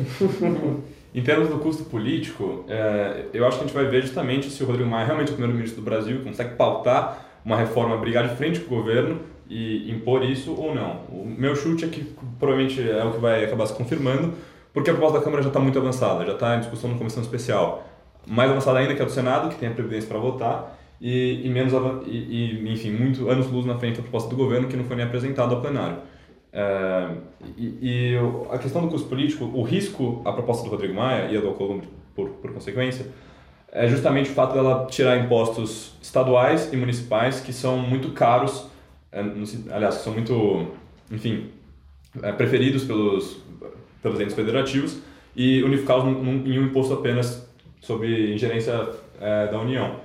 Em 1.15 1.23
termos 1.23 1.49
do 1.49 1.59
custo 1.59 1.85
político, 1.85 2.67
é, 2.69 3.23
eu 3.33 3.47
acho 3.47 3.57
que 3.57 3.65
a 3.65 3.67
gente 3.67 3.75
vai 3.75 3.87
ver 3.87 4.03
justamente 4.03 4.51
se 4.51 4.63
o 4.63 4.67
Rodrigo 4.67 4.91
Maia 4.91 5.05
é 5.05 5.07
realmente 5.07 5.31
o 5.31 5.33
primeiro-ministro 5.33 5.81
do 5.81 5.85
Brasil 5.85 6.21
consegue 6.23 6.55
pautar 6.55 7.30
uma 7.45 7.57
reforma, 7.57 7.97
brigar 7.97 8.29
de 8.29 8.35
frente 8.37 8.61
com 8.61 8.75
o 8.75 8.79
governo 8.79 9.21
e 9.49 9.91
impor 9.91 10.23
isso 10.25 10.55
ou 10.57 10.75
não. 10.75 11.01
O 11.09 11.25
meu 11.27 11.57
chute 11.57 11.85
é 11.85 11.89
que 11.89 12.05
provavelmente 12.39 12.89
é 12.89 13.05
o 13.05 13.13
que 13.13 13.19
vai 13.19 13.45
acabar 13.45 13.67
se 13.67 13.75
confirmando, 13.75 14.33
porque 14.73 14.91
a 14.91 14.93
proposta 14.93 15.19
da 15.19 15.25
Câmara 15.25 15.43
já 15.43 15.49
está 15.49 15.59
muito 15.59 15.79
avançada, 15.79 16.25
já 16.25 16.33
está 16.33 16.57
em 16.57 16.61
discussão 16.61 16.91
na 16.91 16.97
comissão 16.97 17.23
especial. 17.23 17.85
Mais 18.27 18.51
avançada 18.51 18.79
ainda 18.79 18.95
que 18.95 19.03
a 19.03 19.05
do 19.05 19.11
Senado, 19.11 19.49
que 19.49 19.57
tem 19.57 19.69
a 19.69 19.73
previdência 19.73 20.09
para 20.09 20.19
votar, 20.19 20.79
e, 21.01 21.47
e 21.47 21.49
menos 21.49 21.73
e, 22.07 22.11
e, 22.11 22.73
enfim 22.73 22.93
muito 22.93 23.29
anos 23.31 23.51
luz 23.51 23.65
na 23.65 23.79
frente 23.79 23.97
da 23.97 24.03
proposta 24.03 24.29
do 24.29 24.37
governo 24.37 24.69
que 24.69 24.77
não 24.77 24.85
foi 24.85 24.97
nem 24.97 25.07
apresentada 25.07 25.55
ao 25.55 25.61
plenário. 25.61 25.97
É, 26.53 27.09
e, 27.57 27.79
e, 27.81 28.19
a 28.51 28.59
questão 28.59 28.83
do 28.83 28.89
custo 28.89 29.09
político, 29.09 29.45
o 29.45 29.63
risco, 29.63 30.21
a 30.25 30.33
proposta 30.33 30.65
do 30.65 30.71
Rodrigo 30.71 30.95
Maia 30.95 31.31
e 31.31 31.37
a 31.37 31.41
do 31.41 31.49
Alcolumbre, 31.49 31.89
por, 32.15 32.29
por 32.29 32.53
consequência, 32.53 33.07
é 33.73 33.87
justamente 33.89 34.31
o 34.31 34.35
fato 34.35 34.55
dela 34.55 34.87
tirar 34.91 35.19
impostos 35.19 35.95
estaduais 36.03 36.73
e 36.73 36.77
municipais 36.77 37.41
que 37.41 37.53
são 37.53 37.79
muito 37.79 38.11
caros, 38.13 38.67
é, 39.13 39.21
aliás, 39.71 39.99
que 39.99 40.05
são 40.05 40.13
muito, 40.13 40.69
enfim, 41.11 41.51
é, 42.23 42.33
preferidos 42.33 42.85
pelos, 42.85 43.43
pelos 44.03 44.21
entes 44.21 44.35
federativos 44.35 44.99
e 45.37 45.63
unificá-los 45.63 46.05
em 46.07 46.59
um 46.59 46.65
imposto 46.65 46.95
apenas 46.95 47.49
sobre 47.81 48.35
ingerência 48.35 48.89
é, 49.21 49.47
da 49.47 49.59
União. 49.59 49.97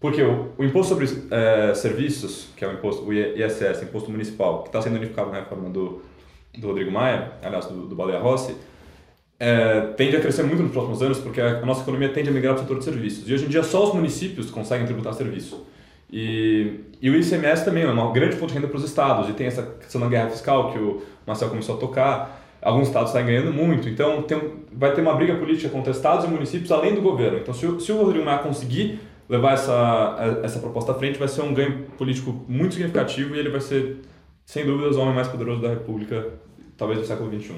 Porque 0.00 0.22
o, 0.22 0.50
o 0.58 0.64
imposto 0.64 0.94
sobre 0.94 1.06
é, 1.30 1.74
serviços, 1.74 2.48
que 2.56 2.64
é 2.64 2.68
o 2.68 2.72
imposto, 2.72 3.04
o 3.04 3.12
ISS, 3.12 3.82
Imposto 3.82 4.10
Municipal, 4.10 4.62
que 4.62 4.68
está 4.68 4.82
sendo 4.82 4.96
unificado 4.96 5.30
na 5.30 5.40
reforma 5.40 5.70
do, 5.70 6.02
do 6.58 6.66
Rodrigo 6.66 6.90
Maia, 6.90 7.32
aliás, 7.42 7.66
do, 7.66 7.86
do 7.86 7.94
Baleia 7.94 8.18
Rossi, 8.18 8.56
é, 9.44 9.80
tende 9.96 10.16
a 10.16 10.20
crescer 10.20 10.44
muito 10.44 10.62
nos 10.62 10.70
próximos 10.70 11.02
anos, 11.02 11.18
porque 11.18 11.40
a, 11.40 11.66
nossa 11.66 11.82
economia 11.82 12.08
tende 12.10 12.28
a 12.28 12.32
migrar 12.32 12.54
para 12.54 12.60
o 12.60 12.64
setor 12.64 12.78
de 12.78 12.84
serviços. 12.84 13.28
E 13.28 13.34
hoje 13.34 13.46
em 13.46 13.48
dia 13.48 13.64
só 13.64 13.88
os 13.88 13.92
municípios 13.92 14.52
conseguem 14.52 14.86
tributar 14.86 15.12
serviço. 15.14 15.66
E, 16.12 16.78
e 17.00 17.10
o 17.10 17.16
ICMS 17.16 17.64
também 17.64 17.82
é 17.82 17.90
uma 17.90 18.12
grande 18.12 18.36
fonte 18.36 18.50
de 18.52 18.58
renda 18.58 18.68
para 18.68 18.76
os 18.76 18.84
estados, 18.84 19.28
e 19.28 19.32
tem 19.32 19.48
essa 19.48 19.64
questão 19.80 20.00
da 20.00 20.06
guerra 20.06 20.30
fiscal 20.30 20.72
que 20.72 20.78
o 20.78 21.02
Marcel 21.26 21.48
começou 21.48 21.74
a 21.74 21.78
tocar. 21.78 22.40
Alguns 22.62 22.86
estados 22.86 23.08
estão 23.08 23.26
ganhando 23.26 23.52
muito, 23.52 23.88
então 23.88 24.22
tem, 24.22 24.40
vai 24.72 24.94
ter 24.94 25.00
uma 25.00 25.14
briga 25.16 25.34
política 25.34 25.68
contra 25.70 25.90
estados 25.90 26.24
e 26.24 26.28
municípios 26.28 26.70
além 26.70 26.94
do 26.94 27.02
governo. 27.02 27.38
Então, 27.38 27.52
se 27.52 27.66
se 27.80 27.90
o 27.90 27.96
Rodrigo 27.96 28.24
Maia 28.24 28.38
conseguir 28.38 29.00
levar 29.28 29.54
essa, 29.54 30.38
essa 30.44 30.60
proposta 30.60 30.92
à 30.92 30.94
frente 30.94 31.18
vai 31.18 31.26
ser 31.26 31.42
um 31.42 31.52
ganho 31.52 31.86
político 31.98 32.44
muito 32.46 32.74
significativo 32.74 33.34
e 33.34 33.40
ele 33.40 33.48
vai 33.48 33.60
ser, 33.60 34.02
sem 34.46 34.64
dúvidas, 34.64 34.96
o 34.96 35.00
homem 35.00 35.16
mais 35.16 35.26
poderoso 35.26 35.60
da 35.60 35.70
República, 35.70 36.28
talvez 36.76 37.00
do 37.00 37.04
século 37.04 37.28
XXI. 37.28 37.54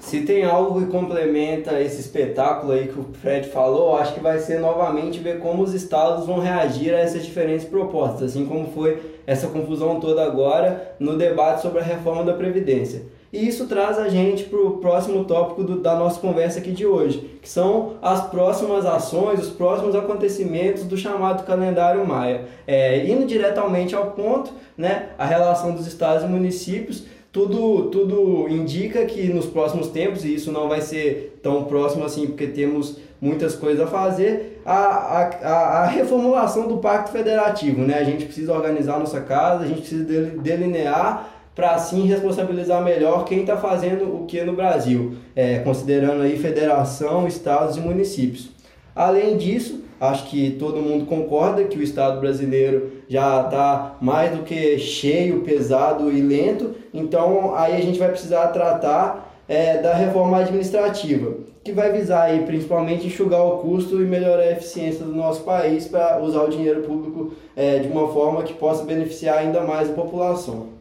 Se 0.00 0.22
tem 0.22 0.44
algo 0.44 0.80
que 0.80 0.90
complementa 0.90 1.78
esse 1.78 2.00
espetáculo 2.00 2.72
aí 2.72 2.88
que 2.88 2.98
o 2.98 3.06
Fred 3.20 3.48
falou, 3.48 3.96
acho 3.96 4.14
que 4.14 4.20
vai 4.20 4.38
ser 4.38 4.58
novamente 4.58 5.20
ver 5.20 5.38
como 5.40 5.62
os 5.62 5.74
estados 5.74 6.26
vão 6.26 6.40
reagir 6.40 6.94
a 6.94 6.98
essas 6.98 7.24
diferentes 7.24 7.66
propostas, 7.66 8.30
assim 8.30 8.46
como 8.46 8.72
foi 8.72 8.98
essa 9.26 9.48
confusão 9.48 10.00
toda 10.00 10.24
agora 10.24 10.94
no 10.98 11.18
debate 11.18 11.60
sobre 11.60 11.80
a 11.80 11.84
reforma 11.84 12.24
da 12.24 12.32
Previdência. 12.32 13.02
E 13.32 13.46
isso 13.46 13.66
traz 13.66 13.96
a 13.96 14.08
gente 14.08 14.44
para 14.44 14.58
o 14.58 14.78
próximo 14.78 15.24
tópico 15.24 15.62
do, 15.62 15.80
da 15.80 15.94
nossa 15.94 16.18
conversa 16.18 16.58
aqui 16.58 16.72
de 16.72 16.84
hoje, 16.84 17.38
que 17.40 17.48
são 17.48 17.92
as 18.02 18.26
próximas 18.28 18.84
ações, 18.84 19.38
os 19.38 19.50
próximos 19.50 19.94
acontecimentos 19.94 20.82
do 20.82 20.96
chamado 20.96 21.44
calendário 21.44 22.04
Maia. 22.04 22.46
É, 22.66 23.06
indo 23.06 23.26
diretamente 23.26 23.94
ao 23.94 24.12
ponto, 24.12 24.50
né, 24.76 25.10
a 25.16 25.24
relação 25.24 25.72
dos 25.72 25.86
estados 25.86 26.24
e 26.24 26.26
municípios, 26.26 27.04
tudo, 27.32 27.90
tudo 27.90 28.48
indica 28.48 29.04
que 29.04 29.28
nos 29.28 29.46
próximos 29.46 29.88
tempos, 29.88 30.24
e 30.24 30.34
isso 30.34 30.50
não 30.50 30.68
vai 30.68 30.80
ser 30.80 31.38
tão 31.42 31.64
próximo 31.64 32.04
assim, 32.04 32.26
porque 32.26 32.48
temos 32.48 32.98
muitas 33.20 33.54
coisas 33.54 33.80
a 33.80 33.86
fazer, 33.86 34.60
a, 34.64 34.74
a, 34.74 35.48
a 35.82 35.86
reformulação 35.86 36.66
do 36.66 36.78
Pacto 36.78 37.12
Federativo. 37.12 37.82
Né? 37.82 37.98
A 37.98 38.04
gente 38.04 38.24
precisa 38.24 38.52
organizar 38.52 38.98
nossa 38.98 39.20
casa, 39.20 39.64
a 39.64 39.66
gente 39.66 39.80
precisa 39.80 40.04
delinear 40.04 41.28
para 41.54 41.72
assim 41.72 42.06
responsabilizar 42.06 42.82
melhor 42.82 43.24
quem 43.24 43.40
está 43.40 43.56
fazendo 43.56 44.04
o 44.04 44.24
que 44.26 44.42
no 44.42 44.54
Brasil, 44.54 45.14
é, 45.36 45.58
considerando 45.58 46.22
aí 46.22 46.38
federação, 46.38 47.28
estados 47.28 47.76
e 47.76 47.80
municípios. 47.80 48.50
Além 48.94 49.36
disso, 49.36 49.79
acho 50.00 50.26
que 50.28 50.52
todo 50.58 50.80
mundo 50.80 51.06
concorda 51.06 51.64
que 51.64 51.78
o 51.78 51.82
Estado 51.82 52.20
brasileiro 52.20 52.90
já 53.08 53.42
está 53.42 53.96
mais 54.00 54.36
do 54.36 54.42
que 54.42 54.78
cheio, 54.78 55.42
pesado 55.42 56.10
e 56.10 56.20
lento, 56.20 56.74
então 56.92 57.54
aí 57.54 57.76
a 57.76 57.80
gente 57.80 57.98
vai 57.98 58.08
precisar 58.08 58.48
tratar 58.48 59.44
é, 59.46 59.78
da 59.78 59.94
reforma 59.94 60.38
administrativa, 60.38 61.34
que 61.62 61.72
vai 61.72 61.92
visar 61.92 62.22
aí 62.22 62.44
principalmente 62.46 63.06
enxugar 63.06 63.44
o 63.44 63.58
custo 63.58 64.00
e 64.00 64.06
melhorar 64.06 64.42
a 64.42 64.52
eficiência 64.52 65.04
do 65.04 65.12
nosso 65.12 65.42
país 65.42 65.86
para 65.86 66.20
usar 66.22 66.42
o 66.42 66.48
dinheiro 66.48 66.82
público 66.82 67.32
é, 67.54 67.78
de 67.80 67.88
uma 67.88 68.08
forma 68.08 68.42
que 68.42 68.54
possa 68.54 68.84
beneficiar 68.84 69.38
ainda 69.38 69.60
mais 69.60 69.90
a 69.90 69.92
população 69.92 70.80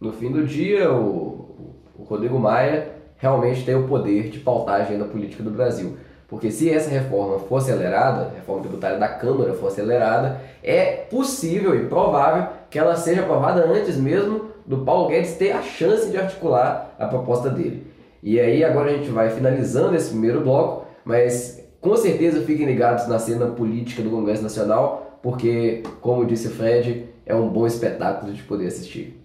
no 0.00 0.12
fim 0.12 0.30
do 0.30 0.44
dia, 0.44 0.92
o, 0.92 1.76
o 1.94 2.02
Rodrigo 2.04 2.38
Maia 2.38 2.92
realmente 3.16 3.64
tem 3.64 3.74
o 3.74 3.88
poder 3.88 4.28
de 4.28 4.38
pautar 4.38 4.80
a 4.80 4.84
agenda 4.84 5.04
política 5.04 5.42
do 5.42 5.50
Brasil. 5.50 5.96
Porque 6.28 6.50
se 6.50 6.68
essa 6.70 6.90
reforma 6.90 7.38
for 7.38 7.56
acelerada, 7.56 8.26
a 8.26 8.34
reforma 8.34 8.62
tributária 8.62 8.98
da 8.98 9.08
Câmara 9.08 9.54
for 9.54 9.68
acelerada, 9.68 10.40
é 10.62 10.84
possível 11.08 11.74
e 11.74 11.86
provável 11.86 12.48
que 12.68 12.78
ela 12.78 12.96
seja 12.96 13.22
aprovada 13.22 13.64
antes 13.64 13.96
mesmo 13.96 14.46
do 14.66 14.78
Paulo 14.78 15.08
Guedes 15.08 15.34
ter 15.34 15.52
a 15.52 15.62
chance 15.62 16.10
de 16.10 16.16
articular 16.16 16.94
a 16.98 17.06
proposta 17.06 17.48
dele. 17.48 17.86
E 18.22 18.40
aí 18.40 18.64
agora 18.64 18.90
a 18.90 18.94
gente 18.94 19.08
vai 19.10 19.30
finalizando 19.30 19.94
esse 19.94 20.10
primeiro 20.10 20.40
bloco, 20.40 20.86
mas 21.04 21.64
com 21.80 21.96
certeza 21.96 22.42
fiquem 22.42 22.66
ligados 22.66 23.06
na 23.06 23.20
cena 23.20 23.46
política 23.46 24.02
do 24.02 24.10
Congresso 24.10 24.42
Nacional, 24.42 25.20
porque, 25.22 25.84
como 26.00 26.26
disse 26.26 26.48
Fred, 26.48 27.06
é 27.24 27.36
um 27.36 27.48
bom 27.48 27.66
espetáculo 27.66 28.32
de 28.32 28.42
poder 28.42 28.66
assistir. 28.66 29.15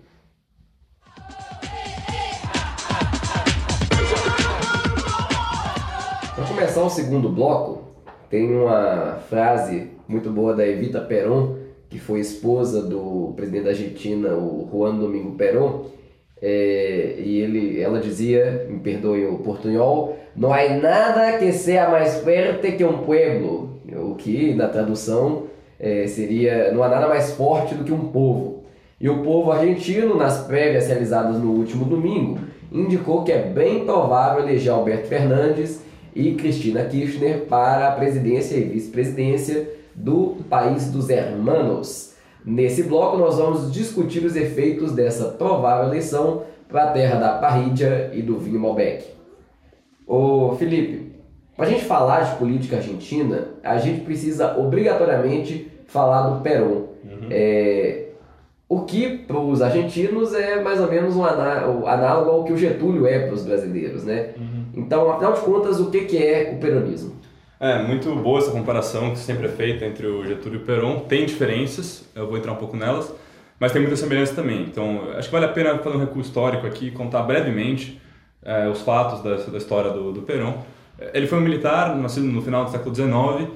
Começar 6.61 6.83
o 6.83 6.89
segundo 6.91 7.27
bloco, 7.27 7.81
tem 8.29 8.55
uma 8.55 9.17
frase 9.27 9.87
muito 10.07 10.29
boa 10.29 10.53
da 10.53 10.65
Evita 10.65 11.01
Perón, 11.01 11.55
que 11.89 11.97
foi 11.97 12.19
esposa 12.19 12.83
do 12.83 13.33
presidente 13.35 13.63
da 13.63 13.69
Argentina, 13.71 14.35
o 14.35 14.69
Juan 14.71 14.95
Domingo 14.95 15.31
Perón, 15.31 15.85
é, 16.39 17.15
e 17.17 17.39
ele, 17.39 17.81
ela 17.81 17.99
dizia, 17.99 18.67
me 18.69 18.79
perdoe 18.79 19.25
o 19.25 19.39
portunhol, 19.39 20.15
não 20.35 20.53
há 20.53 20.69
nada 20.69 21.39
que 21.39 21.51
seja 21.51 21.89
mais 21.89 22.17
forte 22.17 22.73
que 22.73 22.83
um 22.83 22.99
pueblo, 22.99 23.81
o 23.91 24.13
que 24.13 24.53
na 24.53 24.67
tradução 24.67 25.47
é, 25.79 26.05
seria, 26.05 26.71
não 26.71 26.83
há 26.83 26.89
nada 26.89 27.07
mais 27.07 27.31
forte 27.31 27.73
do 27.73 27.83
que 27.83 27.91
um 27.91 28.09
povo. 28.11 28.65
E 28.99 29.09
o 29.09 29.23
povo 29.23 29.51
argentino, 29.51 30.15
nas 30.15 30.45
prévias 30.45 30.87
realizadas 30.87 31.39
no 31.39 31.53
último 31.53 31.85
domingo, 31.85 32.37
indicou 32.71 33.23
que 33.23 33.31
é 33.31 33.41
bem 33.41 33.83
provável 33.83 34.43
eleger 34.43 34.71
Alberto 34.71 35.07
Fernandes 35.07 35.89
e 36.15 36.33
Cristina 36.35 36.85
Kirchner 36.85 37.45
para 37.45 37.87
a 37.87 37.91
presidência 37.91 38.55
e 38.55 38.63
vice-presidência 38.63 39.69
do 39.95 40.37
país 40.49 40.91
dos 40.91 41.09
hermanos. 41.09 42.13
Nesse 42.45 42.83
bloco, 42.83 43.17
nós 43.17 43.37
vamos 43.37 43.71
discutir 43.71 44.25
os 44.25 44.35
efeitos 44.35 44.93
dessa 44.93 45.25
provável 45.25 45.87
eleição 45.87 46.43
para 46.67 46.85
a 46.85 46.91
terra 46.91 47.19
da 47.19 47.33
parrídia 47.33 48.09
e 48.13 48.21
do 48.21 48.37
vinho 48.37 48.59
Malbec. 48.59 49.05
Ô 50.07 50.55
Felipe, 50.57 51.11
para 51.55 51.67
a 51.67 51.69
gente 51.69 51.85
falar 51.85 52.21
de 52.21 52.37
política 52.37 52.77
argentina, 52.77 53.49
a 53.63 53.77
gente 53.77 54.01
precisa 54.01 54.57
obrigatoriamente 54.57 55.71
falar 55.85 56.29
do 56.29 56.41
Perón. 56.41 56.87
Uhum. 57.03 57.27
É, 57.29 58.05
o 58.71 58.85
que 58.85 59.17
para 59.17 59.37
os 59.37 59.61
argentinos 59.61 60.33
é 60.33 60.61
mais 60.61 60.79
ou 60.79 60.89
menos 60.89 61.13
um 61.17 61.25
análogo 61.25 62.29
ao 62.29 62.45
que 62.45 62.53
o 62.53 62.57
Getúlio 62.57 63.05
é 63.05 63.19
para 63.19 63.33
os 63.33 63.43
brasileiros, 63.43 64.05
né? 64.05 64.29
Uhum. 64.37 64.65
Então, 64.73 65.11
afinal 65.11 65.33
de 65.33 65.41
contas, 65.41 65.81
o 65.81 65.91
que, 65.91 66.05
que 66.05 66.17
é 66.17 66.53
o 66.55 66.57
peronismo? 66.57 67.17
É, 67.59 67.83
muito 67.83 68.15
boa 68.15 68.39
essa 68.39 68.49
comparação 68.49 69.11
que 69.11 69.19
sempre 69.19 69.47
é 69.47 69.49
feita 69.49 69.83
entre 69.83 70.07
o 70.07 70.25
Getúlio 70.25 70.59
e 70.59 70.63
o 70.63 70.65
Perón. 70.65 70.99
Tem 70.99 71.25
diferenças, 71.25 72.09
eu 72.15 72.27
vou 72.27 72.37
entrar 72.37 72.53
um 72.53 72.55
pouco 72.55 72.77
nelas, 72.77 73.13
mas 73.59 73.73
tem 73.73 73.81
muita 73.81 73.97
semelhança 73.97 74.35
também. 74.35 74.61
Então, 74.61 75.01
acho 75.17 75.27
que 75.27 75.33
vale 75.33 75.47
a 75.47 75.49
pena 75.49 75.77
fazer 75.79 75.97
um 75.97 75.99
recuo 75.99 76.21
histórico 76.21 76.65
aqui 76.65 76.87
e 76.87 76.91
contar 76.91 77.23
brevemente 77.23 77.99
é, 78.41 78.69
os 78.69 78.79
fatos 78.83 79.21
da, 79.21 79.35
da 79.35 79.57
história 79.57 79.91
do, 79.91 80.13
do 80.13 80.21
Perón. 80.21 80.53
Ele 81.13 81.27
foi 81.27 81.39
um 81.39 81.41
militar, 81.41 81.93
nascido 81.97 82.25
no 82.25 82.41
final 82.41 82.63
do 82.63 82.71
século 82.71 82.95
XIX, 82.95 83.51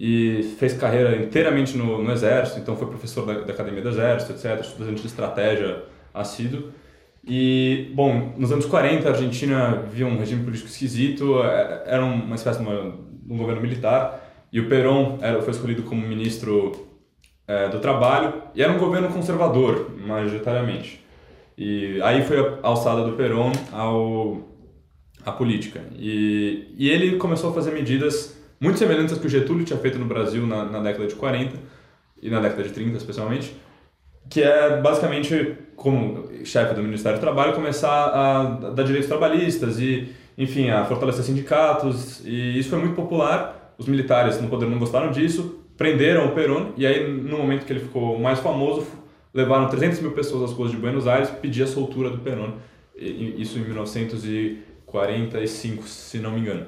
e 0.00 0.54
fez 0.58 0.72
carreira 0.72 1.14
inteiramente 1.14 1.76
no, 1.76 2.02
no 2.02 2.10
Exército, 2.10 2.58
então 2.58 2.74
foi 2.74 2.86
professor 2.86 3.26
da, 3.26 3.40
da, 3.40 3.52
Academia 3.52 3.82
do 3.82 3.90
Exército, 3.90 4.32
etc., 4.32 4.58
estudante 4.62 5.02
de 5.02 5.06
estratégia 5.06 5.82
assíduo. 6.14 6.70
E, 7.22 7.92
bom, 7.94 8.32
nos 8.38 8.50
anos 8.50 8.64
40 8.64 9.06
a 9.06 9.12
Argentina 9.12 9.84
via 9.92 10.06
um 10.06 10.16
regime 10.16 10.42
político 10.42 10.70
esquisito, 10.70 11.42
é, 11.42 11.82
era 11.84 12.02
uma 12.02 12.34
espécie 12.34 12.60
de, 12.60 12.66
uma, 12.66 12.94
um 13.28 13.36
governo 13.36 13.60
militar, 13.60 14.48
e 14.50 14.58
o 14.58 14.70
Perón 14.70 15.18
era, 15.20 15.42
foi 15.42 15.50
escolhido 15.50 15.82
como 15.82 16.00
ministro 16.00 16.88
é, 17.46 17.68
do 17.68 17.78
Trabalho, 17.78 18.32
e 18.54 18.62
era 18.62 18.72
um 18.72 18.78
governo 18.78 19.08
conservador, 19.08 19.94
majoritariamente. 19.98 21.04
E 21.58 22.00
aí 22.00 22.22
foi 22.22 22.38
a 22.38 22.58
alçada 22.62 23.04
do 23.04 23.12
Perón 23.18 23.52
ao, 23.70 24.48
à 25.26 25.30
política. 25.30 25.82
E, 25.94 26.74
e 26.78 26.88
ele 26.88 27.16
começou 27.16 27.50
a 27.50 27.52
fazer 27.52 27.72
medidas 27.72 28.39
muito 28.60 28.78
semelhantes 28.78 29.14
às 29.14 29.18
que 29.18 29.26
o 29.26 29.30
Getúlio 29.30 29.64
tinha 29.64 29.78
feito 29.78 29.98
no 29.98 30.04
Brasil 30.04 30.46
na, 30.46 30.66
na 30.66 30.80
década 30.80 31.06
de 31.06 31.14
40 31.14 31.56
e 32.22 32.28
na 32.28 32.40
década 32.40 32.62
de 32.62 32.68
30 32.70 32.98
especialmente, 32.98 33.56
que 34.28 34.42
é 34.42 34.78
basicamente, 34.80 35.56
como 35.74 36.28
chefe 36.44 36.74
do 36.74 36.82
Ministério 36.82 37.16
do 37.18 37.22
Trabalho, 37.22 37.54
começar 37.54 38.08
a 38.08 38.44
dar 38.70 38.82
direitos 38.82 39.08
trabalhistas 39.08 39.80
e, 39.80 40.14
enfim, 40.36 40.68
a 40.68 40.84
fortalecer 40.84 41.24
sindicatos, 41.24 42.20
e 42.24 42.58
isso 42.58 42.68
foi 42.68 42.78
muito 42.78 42.94
popular. 42.94 43.74
Os 43.78 43.86
militares 43.86 44.38
no 44.40 44.48
poder 44.48 44.68
não 44.68 44.78
gostaram 44.78 45.10
disso, 45.10 45.58
prenderam 45.76 46.26
o 46.26 46.32
Perón, 46.32 46.72
e 46.76 46.86
aí, 46.86 47.10
no 47.10 47.38
momento 47.38 47.64
que 47.64 47.72
ele 47.72 47.80
ficou 47.80 48.18
mais 48.18 48.38
famoso, 48.40 48.86
levaram 49.32 49.68
300 49.68 50.00
mil 50.00 50.12
pessoas 50.12 50.50
às 50.50 50.56
ruas 50.56 50.70
de 50.70 50.76
Buenos 50.76 51.06
Aires 51.06 51.30
pedir 51.30 51.62
a 51.62 51.66
soltura 51.66 52.10
do 52.10 52.18
Perón, 52.18 52.58
isso 52.94 53.58
em 53.58 53.62
1945, 53.62 55.88
se 55.88 56.18
não 56.18 56.32
me 56.32 56.40
engano. 56.40 56.66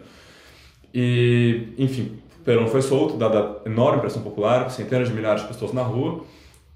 E, 0.94 1.68
enfim, 1.78 2.18
Perón 2.44 2.66
foi 2.66 2.82
solto, 2.82 3.16
dada 3.16 3.60
a 3.64 3.68
enorme 3.68 4.00
pressão 4.00 4.22
popular, 4.22 4.70
centenas 4.70 5.08
de 5.08 5.14
milhares 5.14 5.42
de 5.42 5.48
pessoas 5.48 5.72
na 5.72 5.82
rua, 5.82 6.24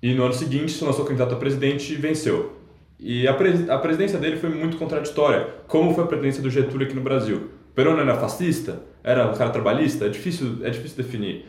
e 0.02 0.14
no 0.14 0.24
ano 0.24 0.34
seguinte 0.34 0.72
se 0.72 0.84
lançou 0.84 1.04
candidato 1.04 1.34
a 1.34 1.38
presidente 1.38 1.92
e 1.92 1.96
venceu. 1.96 2.52
E 2.98 3.28
a, 3.28 3.34
pres 3.34 3.68
a 3.68 3.78
presidência 3.78 4.18
dele 4.18 4.36
foi 4.36 4.50
muito 4.50 4.76
contraditória, 4.76 5.48
como 5.66 5.94
foi 5.94 6.04
a 6.04 6.06
presidência 6.06 6.42
do 6.42 6.50
Getúlio 6.50 6.86
aqui 6.86 6.96
no 6.96 7.02
Brasil. 7.02 7.50
Perón 7.74 7.98
era 7.98 8.14
fascista? 8.14 8.80
Era 9.04 9.26
um 9.26 9.34
cara 9.34 9.50
trabalhista? 9.50 10.06
É 10.06 10.08
difícil, 10.08 10.58
é 10.62 10.70
difícil 10.70 10.96
definir. 10.96 11.44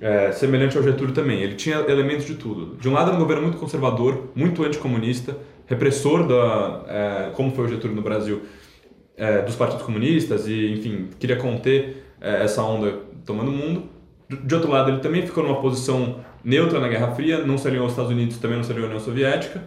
É, 0.00 0.32
semelhante 0.32 0.76
ao 0.76 0.82
Getúlio 0.82 1.14
também, 1.14 1.40
ele 1.40 1.54
tinha 1.54 1.78
elementos 1.88 2.26
de 2.26 2.34
tudo. 2.34 2.76
De 2.76 2.88
um 2.88 2.92
lado 2.92 3.08
era 3.08 3.16
um 3.16 3.20
governo 3.20 3.42
muito 3.42 3.58
conservador, 3.58 4.30
muito 4.34 4.62
anticomunista, 4.62 5.36
repressor 5.66 6.26
da, 6.26 6.84
é, 6.88 7.30
como 7.34 7.50
foi 7.52 7.64
o 7.64 7.68
Getúlio 7.68 7.96
no 7.96 8.02
Brasil, 8.02 8.42
é, 9.16 9.42
dos 9.42 9.56
partidos 9.56 9.84
comunistas 9.84 10.46
e, 10.46 10.72
enfim, 10.72 11.08
queria 11.18 11.36
conter 11.36 12.03
é, 12.24 12.44
essa 12.44 12.62
onda 12.62 13.00
tomando 13.26 13.50
o 13.50 13.52
mundo. 13.52 13.82
De 14.28 14.54
outro 14.54 14.70
lado, 14.70 14.90
ele 14.90 15.00
também 15.00 15.26
ficou 15.26 15.44
numa 15.44 15.60
posição 15.60 16.20
neutra 16.42 16.80
na 16.80 16.88
Guerra 16.88 17.12
Fria, 17.14 17.44
não 17.44 17.58
se 17.58 17.68
aliou 17.68 17.84
aos 17.84 17.92
Estados 17.92 18.10
Unidos, 18.10 18.38
também 18.38 18.56
não 18.56 18.64
se 18.64 18.72
aliou 18.72 18.86
à 18.86 18.88
União 18.88 19.00
Soviética. 19.00 19.62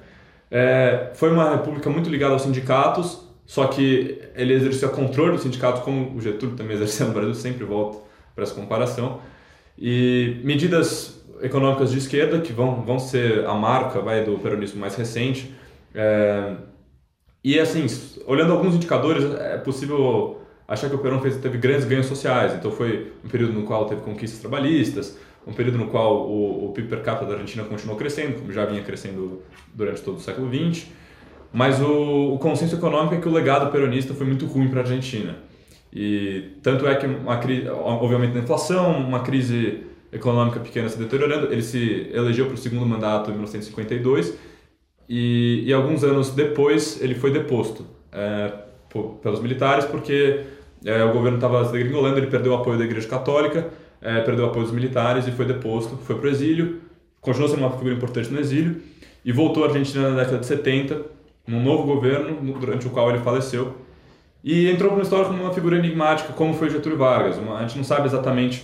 É, 0.50 1.12
foi 1.14 1.32
uma 1.32 1.52
república 1.52 1.90
muito 1.90 2.10
ligada 2.10 2.34
aos 2.34 2.42
sindicatos, 2.42 3.28
só 3.46 3.68
que 3.68 4.20
ele 4.36 4.54
exercia 4.54 4.90
controle 4.90 5.34
dos 5.34 5.44
sindicatos, 5.44 5.84
como 5.84 6.16
o 6.16 6.22
Getúlio 6.22 6.56
também 6.56 6.76
exercia 6.76 7.06
no 7.06 7.14
Brasil, 7.14 7.34
sempre 7.36 7.64
volto 7.64 8.02
para 8.34 8.44
essa 8.44 8.56
comparação. 8.56 9.22
E 9.78 10.42
medidas 10.44 11.24
econômicas 11.42 11.92
de 11.92 12.00
esquerda, 12.00 12.40
que 12.40 12.52
vão, 12.52 12.84
vão 12.84 12.98
ser 12.98 13.46
a 13.46 13.54
marca 13.54 14.02
vai, 14.02 14.24
do 14.24 14.40
peronismo 14.40 14.80
mais 14.80 14.96
recente. 14.96 15.54
É, 15.94 16.54
e 17.44 17.60
assim, 17.60 17.86
olhando 18.26 18.54
alguns 18.54 18.74
indicadores, 18.76 19.24
é 19.40 19.58
possível 19.58 20.42
achar 20.68 20.90
que 20.90 20.96
o 20.96 21.00
Perón 21.00 21.22
fez, 21.22 21.38
teve 21.38 21.58
grandes 21.58 21.86
ganhos 21.86 22.06
sociais. 22.06 22.54
Então 22.54 22.72
foi 22.72 23.14
um 23.24 23.30
período 23.30 23.54
no 23.54 23.64
qual 23.64 23.86
teve 23.86 24.02
conquistas 24.02 24.40
trabalhistas, 24.40 25.18
um 25.46 25.54
período 25.54 25.78
no 25.78 25.88
qual 25.88 26.28
o, 26.28 26.66
o 26.66 26.74
PIB 26.74 26.90
per 26.90 27.02
capita 27.02 27.26
da 27.26 27.34
Argentina 27.34 27.64
continuou 27.64 27.98
crescendo, 27.98 28.40
como 28.40 28.52
já 28.52 28.66
vinha 28.66 28.84
crescendo 28.84 29.42
durante 29.74 30.02
todo 30.02 30.18
o 30.18 30.20
século 30.20 30.50
XX. 30.50 30.88
Mas 31.54 31.80
o, 31.82 32.34
o 32.34 32.40
consenso 32.40 32.76
econômico 32.76 33.16
é 33.16 33.22
que 33.22 33.28
o 33.28 33.32
legado 33.32 33.72
peronista 33.72 34.14
foi 34.14 34.26
muito 34.26 34.46
ruim 34.46 34.68
para 34.68 34.82
a 34.82 34.84
Argentina. 34.84 35.38
E 35.94 36.58
tanto 36.62 36.86
é 36.86 36.96
que 36.96 37.06
uma 37.06 37.38
crise, 37.38 37.70
obviamente, 37.70 38.38
a 38.38 38.42
inflação, 38.42 39.00
uma 39.00 39.22
crise 39.22 39.86
econômica 40.12 40.60
pequena 40.60 40.90
se 40.90 40.98
deteriorando, 40.98 41.52
ele 41.52 41.62
se 41.62 42.10
elegeu 42.14 42.46
para 42.46 42.56
o 42.56 42.58
segundo 42.58 42.86
mandato 42.86 43.30
em 43.30 43.34
1952 43.34 44.38
e, 45.10 45.64
e 45.66 45.74
alguns 45.74 46.04
anos 46.04 46.32
depois 46.32 47.02
ele 47.02 47.16
foi 47.16 47.32
deposto 47.32 47.86
é, 48.12 48.54
por, 48.90 49.16
pelos 49.16 49.42
militares 49.42 49.86
porque 49.86 50.44
é, 50.86 51.04
o 51.04 51.14
governo 51.14 51.38
estava 51.38 51.66
se 51.66 51.72
degringolando, 51.72 52.18
ele 52.18 52.28
perdeu 52.28 52.54
o 52.54 52.56
apoio 52.56 52.78
da 52.78 52.86
Igreja 52.86 53.08
Católica, 53.08 53.70
é, 54.02 54.22
perdeu 54.22 54.46
o 54.46 54.50
apoio 54.50 54.66
dos 54.66 54.74
militares 54.74 55.28
e 55.28 55.32
foi 55.32 55.46
deposto, 55.46 55.98
foi 55.98 56.16
para 56.18 56.28
o 56.28 56.30
exílio, 56.30 56.82
continuou 57.22 57.50
sendo 57.50 57.60
uma 57.62 57.72
figura 57.72 57.96
importante 57.96 58.32
no 58.32 58.40
exílio 58.40 58.82
e 59.26 59.32
voltou 59.32 59.64
à 59.64 59.68
Argentina 59.68 60.10
na 60.10 60.16
década 60.18 60.40
de 60.40 60.46
70, 60.46 61.02
num 61.48 61.62
novo 61.62 61.84
governo, 61.84 62.40
durante 62.60 62.88
o 62.88 62.90
qual 62.90 63.10
ele 63.10 63.20
faleceu. 63.20 63.76
E 64.44 64.70
entrou 64.70 64.90
para 64.90 64.98
uma 64.98 65.04
história 65.04 65.26
como 65.26 65.44
uma 65.44 65.54
figura 65.54 65.78
enigmática, 65.78 66.32
como 66.34 66.54
foi 66.54 66.70
Getúlio 66.70 66.98
Vargas. 66.98 67.38
Uma, 67.38 67.58
a 67.58 67.62
gente 67.62 67.78
não 67.78 67.84
sabe 67.84 68.06
exatamente 68.06 68.64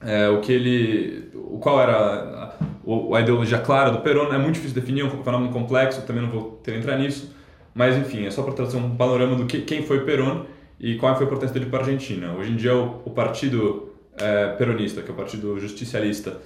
é, 0.00 0.28
o 0.28 0.40
que 0.40 0.52
ele, 0.52 1.30
o 1.34 1.58
qual 1.58 1.80
era 1.80 1.96
a, 1.96 3.16
a, 3.16 3.20
ideologia 3.20 3.58
clara 3.58 3.90
do 3.90 3.98
Perón. 3.98 4.32
É 4.32 4.38
muito 4.38 4.54
difícil 4.54 4.74
definir, 4.74 5.02
é 5.02 5.04
um 5.04 5.22
fenômeno 5.22 5.52
complexo. 5.52 6.02
Também 6.02 6.22
não 6.22 6.30
vou 6.30 6.60
ter 6.64 6.76
entrar 6.76 6.96
nisso. 6.98 7.32
Mas 7.74 7.96
enfim, 7.96 8.26
é 8.26 8.30
só 8.30 8.42
para 8.42 8.54
trazer 8.54 8.76
um 8.76 8.96
panorama 8.96 9.36
do 9.36 9.46
que, 9.46 9.60
quem 9.60 9.82
foi 9.82 10.04
Perón 10.04 10.46
e 10.80 10.96
qual 10.96 11.14
foi 11.14 11.24
a 11.24 11.26
importância 11.26 11.54
dele 11.54 11.70
para 11.70 11.80
a 11.80 11.82
Argentina. 11.82 12.34
Hoje 12.34 12.52
em 12.52 12.56
dia, 12.56 12.74
o, 12.74 13.02
o 13.04 13.10
partido 13.10 13.88
é, 14.16 14.48
peronista, 14.48 15.02
que 15.02 15.10
é 15.10 15.12
o 15.12 15.16
partido 15.16 15.58
justicialista, 15.58 16.36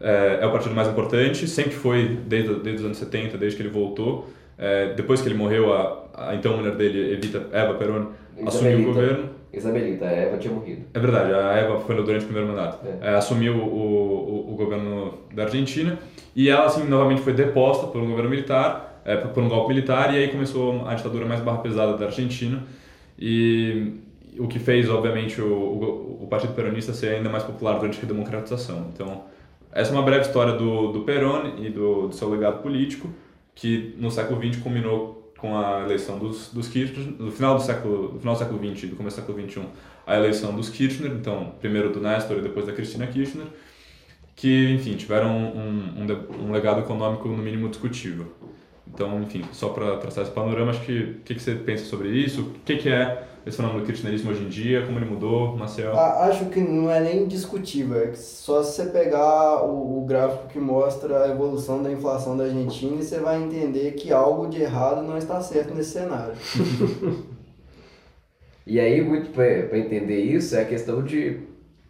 é, 0.00 0.38
é, 0.40 0.46
o 0.46 0.50
partido 0.50 0.74
mais 0.74 0.88
importante, 0.88 1.46
sempre 1.46 1.72
foi 1.72 2.18
desde, 2.26 2.54
desde 2.56 2.80
os 2.80 2.84
anos 2.84 2.98
70, 2.98 3.38
desde 3.38 3.56
que 3.56 3.62
ele 3.62 3.70
voltou. 3.70 4.28
É, 4.58 4.94
depois 4.94 5.20
que 5.20 5.28
ele 5.28 5.34
morreu, 5.34 5.72
a, 5.72 6.08
a, 6.14 6.34
então 6.34 6.56
mulher 6.56 6.76
dele, 6.76 7.12
Evita, 7.12 7.46
Eva 7.52 7.74
Perón, 7.74 8.08
assumiu 8.46 8.80
o 8.80 8.84
governo. 8.84 9.30
Isabelita, 9.52 10.06
a 10.06 10.10
Eva 10.10 10.38
tinha 10.38 10.52
morrido. 10.52 10.82
É 10.94 10.98
verdade, 10.98 11.34
a 11.34 11.52
Eva 11.52 11.78
foi 11.80 11.94
durante 11.96 12.22
o 12.22 12.24
primeiro 12.24 12.48
mandato. 12.48 12.86
É. 12.86 13.10
É, 13.10 13.14
assumiu 13.14 13.54
o, 13.54 13.66
o, 13.66 14.52
o, 14.52 14.56
governo 14.56 15.18
da 15.34 15.42
Argentina 15.42 15.98
e 16.34 16.48
ela, 16.48 16.64
assim, 16.64 16.84
novamente 16.88 17.20
foi 17.20 17.34
deposta 17.34 17.86
por 17.86 18.00
um 18.00 18.08
governo 18.08 18.30
militar, 18.30 19.02
é, 19.04 19.16
por 19.16 19.42
um 19.42 19.48
golpe 19.48 19.74
militar, 19.74 20.14
e 20.14 20.18
aí 20.18 20.28
começou 20.28 20.86
a 20.86 20.94
ditadura 20.94 21.26
mais 21.26 21.40
barra 21.40 21.58
pesada 21.58 21.96
da 21.98 22.06
Argentina. 22.06 22.62
E 23.18 24.00
o 24.38 24.48
que 24.48 24.58
fez, 24.58 24.88
obviamente, 24.88 25.40
o, 25.40 25.46
o, 25.46 26.24
o, 26.24 26.26
Partido 26.26 26.54
Peronista 26.54 26.92
ser 26.92 27.16
ainda 27.16 27.28
mais 27.28 27.44
popular 27.44 27.78
durante 27.78 27.98
a 27.98 28.00
redemocratização. 28.00 28.90
Então, 28.92 29.24
essa 29.72 29.90
é 29.90 29.94
uma 29.94 30.02
breve 30.02 30.26
história 30.26 30.54
do, 30.54 30.92
do 30.92 31.00
Perón 31.00 31.54
e 31.58 31.70
do, 31.70 32.08
do 32.08 32.14
seu 32.14 32.28
legado 32.30 32.62
político, 32.62 33.10
que 33.54 33.94
no 33.98 34.10
século 34.10 34.40
XX 34.42 34.62
culminou 34.62 35.32
com 35.38 35.58
a 35.58 35.82
eleição 35.82 36.18
dos, 36.18 36.52
dos 36.52 36.68
Kirchner, 36.68 37.14
no 37.18 37.30
final 37.30 37.56
do 37.56 37.62
século, 37.62 38.12
no 38.14 38.20
final 38.20 38.34
do 38.34 38.38
século 38.38 38.58
XX 38.58 38.84
e 38.84 38.86
do 38.86 38.96
começo 38.96 39.16
do 39.16 39.26
século 39.26 39.50
XXI, 39.50 39.62
a 40.06 40.16
eleição 40.16 40.54
dos 40.54 40.68
Kirchner, 40.68 41.12
então, 41.12 41.54
primeiro 41.60 41.92
do 41.92 42.00
Nestor 42.00 42.38
e 42.38 42.42
depois 42.42 42.64
da 42.64 42.72
Cristina 42.72 43.06
Kirchner, 43.06 43.46
que, 44.36 44.72
enfim, 44.72 44.94
tiveram 44.94 45.36
um, 45.36 46.00
um, 46.00 46.46
um 46.46 46.52
legado 46.52 46.80
econômico 46.80 47.28
no 47.28 47.38
mínimo 47.38 47.68
discutível. 47.68 48.32
Então, 48.86 49.22
enfim, 49.22 49.44
só 49.52 49.68
para 49.68 49.96
traçar 49.96 50.24
esse 50.24 50.32
panorama, 50.32 50.70
acho 50.70 50.84
que 50.84 50.98
o 51.00 51.14
que, 51.20 51.34
que 51.34 51.42
você 51.42 51.54
pensa 51.54 51.84
sobre 51.84 52.08
isso? 52.08 52.42
O 52.42 52.50
que, 52.64 52.76
que 52.76 52.88
é 52.88 53.26
esse 53.46 53.56
fenômeno 53.56 53.80
do 53.80 53.86
kirchnerismo 53.86 54.30
hoje 54.30 54.44
em 54.44 54.48
dia? 54.48 54.84
Como 54.84 54.98
ele 54.98 55.06
mudou, 55.06 55.56
Marcel? 55.56 55.98
Acho 55.98 56.46
que 56.46 56.60
não 56.60 56.90
é 56.90 57.00
nem 57.00 57.26
discutível, 57.26 57.96
é 57.96 58.14
só 58.14 58.62
se 58.62 58.76
você 58.76 58.90
pegar 58.90 59.64
o, 59.64 60.02
o, 60.02 60.04
gráfico 60.04 60.48
que 60.48 60.58
mostra 60.58 61.24
a 61.24 61.28
evolução 61.28 61.82
da 61.82 61.90
inflação 61.90 62.36
da 62.36 62.44
Argentina 62.44 62.96
e 62.96 63.02
você 63.02 63.18
vai 63.18 63.42
entender 63.42 63.92
que 63.92 64.12
algo 64.12 64.48
de 64.48 64.60
errado 64.60 65.02
não 65.02 65.16
está 65.16 65.40
certo 65.40 65.74
nesse 65.74 65.90
cenário. 65.90 66.34
e 68.66 68.78
aí, 68.78 69.00
muito 69.00 69.30
para 69.30 69.78
entender 69.78 70.20
isso, 70.20 70.54
é 70.54 70.62
a 70.62 70.66
questão 70.66 71.02
de 71.02 71.40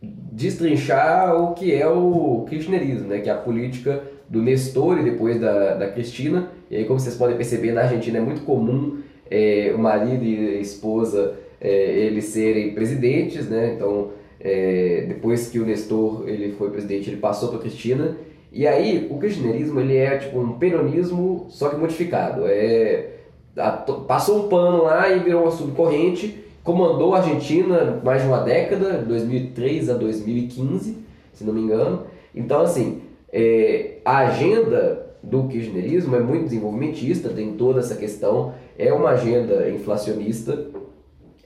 destrinchar 0.03 1.35
o 1.37 1.55
que 1.55 1.75
é 1.75 1.87
o 1.87 2.47
kirchnerismo, 2.49 3.09
né? 3.09 3.21
que 3.21 3.29
é 3.29 3.33
a 3.33 3.39
política 3.39 4.03
do 4.29 4.41
Nestor 4.41 4.99
e 4.99 5.05
depois 5.05 5.41
da, 5.41 5.75
da 5.75 5.91
Cristina. 5.91 6.49
E 6.73 6.77
aí, 6.79 6.85
como 6.87 6.99
vocês 6.99 7.17
podem 7.17 7.37
perceber, 7.37 7.73
na 7.73 7.83
Argentina 7.83 8.17
é 8.17 8.21
muito 8.23 8.41
comum 8.47 9.01
é, 9.31 9.75
o 9.77 9.79
marido 9.79 10.25
e 10.25 10.57
a 10.57 10.59
esposa 10.59 11.35
é, 11.61 11.71
eles 11.71 12.25
serem 12.25 12.73
presidentes, 12.73 13.47
né? 13.47 13.75
Então, 13.77 14.13
é, 14.41 15.05
depois 15.07 15.51
que 15.51 15.59
o 15.59 15.67
Nestor 15.67 16.27
ele 16.27 16.53
foi 16.53 16.71
presidente, 16.71 17.11
ele 17.11 17.19
passou 17.19 17.51
para 17.51 17.59
Cristina. 17.59 18.17
E 18.51 18.67
aí, 18.67 19.07
o 19.11 19.19
kirchnerismo 19.19 19.81
ele 19.81 19.99
é 19.99 20.17
tipo 20.17 20.41
um 20.41 20.55
peronismo 20.55 21.45
só 21.51 21.69
que 21.69 21.77
modificado. 21.77 22.47
É, 22.47 23.17
a, 23.55 23.73
passou 23.73 24.47
um 24.47 24.49
pano 24.49 24.85
lá 24.85 25.11
e 25.11 25.19
virou 25.19 25.43
uma 25.43 25.51
subcorrente, 25.51 26.43
comandou 26.65 27.15
a 27.15 27.19
Argentina 27.19 28.01
mais 28.03 28.23
de 28.23 28.29
uma 28.29 28.41
década, 28.41 28.97
2003 29.07 29.91
a 29.91 29.93
2015, 29.93 30.97
se 31.35 31.45
não 31.45 31.53
me 31.53 31.61
engano. 31.61 32.05
Então, 32.35 32.63
assim, 32.63 33.03
é, 33.31 33.99
a 34.07 34.21
agenda 34.21 35.12
do 35.23 35.45
kirchnerismo 35.45 36.17
é 36.17 36.21
muito 36.21 36.45
desenvolvimentista, 36.45 37.29
tem 37.29 37.53
toda 37.53 37.81
essa 37.81 37.95
questão, 37.95 38.55
é 38.79 38.93
uma 38.93 39.11
agenda 39.11 39.69
inflacionista, 39.71 40.67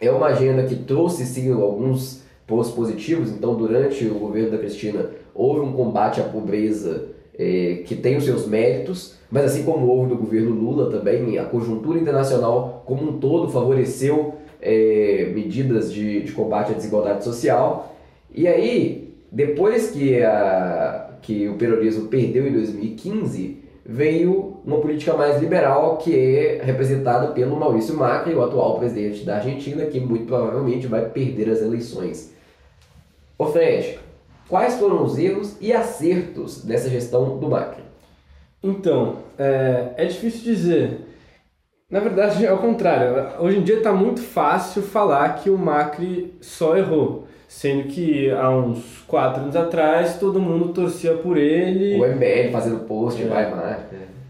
é 0.01 0.11
uma 0.11 0.29
agenda 0.29 0.65
que 0.65 0.77
trouxe 0.77 1.25
sim 1.27 1.53
alguns 1.53 2.23
pontos 2.47 2.71
positivos, 2.71 3.31
então 3.31 3.55
durante 3.55 4.07
o 4.07 4.15
governo 4.15 4.53
da 4.53 4.59
Cristina 4.59 5.11
houve 5.35 5.61
um 5.61 5.73
combate 5.73 6.21
à 6.21 6.25
pobreza 6.25 7.09
é, 7.39 7.83
que 7.85 7.95
tem 7.95 8.17
os 8.17 8.25
seus 8.25 8.47
méritos, 8.47 9.17
mas 9.31 9.45
assim 9.45 9.65
como 9.65 9.87
houve 9.87 10.11
no 10.11 10.17
governo 10.17 10.51
Lula 10.51 10.91
também, 10.91 11.39
a 11.39 11.45
conjuntura 11.45 11.99
internacional 11.99 12.83
como 12.87 13.11
um 13.11 13.19
todo 13.19 13.51
favoreceu 13.51 14.35
é, 14.61 15.31
medidas 15.35 15.93
de, 15.93 16.23
de 16.23 16.33
combate 16.33 16.73
à 16.73 16.75
desigualdade 16.75 17.25
social. 17.25 17.95
E 18.35 18.47
aí, 18.47 19.15
depois 19.31 19.91
que, 19.91 20.23
a, 20.23 21.11
que 21.21 21.49
o 21.49 21.55
peronismo 21.55 22.09
perdeu 22.09 22.47
em 22.47 22.53
2015, 22.53 23.66
veio 23.89 24.61
uma 24.65 24.79
política 24.81 25.15
mais 25.15 25.41
liberal 25.41 25.97
que 25.99 26.15
é 26.15 26.61
representada 26.63 27.29
pelo 27.29 27.57
Maurício 27.57 27.97
Macri, 27.97 28.35
o 28.35 28.43
atual 28.43 28.79
presidente 28.79 29.25
da 29.25 29.37
Argentina, 29.37 29.87
que 29.87 30.01
muito 30.01 30.27
provavelmente 30.27 30.87
vai 30.87 31.09
perder 31.09 31.51
as 31.51 31.63
eleições. 31.63 32.35
Ô 33.39 33.47
Fred, 33.47 33.99
quais 34.49 34.75
foram 34.75 35.05
os 35.05 35.17
erros 35.17 35.57
e 35.61 35.73
acertos 35.73 36.65
dessa 36.65 36.91
gestão 36.91 37.39
do 37.39 37.49
Macri? 37.49 37.85
Então, 38.63 39.19
é, 39.39 39.93
é 39.97 40.05
difícil 40.07 40.43
dizer. 40.43 41.01
Na 41.89 42.01
verdade, 42.01 42.45
é 42.45 42.53
o 42.53 42.59
contrário. 42.59 43.41
Hoje 43.41 43.59
em 43.59 43.63
dia 43.63 43.77
está 43.77 43.93
muito 43.93 44.21
fácil 44.21 44.83
falar 44.83 45.37
que 45.37 45.49
o 45.49 45.57
Macri 45.57 46.35
só 46.41 46.77
errou. 46.77 47.26
Sendo 47.49 47.85
que 47.85 48.31
há 48.31 48.51
uns 48.51 49.03
quatro 49.07 49.43
anos 49.43 49.55
atrás 49.55 50.19
todo 50.19 50.41
mundo 50.41 50.73
torcia 50.73 51.15
por 51.15 51.37
ele. 51.37 52.01
O 52.01 52.07
MBL 52.07 52.51
fazendo 52.51 52.81
post, 52.81 53.23
é. 53.23 53.27
vai 53.27 53.55
mais. 53.55 53.79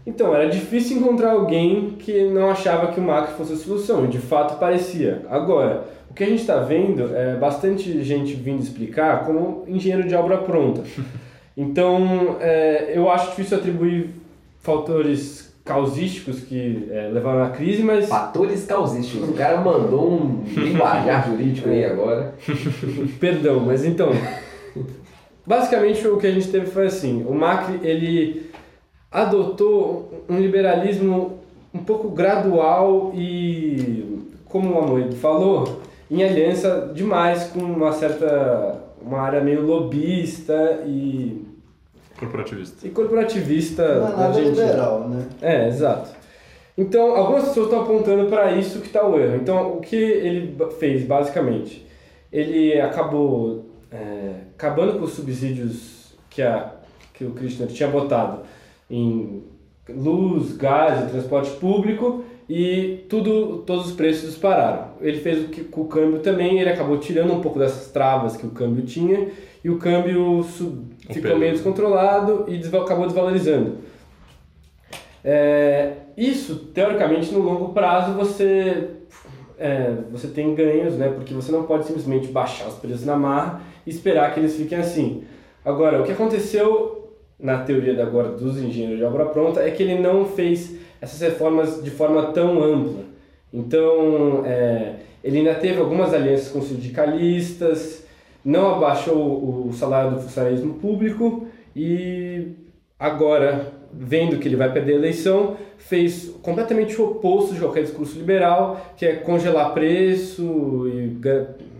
Então, 0.05 0.33
era 0.33 0.47
difícil 0.47 0.97
encontrar 0.97 1.31
alguém 1.31 1.89
que 1.99 2.23
não 2.29 2.49
achava 2.49 2.93
que 2.93 2.99
o 2.99 3.03
Macri 3.03 3.33
fosse 3.33 3.53
a 3.53 3.57
solução, 3.57 4.05
e 4.05 4.07
de 4.07 4.19
fato 4.19 4.57
parecia. 4.57 5.25
Agora, 5.29 5.83
o 6.09 6.13
que 6.13 6.23
a 6.23 6.27
gente 6.27 6.39
está 6.39 6.59
vendo 6.59 7.13
é 7.13 7.35
bastante 7.35 8.01
gente 8.03 8.33
vindo 8.33 8.61
explicar 8.61 9.25
como 9.25 9.65
engenheiro 9.67 10.07
de 10.07 10.15
obra 10.15 10.37
pronta. 10.37 10.81
Então, 11.59 12.37
é, 12.39 12.91
eu 12.93 13.09
acho 13.09 13.31
difícil 13.31 13.57
atribuir 13.57 14.11
fatores 14.59 15.46
causísticos 15.67 16.39
que 16.39 16.87
é, 16.89 17.09
levaram 17.11 17.43
à 17.43 17.49
crise, 17.49 17.83
mas... 17.83 18.07
Fatores 18.07 18.65
causísticos. 18.65 19.29
O 19.29 19.33
cara 19.33 19.59
mandou 19.59 20.11
um 20.11 20.43
linguajar 20.47 21.29
jurídico 21.29 21.69
aí 21.69 21.83
agora. 21.83 22.33
Perdão, 23.19 23.59
mas 23.59 23.83
então... 23.85 24.09
Basicamente 25.45 26.05
o 26.07 26.17
que 26.17 26.27
a 26.27 26.31
gente 26.31 26.49
teve 26.49 26.65
foi 26.65 26.87
assim, 26.87 27.23
o 27.25 27.33
Macri 27.33 27.79
ele 27.81 28.51
adotou 29.09 30.25
um 30.27 30.39
liberalismo 30.39 31.39
um 31.73 31.79
pouco 31.79 32.09
gradual 32.09 33.13
e, 33.15 34.25
como 34.45 34.73
o 34.73 34.79
Amoedo 34.79 35.15
falou, 35.15 35.81
em 36.11 36.23
aliança 36.23 36.91
demais 36.93 37.45
com 37.45 37.59
uma 37.59 37.93
certa 37.93 38.83
uma 39.01 39.21
área 39.21 39.41
meio 39.41 39.65
lobista 39.65 40.83
e 40.85 41.45
Corporativista. 42.19 42.87
E 42.87 42.89
corporativista 42.89 43.99
Não 43.99 44.07
é 44.07 44.15
nada 44.15 44.39
liberal, 44.39 45.07
né? 45.07 45.25
É, 45.41 45.67
exato. 45.67 46.09
Então, 46.77 47.15
algumas 47.15 47.47
pessoas 47.47 47.67
estão 47.67 47.81
apontando 47.81 48.29
para 48.29 48.51
isso 48.51 48.79
que 48.79 48.87
está 48.87 49.05
o 49.05 49.19
erro. 49.19 49.35
Então, 49.35 49.77
o 49.77 49.81
que 49.81 49.95
ele 49.95 50.55
fez, 50.79 51.03
basicamente? 51.03 51.85
Ele 52.31 52.79
acabou 52.79 53.65
é, 53.91 54.33
acabando 54.55 54.99
com 54.99 55.05
os 55.05 55.13
subsídios 55.13 56.15
que, 56.29 56.41
a, 56.41 56.73
que 57.13 57.25
o 57.25 57.31
Christian 57.31 57.67
tinha 57.67 57.89
botado 57.89 58.41
em 58.89 59.43
luz, 59.89 60.55
gás 60.57 61.03
e 61.03 61.11
transporte 61.11 61.51
público 61.51 62.23
e 62.49 63.05
tudo, 63.09 63.63
todos 63.65 63.87
os 63.87 63.91
preços 63.93 64.29
dispararam. 64.29 64.89
Ele 65.01 65.19
fez 65.19 65.45
o 65.45 65.47
que 65.49 65.63
com 65.63 65.81
o 65.81 65.87
câmbio 65.87 66.19
também, 66.19 66.59
ele 66.59 66.69
acabou 66.69 66.97
tirando 66.97 67.33
um 67.33 67.41
pouco 67.41 67.59
dessas 67.59 67.91
travas 67.91 68.37
que 68.37 68.45
o 68.45 68.51
câmbio 68.51 68.85
tinha 68.85 69.29
e 69.67 69.69
o 69.69 69.77
câmbio 69.77 70.41
sub, 70.43 70.95
ficou 71.11 71.37
meio 71.37 71.51
descontrolado 71.51 72.45
e 72.47 72.55
acabou 72.73 73.05
desvalorizando. 73.05 73.79
É, 75.21 75.91
isso, 76.15 76.55
teoricamente, 76.73 77.33
no 77.33 77.41
longo 77.41 77.73
prazo 77.73 78.13
você, 78.13 78.91
é, 79.59 79.93
você 80.09 80.29
tem 80.29 80.55
ganhos, 80.55 80.93
né? 80.93 81.09
porque 81.09 81.33
você 81.33 81.51
não 81.51 81.63
pode 81.63 81.85
simplesmente 81.85 82.29
baixar 82.29 82.69
os 82.69 82.75
preços 82.75 83.03
na 83.03 83.17
marra 83.17 83.61
e 83.85 83.89
esperar 83.89 84.33
que 84.33 84.39
eles 84.39 84.55
fiquem 84.55 84.77
assim. 84.77 85.25
Agora, 85.65 86.01
o 86.01 86.05
que 86.05 86.13
aconteceu 86.13 87.17
na 87.37 87.57
teoria 87.57 87.93
da 87.93 88.03
agora 88.03 88.29
dos 88.29 88.57
engenheiros 88.61 88.99
de 88.99 89.03
obra 89.03 89.25
pronta 89.25 89.59
é 89.59 89.69
que 89.69 89.83
ele 89.83 89.99
não 89.99 90.25
fez 90.25 90.77
essas 91.01 91.19
reformas 91.19 91.83
de 91.83 91.91
forma 91.91 92.31
tão 92.31 92.63
ampla. 92.63 93.03
Então, 93.53 94.43
é, 94.45 94.93
ele 95.21 95.39
ainda 95.39 95.55
teve 95.55 95.77
algumas 95.77 96.13
alianças 96.13 96.47
com 96.47 96.61
sindicalistas, 96.61 98.06
não 98.47 98.75
abaixou 98.75 99.67
o 99.67 99.73
salário 99.73 100.11
do 100.11 100.21
funcionalismo 100.21 100.75
público 100.75 101.47
e 101.75 102.53
agora, 102.97 103.73
vendo 103.91 104.37
que 104.37 104.47
ele 104.47 104.55
vai 104.55 104.71
perder 104.71 104.93
a 104.93 104.95
eleição, 104.95 105.57
fez 105.77 106.33
completamente 106.41 106.99
o 106.99 107.11
oposto 107.11 107.53
de 107.53 107.59
qualquer 107.59 107.83
discurso 107.83 108.17
liberal, 108.17 108.79
que 108.95 109.05
é 109.05 109.17
congelar 109.17 109.73
preço 109.73 110.87
e, 110.87 111.19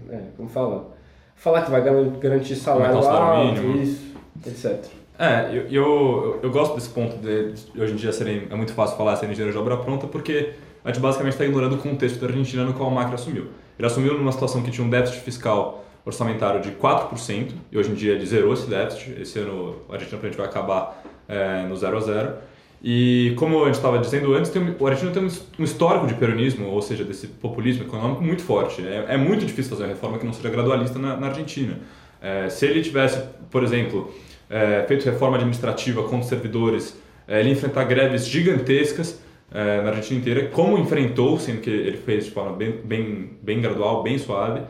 é, 0.10 0.24
como 0.36 0.50
fala, 0.50 0.94
falar 1.38 1.62
que 1.62 1.72
vai 1.72 1.82
garantir 2.20 2.58
salário 2.58 2.98
alto, 2.98 3.62
isso, 3.78 4.14
etc. 4.46 4.84
É, 5.18 5.50
eu, 5.54 5.68
eu, 5.70 6.40
eu, 6.44 6.52
gosto 6.52 6.76
desse 6.76 6.90
ponto 6.90 7.16
de, 7.16 7.54
hoje 7.82 7.94
em 7.94 7.96
dia 7.96 8.12
serem, 8.12 8.46
é 8.52 8.56
muito 8.56 8.74
fácil 8.74 8.98
falar 8.98 9.16
ser 9.16 9.28
engenheiro 9.28 9.54
de 9.54 9.58
obra 9.58 9.78
pronta, 9.78 10.06
porque 10.06 10.52
a 10.84 10.90
gente 10.90 11.00
basicamente 11.00 11.32
está 11.32 11.46
ignorando 11.46 11.76
o 11.76 11.78
contexto 11.78 12.20
da 12.20 12.28
Argentina 12.28 12.66
no 12.66 12.74
qual 12.74 12.90
o 12.90 12.94
Macri 12.94 13.16
assumiu. 13.16 13.46
Ele 13.80 13.88
assumiu 13.88 14.18
numa 14.18 14.34
situação 14.34 14.62
que 14.62 14.70
tinha 14.70 14.86
um 14.86 14.90
déficit 14.90 15.22
fiscal 15.22 15.86
orçamentário 16.08 16.62
de 16.62 16.72
4%, 16.72 17.52
e 17.72 17.78
hoje 17.78 17.92
em 17.92 17.94
dia 17.94 18.14
ele 18.14 18.26
zerou 18.26 18.54
esse 18.54 18.68
déficit, 18.68 19.22
esse 19.22 19.38
ano 19.40 19.82
a 19.90 19.94
Argentina 19.94 20.20
vai 20.36 20.46
acabar 20.46 21.04
é, 21.28 21.66
no 21.68 21.76
0 21.76 21.98
a 21.98 22.00
0 22.00 22.34
e 22.82 23.34
como 23.38 23.64
a 23.64 23.66
gente 23.66 23.76
estava 23.76 23.98
dizendo 23.98 24.34
antes, 24.34 24.52
tem, 24.52 24.76
o 24.80 24.88
Argentina 24.88 25.12
tem 25.12 25.28
um 25.60 25.64
histórico 25.64 26.06
de 26.06 26.14
peronismo, 26.14 26.68
ou 26.68 26.82
seja, 26.82 27.04
desse 27.04 27.28
populismo 27.28 27.84
econômico 27.84 28.24
muito 28.24 28.44
forte. 28.44 28.86
É, 28.86 29.06
é 29.10 29.18
muito 29.18 29.46
difícil 29.46 29.72
fazer 29.72 29.84
uma 29.84 29.90
reforma 29.90 30.20
que 30.20 30.26
não 30.26 30.34
seja 30.34 30.50
gradualista 30.50 31.00
na, 31.00 31.18
na 31.18 31.28
Argentina. 31.28 31.80
É, 32.22 32.50
se 32.50 32.66
ele 32.66 32.82
tivesse, 32.82 33.22
por 33.50 33.64
exemplo, 33.64 34.14
é, 34.50 34.86
feito 34.88 35.06
reforma 35.06 35.38
administrativa 35.38 36.04
contra 36.04 36.20
os 36.20 36.28
servidores, 36.28 36.98
ele 37.28 37.50
enfrentar 37.50 37.84
greves 37.86 38.28
gigantescas 38.28 39.20
na 39.50 39.90
Argentina 39.90 40.20
inteira, 40.20 40.48
como 40.50 40.78
enfrentou, 40.78 41.40
sendo 41.40 41.62
que 41.62 41.70
ele 41.70 41.98
fez 41.98 42.26
de 42.26 42.32
forma 42.32 42.52
bem, 42.56 42.80
bem, 42.84 43.32
bem 43.42 43.62
gradual, 43.62 44.04
bem 44.04 44.18
suave. 44.18 44.62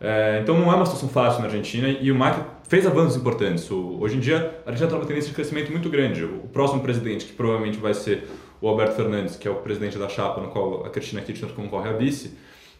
É, 0.00 0.40
então 0.42 0.58
não 0.58 0.70
é 0.70 0.74
uma 0.74 0.84
situação 0.84 1.08
fácil 1.08 1.40
na 1.40 1.46
Argentina 1.46 1.88
e 1.88 2.12
o 2.12 2.14
Macri 2.14 2.42
fez 2.68 2.86
avanços 2.86 3.16
importantes. 3.16 3.70
O, 3.70 3.98
hoje 4.00 4.16
em 4.16 4.20
dia 4.20 4.36
a 4.36 4.70
Argentina 4.70 4.86
está 4.86 4.96
numa 4.96 5.06
tendência 5.06 5.30
de 5.30 5.34
crescimento 5.34 5.70
muito 5.70 5.88
grande. 5.88 6.24
O 6.24 6.48
próximo 6.52 6.82
presidente, 6.82 7.26
que 7.26 7.32
provavelmente 7.32 7.78
vai 7.78 7.94
ser 7.94 8.28
o 8.60 8.68
Alberto 8.68 8.94
Fernandes, 8.94 9.36
que 9.36 9.46
é 9.46 9.50
o 9.50 9.56
presidente 9.56 9.98
da 9.98 10.08
chapa 10.08 10.40
no 10.40 10.48
qual 10.48 10.84
a 10.84 10.90
Cristina 10.90 11.20
Kirchner 11.20 11.52
concorre 11.52 11.88
a 11.88 11.92
vice, 11.92 12.36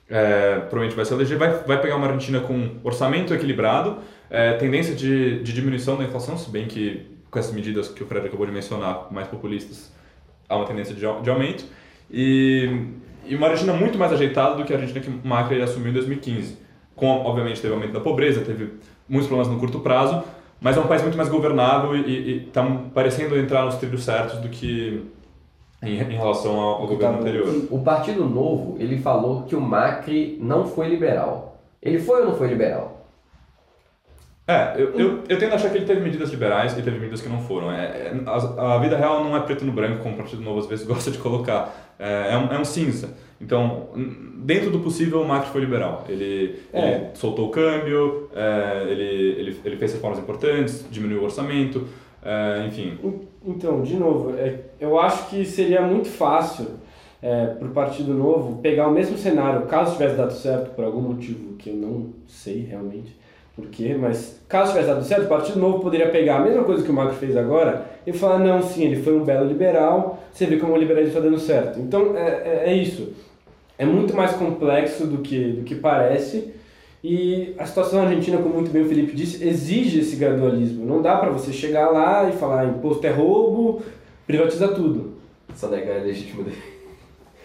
é, 0.09 0.61
provavelmente 0.61 0.95
vai 0.95 1.05
se 1.05 1.13
eleger, 1.13 1.37
vai, 1.37 1.51
vai 1.65 1.81
pegar 1.81 1.97
uma 1.97 2.07
Argentina 2.07 2.41
com 2.41 2.77
orçamento 2.85 3.35
equilibrado, 3.35 3.99
é, 4.31 4.53
tendência 4.55 4.95
de, 4.95 5.43
de 5.43 5.53
diminuição 5.53 5.97
da 5.97 6.05
inflação, 6.05 6.39
se 6.39 6.49
bem 6.49 6.67
que 6.67 7.07
com 7.31 7.39
essas 7.39 7.53
medidas 7.53 7.89
que 7.89 8.03
o 8.03 8.07
Fred 8.07 8.27
acabou 8.27 8.47
de 8.47 8.53
mencionar, 8.53 9.09
mais 9.11 9.27
populistas, 9.29 9.93
há 10.49 10.57
uma 10.57 10.67
tendência 10.67 10.95
de, 10.95 11.01
de 11.01 11.31
aumento, 11.31 11.65
e, 12.11 12.89
e 13.27 13.35
uma 13.35 13.49
Argentina 13.49 13.73
muito 13.73 13.99
mais 13.99 14.13
ajeitada 14.13 14.55
do 14.55 14.65
que 14.65 14.73
a 14.73 14.77
Argentina 14.77 15.01
que 15.01 15.27
Macri 15.27 15.61
assumiu 15.61 15.91
em 15.91 15.95
2015. 15.95 16.66
Com, 16.97 17.25
obviamente, 17.25 17.61
teve 17.61 17.73
aumento 17.75 17.93
da 17.93 18.01
pobreza, 18.01 18.41
teve 18.41 18.73
muitos 19.09 19.29
problemas 19.29 19.53
no 19.53 19.61
curto 19.61 19.79
prazo, 19.81 20.25
mas 20.61 20.77
é 20.77 20.81
um 20.81 20.87
país 20.87 21.03
muito 21.03 21.17
mais 21.17 21.29
governável 21.29 21.95
e 21.95 22.47
está 22.49 22.65
parecendo 22.95 23.39
entrar 23.39 23.65
nos 23.65 23.77
trilhos 23.77 24.03
certos 24.03 24.41
do 24.41 24.49
que 24.49 25.05
em, 25.83 25.99
em 25.99 26.17
relação 26.17 26.59
ao, 26.59 26.81
ao 26.81 26.87
governo 26.87 27.21
anterior. 27.21 27.67
O 27.71 27.81
Partido 27.81 28.25
Novo, 28.25 28.77
ele 28.79 28.99
falou 28.99 29.43
que 29.43 29.55
o 29.55 29.61
Macri 29.61 30.39
não 30.41 30.67
foi 30.67 30.89
liberal. 30.89 31.59
Ele 31.83 31.99
foi 31.99 32.21
ou 32.21 32.29
não 32.29 32.35
foi 32.35 32.49
liberal? 32.49 32.96
É, 34.49 34.75
eu, 34.77 34.97
eu, 34.97 35.25
eu 35.29 35.39
tendo 35.39 35.53
a 35.53 35.55
achar 35.57 35.71
que 35.71 35.79
ele 35.79 35.87
teve 35.87 36.01
medidas 36.01 36.31
liberais 36.31 36.73
e 36.73 36.77
teve 36.77 36.99
medidas 36.99 37.21
que 37.21 37.29
não 37.29 37.41
foram. 37.41 37.73
É, 37.73 37.85
é 37.85 38.13
a, 38.25 38.75
a, 38.75 38.79
vida 38.79 38.97
real 38.97 39.25
não 39.25 39.37
é 39.37 39.41
preto 39.41 39.65
no 39.65 39.73
branco, 39.73 40.05
como 40.05 40.15
o 40.15 40.17
Partido 40.17 40.41
Novo 40.41 40.61
às 40.61 40.67
vezes 40.67 40.87
gosta 40.89 41.11
de 41.11 41.19
colocar. 41.19 41.95
É, 41.99 42.35
é, 42.35 42.39
um, 42.39 42.53
é 42.53 42.59
um 42.59 42.65
cinza. 42.65 43.11
Então, 43.41 43.89
dentro 44.37 44.71
do 44.71 44.79
possível, 44.79 45.21
o 45.21 45.27
Macri 45.27 45.51
foi 45.51 45.61
liberal. 45.61 46.05
Ele, 46.09 46.61
é. 46.73 46.81
ele 46.81 47.05
soltou 47.15 47.49
o 47.49 47.51
câmbio, 47.51 48.31
é, 48.35 48.87
ele, 48.89 49.41
ele, 49.41 49.61
ele 49.65 49.77
fez 49.77 49.95
reformas 49.95 50.21
importantes, 50.21 50.87
diminuiu 50.91 51.23
o 51.23 51.25
orçamento, 51.25 51.89
é, 52.23 52.67
enfim. 52.69 52.99
Então, 53.45 53.83
de 53.83 53.97
novo, 53.97 54.33
é, 54.37 54.61
eu 54.79 54.99
acho 54.99 55.29
que 55.29 55.45
seria 55.45 55.83
muito 55.83 56.09
fácil 56.09 56.69
é, 57.21 57.47
para 57.47 57.67
o 57.67 57.73
Partido 57.73 58.15
Novo 58.15 58.63
pegar 58.63 58.87
o 58.87 58.93
mesmo 58.93 59.19
cenário, 59.19 59.67
caso 59.67 59.95
tivesse 59.95 60.17
dado 60.17 60.33
certo, 60.33 60.71
por 60.75 60.85
algum 60.85 61.01
motivo 61.01 61.55
que 61.55 61.71
eu 61.71 61.75
não 61.75 62.13
sei 62.29 62.61
realmente 62.61 63.26
por 63.57 63.69
quê, 63.69 63.97
mas 63.99 64.39
caso 64.47 64.73
tivesse 64.73 64.89
dado 64.89 65.03
certo, 65.03 65.25
o 65.25 65.29
Partido 65.29 65.59
Novo 65.59 65.81
poderia 65.81 66.11
pegar 66.11 66.37
a 66.37 66.45
mesma 66.45 66.63
coisa 66.63 66.85
que 66.85 66.91
o 66.91 66.93
Macri 66.93 67.17
fez 67.17 67.35
agora 67.35 67.87
e 68.07 68.13
falar: 68.13 68.39
não, 68.39 68.63
sim, 68.63 68.85
ele 68.85 69.03
foi 69.03 69.17
um 69.17 69.25
belo 69.25 69.49
liberal, 69.49 70.23
você 70.31 70.45
vê 70.45 70.59
como 70.59 70.75
o 70.75 70.77
liberalismo 70.77 71.17
está 71.17 71.27
dando 71.27 71.41
certo. 71.41 71.81
Então, 71.81 72.15
é, 72.15 72.29
é, 72.29 72.63
é 72.67 72.75
isso. 72.75 73.15
É 73.79 73.87
muito 73.87 74.15
mais 74.15 74.33
complexo 74.33 75.07
do 75.07 75.19
que, 75.19 75.53
do 75.53 75.65
que 75.65 75.75
parece. 75.75 76.55
E 77.03 77.55
a 77.59 77.65
situação 77.65 78.03
argentina, 78.03 78.37
como 78.39 78.55
muito 78.55 78.71
bem 78.71 78.83
o 78.83 78.89
Felipe 78.89 79.15
disse, 79.15 79.47
exige 79.47 80.01
esse 80.01 80.17
gradualismo. 80.17 80.85
Não 80.85 81.01
dá 81.01 81.17
para 81.17 81.31
você 81.31 81.53
chegar 81.53 81.91
lá 81.91 82.29
e 82.29 82.33
falar 82.33 82.67
imposto 82.67 83.07
é 83.07 83.11
roubo, 83.11 83.83
privatiza 84.27 84.69
tudo. 84.69 85.15
Só 85.55 85.69
negar 85.69 85.97
é 85.97 86.01
legítimo 86.01 86.43
dele. 86.43 86.76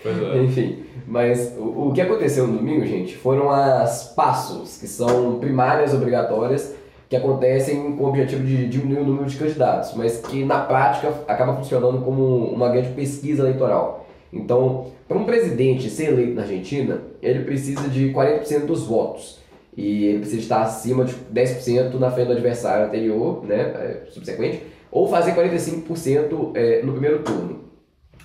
É. 0.06 0.44
Enfim, 0.44 0.84
mas 1.08 1.56
o, 1.58 1.90
o 1.90 1.94
que 1.94 2.02
aconteceu 2.02 2.48
no 2.48 2.58
domingo, 2.58 2.86
gente, 2.86 3.16
foram 3.16 3.50
as 3.50 4.14
passos, 4.16 4.78
que 4.78 4.88
são 4.88 5.40
primárias 5.40 5.94
obrigatórias, 5.94 6.74
que 7.08 7.16
acontecem 7.16 7.96
com 7.98 8.06
o 8.06 8.08
objetivo 8.08 8.44
de 8.44 8.68
diminuir 8.68 9.02
o 9.02 9.06
número 9.06 9.26
de 9.26 9.36
candidatos, 9.36 9.94
mas 9.96 10.18
que 10.22 10.46
na 10.46 10.62
prática 10.62 11.14
acaba 11.28 11.56
funcionando 11.56 12.02
como 12.04 12.24
uma 12.46 12.70
grande 12.70 12.90
pesquisa 12.94 13.44
eleitoral. 13.44 14.08
Então, 14.32 14.88
para 15.10 15.18
um 15.18 15.26
presidente 15.26 15.90
ser 15.90 16.14
eleito 16.14 16.36
na 16.36 16.44
Argentina, 16.44 17.02
ele 17.22 17.44
precisa 17.44 17.90
de 17.90 18.14
40% 18.14 18.66
dos 18.66 18.84
votos 18.84 19.40
e 19.76 20.06
ele 20.06 20.20
precisa 20.20 20.42
estar 20.42 20.62
acima 20.62 21.04
de 21.04 21.14
10% 21.34 21.96
na 21.96 22.10
frente 22.12 22.28
do 22.28 22.34
adversário 22.34 22.86
anterior, 22.86 23.46
né, 23.46 23.60
é, 23.60 24.02
subsequente, 24.10 24.64
ou 24.90 25.10
fazer 25.10 25.34
45% 25.34 26.52
é, 26.56 26.82
no 26.82 26.94
primeiro 26.94 27.20
turno. 27.20 27.61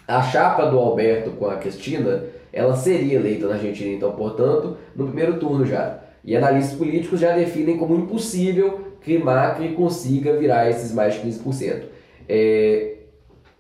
A 0.07 0.22
chapa 0.22 0.66
do 0.66 0.78
Alberto 0.78 1.30
com 1.32 1.46
a 1.46 1.57
Cristina, 1.57 2.24
ela 2.52 2.76
seria 2.76 3.16
eleita 3.18 3.48
na 3.48 3.54
Argentina, 3.54 3.92
então, 3.92 4.12
portanto, 4.12 4.76
no 4.94 5.07
primeiro 5.07 5.38
turno 5.38 5.66
já. 5.66 5.98
E 6.24 6.36
analistas 6.36 6.78
políticos 6.78 7.20
já 7.20 7.34
definem 7.34 7.76
como 7.76 7.96
impossível 7.96 8.80
que 9.00 9.18
Macri 9.18 9.74
consiga 9.74 10.36
virar 10.36 10.68
esses 10.68 10.92
mais 10.92 11.14
de 11.14 11.20
15%. 11.20 11.82
É... 12.28 12.94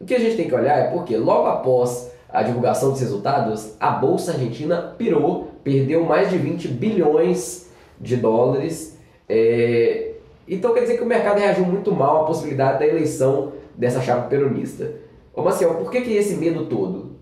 O 0.00 0.04
que 0.04 0.14
a 0.14 0.18
gente 0.18 0.36
tem 0.36 0.48
que 0.48 0.54
olhar 0.54 0.78
é 0.78 0.90
porque 0.90 1.16
logo 1.16 1.46
após 1.46 2.12
a 2.28 2.42
divulgação 2.42 2.90
dos 2.90 3.00
resultados, 3.00 3.74
a 3.80 3.90
Bolsa 3.90 4.32
Argentina 4.32 4.94
pirou, 4.98 5.52
perdeu 5.64 6.04
mais 6.04 6.28
de 6.30 6.36
20 6.36 6.68
bilhões 6.68 7.70
de 8.00 8.16
dólares. 8.16 8.98
É... 9.28 10.12
Então 10.46 10.74
quer 10.74 10.80
dizer 10.80 10.96
que 10.96 11.02
o 11.02 11.06
mercado 11.06 11.38
reagiu 11.38 11.64
muito 11.64 11.92
mal 11.92 12.22
à 12.22 12.26
possibilidade 12.26 12.80
da 12.80 12.86
eleição 12.86 13.52
dessa 13.76 14.00
chapa 14.00 14.28
peronista. 14.28 15.05
Ô 15.36 15.42
Marcel, 15.42 15.74
por 15.74 15.90
que, 15.90 16.00
que 16.00 16.14
esse 16.14 16.34
medo 16.36 16.64
todo? 16.64 17.16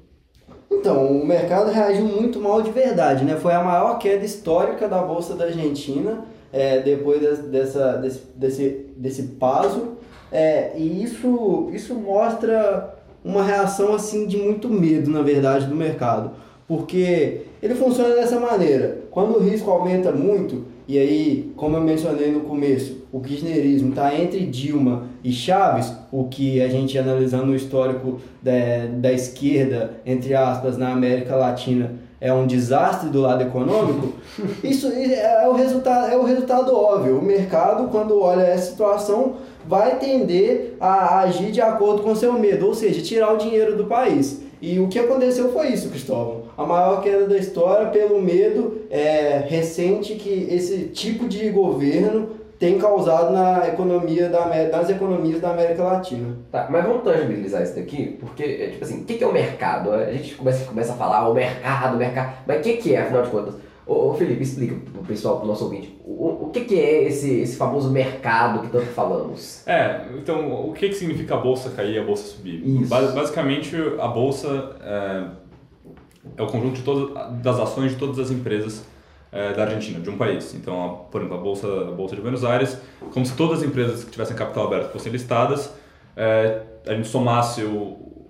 Então, 0.71 1.05
o 1.05 1.27
mercado 1.27 1.73
reagiu 1.73 2.05
muito 2.05 2.41
mal 2.41 2.62
de 2.62 2.71
verdade, 2.71 3.25
né? 3.25 3.35
Foi 3.35 3.53
a 3.53 3.61
maior 3.61 3.99
queda 3.99 4.25
histórica 4.25 4.87
da 4.87 5.03
Bolsa 5.03 5.35
da 5.35 5.47
Argentina 5.47 6.25
é, 6.53 6.79
depois 6.79 7.21
de, 7.21 7.49
dessa, 7.49 7.95
desse, 7.95 8.23
desse, 8.37 8.87
desse 8.97 9.23
paso. 9.41 9.95
É, 10.31 10.75
e 10.77 11.03
isso, 11.03 11.71
isso 11.73 11.93
mostra 11.95 12.95
uma 13.25 13.43
reação 13.43 13.93
assim 13.93 14.29
de 14.29 14.37
muito 14.37 14.69
medo, 14.69 15.11
na 15.11 15.23
verdade, 15.23 15.67
do 15.67 15.75
mercado. 15.75 16.31
Porque 16.69 17.43
ele 17.61 17.75
funciona 17.75 18.15
dessa 18.15 18.39
maneira. 18.39 19.01
Quando 19.11 19.39
o 19.39 19.41
risco 19.41 19.69
aumenta 19.73 20.12
muito, 20.12 20.67
e 20.87 20.99
aí, 20.99 21.53
como 21.57 21.76
eu 21.76 21.80
mencionei 21.80 22.30
no 22.30 22.41
começo, 22.41 23.05
o 23.11 23.18
kirchnerismo 23.20 23.91
está 23.91 24.14
entre 24.14 24.45
Dilma 24.45 25.05
e 25.22 25.32
Chaves, 25.32 25.91
o 26.12 26.24
que 26.24 26.61
a 26.61 26.68
gente 26.68 26.99
analisando 26.99 27.53
o 27.53 27.57
histórico 27.57 28.20
da, 28.43 28.53
da 28.99 29.11
esquerda, 29.11 29.93
entre 30.05 30.35
aspas, 30.35 30.76
na 30.76 30.93
América 30.93 31.37
Latina, 31.37 31.93
é 32.20 32.32
um 32.32 32.47
desastre 32.47 33.09
do 33.09 33.20
lado 33.20 33.43
econômico, 33.43 34.12
isso 34.62 34.89
é 34.89 35.49
o 35.49 35.53
resultado, 35.53 36.12
é 36.12 36.16
o 36.16 36.22
resultado 36.22 36.76
óbvio. 36.76 37.18
O 37.18 37.22
mercado, 37.22 37.89
quando 37.89 38.20
olha 38.20 38.43
essa 38.43 38.70
situação, 38.70 39.37
vai 39.66 39.99
tender 39.99 40.76
a 40.78 41.20
agir 41.20 41.51
de 41.51 41.62
acordo 41.62 42.03
com 42.03 42.14
seu 42.14 42.35
medo, 42.35 42.66
ou 42.66 42.74
seja, 42.74 43.01
tirar 43.01 43.32
o 43.32 43.39
dinheiro 43.39 43.76
do 43.76 43.87
país. 43.87 44.44
E 44.65 44.81
o 44.81 44.89
que 44.89 44.99
aconteceu 44.99 45.53
foi 45.53 45.69
isso, 45.69 45.91
Cristóvão. 45.91 46.45
A 46.57 46.65
maior 46.65 47.03
queda 47.03 47.27
da 47.29 47.37
história 47.37 47.91
pelo 47.91 48.19
medo 48.19 48.81
é, 48.91 49.45
recente 49.47 50.15
que 50.15 50.49
esse 50.51 50.85
tipo 50.87 51.29
de 51.29 51.51
governo 51.51 52.31
tem 52.59 52.79
causado 52.79 53.31
na 53.31 53.69
economia 53.69 54.31
da 54.31 54.47
nas 54.73 54.89
economias 54.89 55.39
da 55.39 55.51
América 55.51 55.83
Latina. 55.83 56.35
Tá, 56.51 56.67
mas 56.71 56.83
vamos 56.83 57.03
tangibilizar 57.03 57.62
isso 57.62 57.75
daqui, 57.75 58.17
porque, 58.19 58.43
é, 58.43 58.69
tipo 58.69 58.83
assim, 58.83 59.03
o 59.03 59.05
que 59.05 59.23
é 59.23 59.27
o 59.27 59.33
mercado? 59.35 59.93
A 59.93 60.11
gente 60.11 60.35
começa, 60.35 60.65
começa 60.65 60.95
a 60.95 60.97
falar 60.97 61.29
o 61.29 61.35
mercado, 61.35 61.97
o 61.97 61.99
mercado, 61.99 62.33
mas 62.47 62.61
o 62.61 62.62
que 62.62 62.95
é, 62.95 63.03
afinal 63.03 63.23
de 63.23 63.29
contas? 63.29 63.55
Ô, 63.87 64.11
ô 64.11 64.14
Felipe, 64.14 64.43
explica 64.43 64.74
pro 64.93 65.03
pessoal, 65.03 65.39
pro 65.39 65.47
nosso 65.47 65.64
ouvinte, 65.64 65.95
o, 66.05 66.47
o 66.47 66.51
que, 66.51 66.64
que 66.64 66.80
é 66.80 67.05
esse, 67.05 67.41
esse 67.41 67.57
famoso 67.57 67.91
mercado 67.91 68.62
que 68.62 68.68
tanto 68.68 68.87
falamos? 68.87 69.66
É, 69.66 70.07
então, 70.16 70.68
o 70.68 70.72
que, 70.72 70.89
que 70.89 70.95
significa 70.95 71.35
a 71.35 71.39
bolsa 71.39 71.70
cair 71.70 71.95
e 71.95 71.99
a 71.99 72.05
bolsa 72.05 72.24
subir? 72.24 72.66
Isso. 72.66 72.89
Basicamente, 72.89 73.76
a 73.99 74.09
bolsa 74.09 74.76
é, 74.80 75.24
é 76.39 76.43
o 76.43 76.47
conjunto 76.47 76.76
de 76.76 76.82
todas, 76.82 77.43
das 77.43 77.61
ações 77.61 77.93
de 77.93 77.99
todas 77.99 78.18
as 78.18 78.30
empresas 78.30 78.85
é, 79.30 79.53
da 79.53 79.64
Argentina, 79.64 80.01
de 80.01 80.09
um 80.09 80.16
país. 80.16 80.55
Então, 80.55 80.85
a, 80.85 80.89
por 81.11 81.20
exemplo, 81.20 81.37
a 81.37 81.41
bolsa, 81.41 81.66
a 81.66 81.91
bolsa 81.91 82.14
de 82.16 82.22
Buenos 82.22 82.45
Aires, 82.45 82.78
como 83.12 83.26
se 83.26 83.37
todas 83.37 83.59
as 83.59 83.66
empresas 83.66 84.05
que 84.05 84.11
tivessem 84.11 84.35
capital 84.35 84.66
aberto 84.66 84.93
fossem 84.93 85.12
listadas, 85.12 85.74
é, 86.16 86.62
a 86.87 86.95
gente 86.95 87.09
somasse 87.09 87.62
o, 87.64 88.24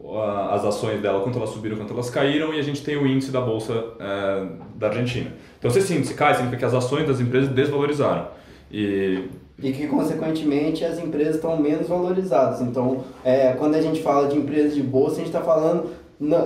as 0.50 0.64
ações 0.64 1.00
dela, 1.00 1.22
quanto 1.22 1.38
elas 1.38 1.50
subiram, 1.50 1.76
quanto 1.76 1.92
elas 1.92 2.10
caíram, 2.10 2.52
e 2.52 2.58
a 2.58 2.62
gente 2.62 2.82
tem 2.82 2.96
o 2.96 3.06
índice 3.06 3.30
da 3.30 3.40
Bolsa 3.40 3.72
é, 3.98 4.46
da 4.76 4.88
Argentina. 4.88 5.32
Então, 5.58 5.70
se 5.70 5.78
esse 5.78 5.94
índice 5.94 6.14
cai, 6.14 6.34
significa 6.34 6.58
que 6.58 6.64
as 6.64 6.74
ações 6.74 7.06
das 7.06 7.20
empresas 7.20 7.48
desvalorizaram. 7.48 8.28
E, 8.70 9.28
e 9.62 9.72
que, 9.72 9.86
consequentemente, 9.86 10.84
as 10.84 10.98
empresas 10.98 11.36
estão 11.36 11.56
menos 11.56 11.88
valorizadas. 11.88 12.60
Então, 12.60 13.04
é, 13.24 13.52
quando 13.52 13.76
a 13.76 13.80
gente 13.80 14.02
fala 14.02 14.28
de 14.28 14.36
empresas 14.36 14.74
de 14.74 14.82
bolsa, 14.82 15.14
a 15.14 15.18
gente 15.18 15.28
está 15.28 15.40
falando 15.40 15.88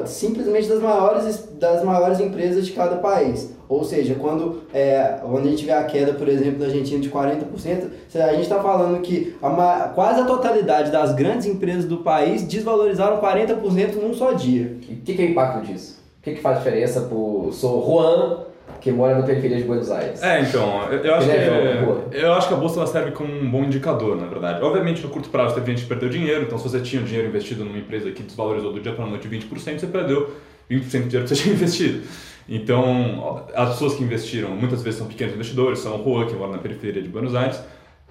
simplesmente 0.06 0.68
das 0.68 0.80
maiores, 0.80 1.48
das 1.58 1.84
maiores 1.84 2.20
empresas 2.20 2.66
de 2.66 2.72
cada 2.72 2.96
país. 2.96 3.56
Ou 3.68 3.84
seja, 3.84 4.14
quando, 4.14 4.62
é, 4.72 5.18
quando 5.22 5.46
a 5.46 5.50
gente 5.50 5.64
vê 5.64 5.72
a 5.72 5.84
queda, 5.84 6.14
por 6.14 6.26
exemplo, 6.28 6.58
da 6.58 6.66
Argentina 6.66 7.00
de 7.00 7.10
40%, 7.10 7.90
a 8.14 8.32
gente 8.32 8.42
está 8.42 8.60
falando 8.60 9.00
que 9.02 9.36
a, 9.42 9.90
quase 9.94 10.20
a 10.20 10.24
totalidade 10.24 10.90
das 10.90 11.14
grandes 11.14 11.46
empresas 11.46 11.84
do 11.84 11.98
país 11.98 12.42
desvalorizaram 12.44 13.20
40% 13.20 13.96
num 13.96 14.14
só 14.14 14.32
dia. 14.32 14.76
E 14.88 14.94
o 14.94 14.96
que, 14.96 15.14
que 15.14 15.22
é 15.22 15.26
o 15.26 15.30
impacto 15.30 15.66
disso? 15.66 16.00
O 16.20 16.22
que, 16.22 16.34
que 16.34 16.40
faz 16.40 16.58
diferença 16.58 17.02
para 17.02 17.52
Sou 17.52 17.86
Juan, 17.86 18.46
que 18.80 18.92
mora 18.92 19.18
na 19.18 19.22
periferia 19.22 19.58
de 19.58 19.64
Buenos 19.64 19.90
Aires. 19.90 20.22
É, 20.22 20.40
então, 20.40 20.84
eu, 20.90 21.04
eu 21.04 21.14
acho, 21.14 21.28
que, 21.28 21.36
é, 21.36 21.84
eu 22.12 22.32
acho 22.32 22.48
que 22.48 22.54
a 22.54 22.56
bolsa 22.56 22.80
ela 22.80 22.86
serve 22.86 23.10
como 23.10 23.32
um 23.32 23.50
bom 23.50 23.64
indicador, 23.64 24.16
na 24.16 24.26
verdade. 24.26 24.62
Obviamente, 24.62 25.02
no 25.02 25.10
curto 25.10 25.28
prazo, 25.28 25.54
teve 25.54 25.72
gente 25.72 25.82
que 25.82 25.88
perdeu 25.88 26.08
dinheiro, 26.08 26.44
então 26.44 26.58
se 26.58 26.68
você 26.68 26.80
tinha 26.80 27.02
dinheiro 27.02 27.28
investido 27.28 27.64
numa 27.64 27.78
empresa 27.78 28.10
que 28.10 28.22
desvalorizou 28.22 28.72
do 28.72 28.80
dia 28.80 28.92
para 28.92 29.04
a 29.04 29.08
noite 29.08 29.28
20%, 29.28 29.78
você 29.78 29.86
perdeu 29.86 30.30
20% 30.70 30.80
do 30.80 30.88
dinheiro 30.88 31.26
que 31.26 31.28
você 31.28 31.34
tinha 31.34 31.54
investido. 31.54 32.02
Então, 32.48 33.44
as 33.54 33.70
pessoas 33.70 33.94
que 33.94 34.02
investiram, 34.02 34.50
muitas 34.50 34.82
vezes 34.82 34.98
são 34.98 35.06
pequenos 35.06 35.34
investidores, 35.34 35.80
são 35.80 36.02
Juan, 36.02 36.26
que 36.26 36.34
mora 36.34 36.52
na 36.52 36.58
periferia 36.58 37.02
de 37.02 37.08
Buenos 37.08 37.34
Aires, 37.34 37.60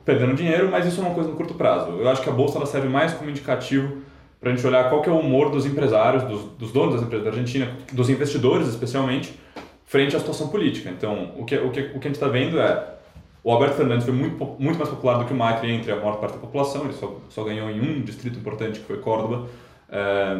perdendo 0.06 0.36
dinheiro, 0.36 0.70
mas 0.70 0.86
isso 0.86 1.02
é 1.02 1.04
uma 1.04 1.14
coisa 1.14 1.30
no 1.30 1.36
curto 1.36 1.56
prazo. 1.56 1.92
Eu 1.92 2.08
acho 2.08 2.22
que 2.22 2.30
a 2.30 2.32
bolsa 2.32 2.58
ela 2.58 2.68
serve 2.68 2.88
mais 2.88 3.14
como 3.14 3.30
indicativo 3.30 3.98
para 4.40 4.52
a 4.52 4.56
gente 4.56 4.66
olhar 4.66 4.88
qual 4.90 5.02
que 5.02 5.10
é 5.10 5.12
o 5.12 5.20
humor 5.20 5.50
dos 5.50 5.66
empresários, 5.66 6.24
dos, 6.24 6.44
dos 6.52 6.72
donos 6.72 6.94
das 6.94 7.04
empresas 7.04 7.26
da 7.26 7.32
Argentina, 7.32 7.72
dos 7.92 8.10
investidores 8.10 8.68
especialmente, 8.68 9.34
frente 9.86 10.16
à 10.16 10.20
situação 10.20 10.50
política. 10.50 10.90
Então, 10.90 11.32
o 11.36 11.44
que, 11.44 11.58
o 11.58 11.72
que, 11.72 11.80
o 11.80 12.00
que 12.00 12.08
a 12.08 12.10
gente 12.10 12.16
está 12.16 12.28
vendo 12.28 12.60
é 12.60 12.94
o 13.44 13.52
Alberto 13.52 13.76
Fernandes 13.76 14.06
foi 14.06 14.14
muito, 14.14 14.56
muito 14.60 14.78
mais 14.78 14.90
popular 14.90 15.18
do 15.18 15.26
que 15.26 15.34
o 15.34 15.36
Macri 15.36 15.72
entre 15.72 15.92
a 15.92 15.96
maior 15.96 16.18
parte 16.18 16.34
da 16.34 16.40
população, 16.40 16.84
ele 16.84 16.94
só, 16.94 17.16
só 17.30 17.44
ganhou 17.44 17.70
em 17.70 17.80
um 17.80 18.02
distrito 18.02 18.38
importante, 18.38 18.80
que 18.80 18.86
foi 18.86 18.98
Córdoba. 18.98 19.48
É, 19.90 20.38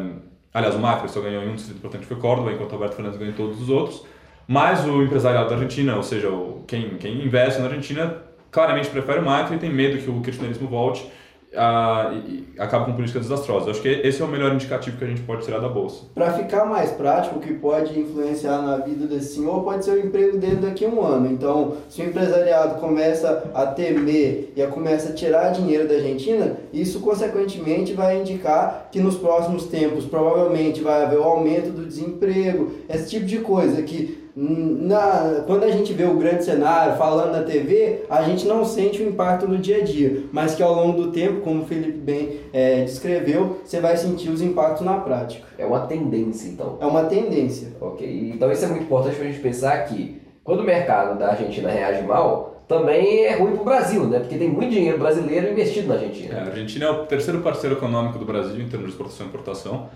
aliás, 0.58 0.74
o 0.74 0.78
Macri 0.78 1.08
só 1.08 1.20
ganhou 1.20 1.42
em 1.42 1.50
um 1.50 1.54
distrito 1.54 1.78
importante, 1.78 2.06
foi 2.06 2.16
Córdoba, 2.16 2.52
enquanto 2.52 2.72
o 2.72 2.74
Alberto 2.74 2.96
Fernandes 2.96 3.18
ganhou 3.18 3.32
em 3.32 3.36
todos 3.36 3.60
os 3.60 3.68
outros. 3.68 4.04
Mas 4.46 4.84
o 4.86 5.02
empresariado 5.02 5.48
da 5.48 5.54
Argentina, 5.54 5.96
ou 5.96 6.02
seja, 6.02 6.28
quem, 6.66 6.96
quem 6.96 7.24
investe 7.24 7.60
na 7.60 7.66
Argentina, 7.66 8.16
claramente 8.50 8.88
prefere 8.88 9.20
o 9.20 9.24
Macri 9.24 9.56
e 9.56 9.58
tem 9.58 9.70
medo 9.70 9.98
que 9.98 10.10
o 10.10 10.20
kirchnerismo 10.20 10.68
volte 10.68 11.06
e 11.52 12.44
acaba 12.58 12.84
com 12.84 12.92
políticas 12.92 13.22
desastrosas. 13.22 13.70
Acho 13.70 13.82
que 13.82 13.88
esse 13.88 14.20
é 14.20 14.24
o 14.24 14.28
melhor 14.28 14.52
indicativo 14.52 14.96
que 14.96 15.04
a 15.04 15.06
gente 15.06 15.22
pode 15.22 15.44
tirar 15.44 15.58
da 15.60 15.68
bolsa. 15.68 16.04
Para 16.14 16.32
ficar 16.32 16.64
mais 16.64 16.90
prático, 16.90 17.38
o 17.38 17.40
que 17.40 17.54
pode 17.54 17.98
influenciar 17.98 18.60
na 18.62 18.76
vida 18.78 19.06
desse 19.06 19.36
senhor 19.36 19.62
pode 19.62 19.84
ser 19.84 19.92
o 19.92 20.06
emprego 20.06 20.36
dele 20.36 20.56
daqui 20.56 20.84
a 20.84 20.88
um 20.88 21.04
ano. 21.04 21.30
Então, 21.30 21.76
se 21.88 22.02
o 22.02 22.04
empresariado 22.04 22.80
começa 22.80 23.50
a 23.54 23.66
temer 23.66 24.52
e 24.54 24.62
a 24.62 24.68
começa 24.68 25.10
a 25.10 25.14
tirar 25.14 25.50
dinheiro 25.50 25.88
da 25.88 25.94
Argentina, 25.94 26.56
isso 26.72 27.00
consequentemente 27.00 27.94
vai 27.94 28.20
indicar 28.20 28.88
que 28.92 29.00
nos 29.00 29.16
próximos 29.16 29.64
tempos 29.64 30.04
provavelmente 30.04 30.82
vai 30.82 31.04
haver 31.04 31.18
o 31.18 31.24
aumento 31.24 31.70
do 31.70 31.86
desemprego, 31.86 32.72
esse 32.88 33.10
tipo 33.10 33.26
de 33.26 33.38
coisa 33.38 33.82
que 33.82 34.27
na, 34.36 35.42
quando 35.46 35.64
a 35.64 35.70
gente 35.70 35.92
vê 35.92 36.04
o 36.04 36.16
grande 36.16 36.44
cenário 36.44 36.96
falando 36.96 37.32
na 37.32 37.42
TV, 37.42 38.04
a 38.08 38.22
gente 38.22 38.46
não 38.46 38.64
sente 38.64 39.02
o 39.02 39.08
impacto 39.08 39.48
no 39.48 39.58
dia 39.58 39.78
a 39.78 39.84
dia, 39.84 40.24
mas 40.32 40.54
que 40.54 40.62
ao 40.62 40.74
longo 40.74 41.02
do 41.02 41.12
tempo, 41.12 41.40
como 41.40 41.62
o 41.62 41.66
Felipe 41.66 41.98
bem 41.98 42.40
é, 42.52 42.84
descreveu, 42.84 43.60
você 43.64 43.80
vai 43.80 43.96
sentir 43.96 44.30
os 44.30 44.40
impactos 44.40 44.84
na 44.84 44.98
prática. 44.98 45.46
É 45.58 45.66
uma 45.66 45.80
tendência, 45.80 46.48
então. 46.48 46.78
É 46.80 46.86
uma 46.86 47.04
tendência. 47.04 47.72
Ok, 47.80 48.32
então 48.34 48.50
isso 48.52 48.64
é 48.64 48.68
muito 48.68 48.84
importante 48.84 49.16
para 49.16 49.24
a 49.24 49.28
gente 49.28 49.40
pensar 49.40 49.78
que 49.86 50.20
quando 50.44 50.60
o 50.60 50.64
mercado 50.64 51.18
da 51.18 51.28
Argentina 51.30 51.68
reage 51.68 52.02
mal, 52.06 52.62
também 52.68 53.24
é 53.24 53.36
ruim 53.36 53.52
para 53.52 53.62
o 53.62 53.64
Brasil, 53.64 54.06
né? 54.06 54.20
Porque 54.20 54.36
tem 54.36 54.48
muito 54.48 54.70
dinheiro 54.70 54.98
brasileiro 54.98 55.50
investido 55.50 55.88
na 55.88 55.94
Argentina. 55.94 56.34
É, 56.34 56.40
a 56.40 56.44
Argentina 56.44 56.84
é 56.84 56.90
o 56.90 57.06
terceiro 57.06 57.40
parceiro 57.40 57.76
econômico 57.76 58.18
do 58.18 58.26
Brasil 58.26 58.60
em 58.60 58.68
termos 58.68 58.88
de 58.88 58.92
exportação 58.92 59.26
e 59.26 59.28
importação. 59.30 59.88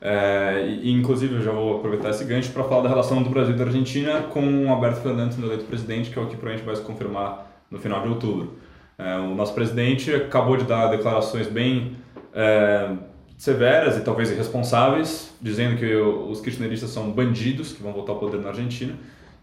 É, 0.00 0.64
e, 0.66 0.92
inclusive, 0.92 1.34
eu 1.34 1.42
já 1.42 1.50
vou 1.50 1.78
aproveitar 1.78 2.10
esse 2.10 2.24
gancho 2.24 2.52
para 2.52 2.64
falar 2.64 2.82
da 2.82 2.88
relação 2.88 3.22
do 3.22 3.30
Brasil 3.30 3.54
e 3.54 3.58
da 3.58 3.64
Argentina 3.64 4.22
com 4.22 4.66
o 4.66 4.68
Alberto 4.68 5.00
Fernandes, 5.00 5.36
no 5.36 5.46
eleito 5.46 5.64
presidente, 5.64 6.10
que 6.10 6.18
é 6.18 6.22
o 6.22 6.26
que 6.26 6.36
provavelmente 6.36 6.64
vai 6.64 6.76
se 6.76 6.82
confirmar 6.82 7.64
no 7.70 7.78
final 7.78 8.02
de 8.02 8.08
outubro. 8.08 8.54
É, 8.96 9.16
o 9.18 9.34
nosso 9.34 9.54
presidente 9.54 10.14
acabou 10.14 10.56
de 10.56 10.64
dar 10.64 10.88
declarações 10.88 11.46
bem 11.48 11.96
é, 12.32 12.90
severas 13.36 13.96
e 13.96 14.00
talvez 14.00 14.30
irresponsáveis, 14.30 15.34
dizendo 15.40 15.76
que 15.76 15.94
os 15.94 16.40
kirchneristas 16.40 16.90
são 16.90 17.10
bandidos 17.10 17.72
que 17.72 17.82
vão 17.82 17.92
voltar 17.92 18.12
ao 18.12 18.18
poder 18.18 18.40
na 18.40 18.48
Argentina. 18.48 18.94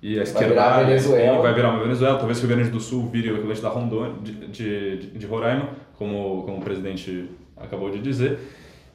E 0.01 0.19
a 0.19 0.23
esquerda 0.23 0.53
vai 0.53 0.73
virar, 0.73 0.83
Venezuela. 0.83 1.41
vai 1.41 1.53
virar 1.53 1.69
uma 1.71 1.79
Venezuela. 1.81 2.17
Talvez 2.17 2.37
o 2.37 2.45
Rio 2.45 2.55
Grande 2.55 2.69
do 2.69 2.79
Sul 2.79 3.09
vire 3.09 3.31
o 3.31 3.35
equivalente 3.35 3.61
da 3.61 3.69
Rondônia, 3.69 4.13
de, 4.21 4.33
de, 4.97 4.97
de 5.11 5.25
Roraima, 5.25 5.69
como, 5.97 6.43
como 6.43 6.57
o 6.57 6.61
presidente 6.61 7.29
acabou 7.57 7.89
de 7.89 7.99
dizer. 7.99 8.37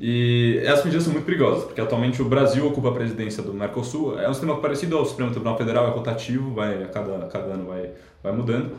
E 0.03 0.59
essas 0.65 0.87
medidas 0.87 1.05
são 1.05 1.13
muito 1.13 1.27
perigosas, 1.27 1.65
porque 1.65 1.81
atualmente 1.81 2.23
o 2.23 2.25
Brasil 2.25 2.67
ocupa 2.67 2.89
a 2.89 2.93
presidência 2.93 3.43
do 3.43 3.53
Mercosul. 3.53 4.19
É 4.19 4.27
um 4.31 4.33
sistema 4.33 4.57
parecido 4.57 4.97
ao 4.97 5.05
Supremo 5.05 5.31
Tribunal 5.31 5.59
Federal, 5.59 5.87
é 5.89 5.91
rotativo, 5.91 6.55
vai, 6.55 6.85
a, 6.85 6.87
cada, 6.87 7.27
cada 7.27 7.53
ano 7.53 7.67
vai, 7.67 7.91
vai 8.23 8.33
mudando, 8.33 8.73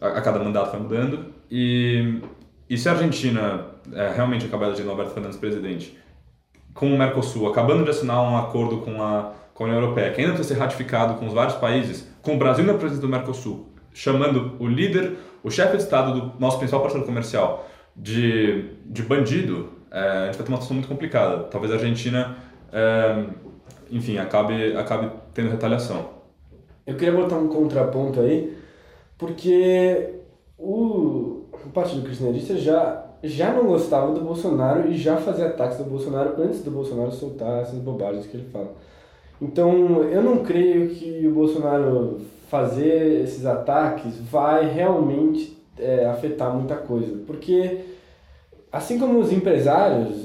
a, 0.00 0.06
a 0.06 0.22
cada 0.22 0.38
mandato 0.38 0.70
vai 0.70 0.80
mudando. 0.80 1.26
E, 1.50 2.20
e 2.68 2.78
se 2.78 2.88
a 2.88 2.92
Argentina 2.92 3.66
é, 3.92 4.12
realmente 4.14 4.46
acabar 4.46 4.66
elegendo 4.66 4.90
Alberto 4.90 5.12
Fernandes 5.12 5.38
presidente, 5.38 5.98
com 6.72 6.94
o 6.94 6.96
Mercosul 6.96 7.48
acabando 7.48 7.82
de 7.82 7.90
assinar 7.90 8.22
um 8.22 8.36
acordo 8.36 8.78
com 8.78 9.02
a, 9.02 9.32
com 9.52 9.64
a 9.64 9.66
União 9.66 9.82
Europeia, 9.82 10.12
que 10.12 10.20
ainda 10.20 10.34
precisa 10.34 10.54
ser 10.54 10.60
ratificado 10.60 11.14
com 11.14 11.26
os 11.26 11.34
vários 11.34 11.56
países, 11.56 12.08
com 12.22 12.36
o 12.36 12.38
Brasil 12.38 12.64
na 12.64 12.74
presidência 12.74 13.02
do 13.02 13.08
Mercosul, 13.08 13.72
chamando 13.92 14.54
o 14.60 14.68
líder, 14.68 15.14
o 15.42 15.50
chefe 15.50 15.76
de 15.76 15.82
Estado 15.82 16.12
do 16.12 16.38
nosso 16.38 16.58
principal 16.58 16.80
parceiro 16.80 17.04
comercial 17.04 17.68
de, 17.96 18.66
de 18.86 19.02
bandido, 19.02 19.79
a 19.90 20.26
gente 20.26 20.36
vai 20.36 20.46
ter 20.46 20.52
uma 20.52 20.56
situação 20.56 20.74
muito 20.74 20.88
complicada. 20.88 21.44
Talvez 21.44 21.72
a 21.72 21.76
Argentina, 21.76 22.36
é, 22.72 23.24
enfim, 23.90 24.18
acabe, 24.18 24.76
acabe 24.76 25.10
tendo 25.34 25.50
retaliação. 25.50 26.20
Eu 26.86 26.96
queria 26.96 27.12
botar 27.12 27.36
um 27.36 27.48
contraponto 27.48 28.20
aí, 28.20 28.56
porque 29.18 30.14
o, 30.58 31.44
o 31.52 31.70
Partido 31.72 32.02
Kirchnerista 32.02 32.56
já, 32.56 33.04
já 33.22 33.52
não 33.52 33.66
gostava 33.66 34.12
do 34.12 34.20
Bolsonaro 34.20 34.90
e 34.90 34.96
já 34.96 35.16
fazia 35.16 35.46
ataques 35.46 35.78
do 35.78 35.84
Bolsonaro 35.84 36.40
antes 36.42 36.62
do 36.62 36.70
Bolsonaro 36.70 37.12
soltar 37.12 37.62
essas 37.62 37.78
bobagens 37.78 38.26
que 38.26 38.36
ele 38.36 38.48
fala. 38.52 38.72
Então, 39.40 40.04
eu 40.04 40.22
não 40.22 40.38
creio 40.38 40.90
que 40.90 41.26
o 41.26 41.32
Bolsonaro 41.32 42.20
fazer 42.48 43.22
esses 43.22 43.46
ataques 43.46 44.18
vai 44.18 44.68
realmente 44.68 45.56
é, 45.78 46.04
afetar 46.06 46.54
muita 46.54 46.76
coisa, 46.76 47.22
porque 47.26 47.89
assim 48.72 48.98
como 48.98 49.18
os 49.18 49.32
empresários, 49.32 50.16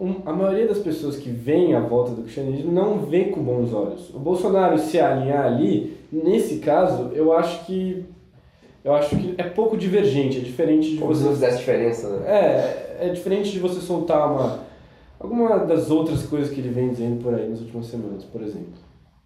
um, 0.00 0.16
a 0.26 0.32
maioria 0.32 0.66
das 0.66 0.78
pessoas 0.78 1.16
que 1.16 1.30
vêm 1.30 1.74
à 1.74 1.80
volta 1.80 2.10
do 2.12 2.22
cristianismo 2.22 2.70
não 2.70 2.98
vê 2.98 3.26
com 3.26 3.42
bons 3.42 3.72
olhos. 3.72 4.10
O 4.14 4.18
Bolsonaro 4.18 4.78
se 4.78 5.00
alinhar 5.00 5.46
ali, 5.46 5.96
nesse 6.12 6.58
caso, 6.58 7.10
eu 7.14 7.32
acho 7.32 7.64
que 7.64 8.04
eu 8.84 8.94
acho 8.94 9.16
que 9.16 9.34
é 9.36 9.42
pouco 9.42 9.76
divergente, 9.76 10.38
é 10.38 10.40
diferente 10.40 10.90
de 10.92 10.98
Como 10.98 11.12
você. 11.12 11.22
se 11.22 11.26
não 11.26 11.34
fizesse 11.34 11.58
diferença, 11.58 12.08
né? 12.08 12.28
É, 12.28 12.96
é 13.00 13.08
diferente 13.08 13.50
de 13.50 13.58
você 13.58 13.80
soltar 13.80 14.30
uma 14.30 14.60
alguma 15.18 15.58
das 15.58 15.90
outras 15.90 16.22
coisas 16.24 16.50
que 16.50 16.60
ele 16.60 16.68
vem 16.68 16.90
dizendo 16.90 17.20
por 17.22 17.34
aí 17.34 17.48
nas 17.48 17.60
últimas 17.60 17.86
semanas, 17.86 18.22
por 18.24 18.42
exemplo. 18.42 18.74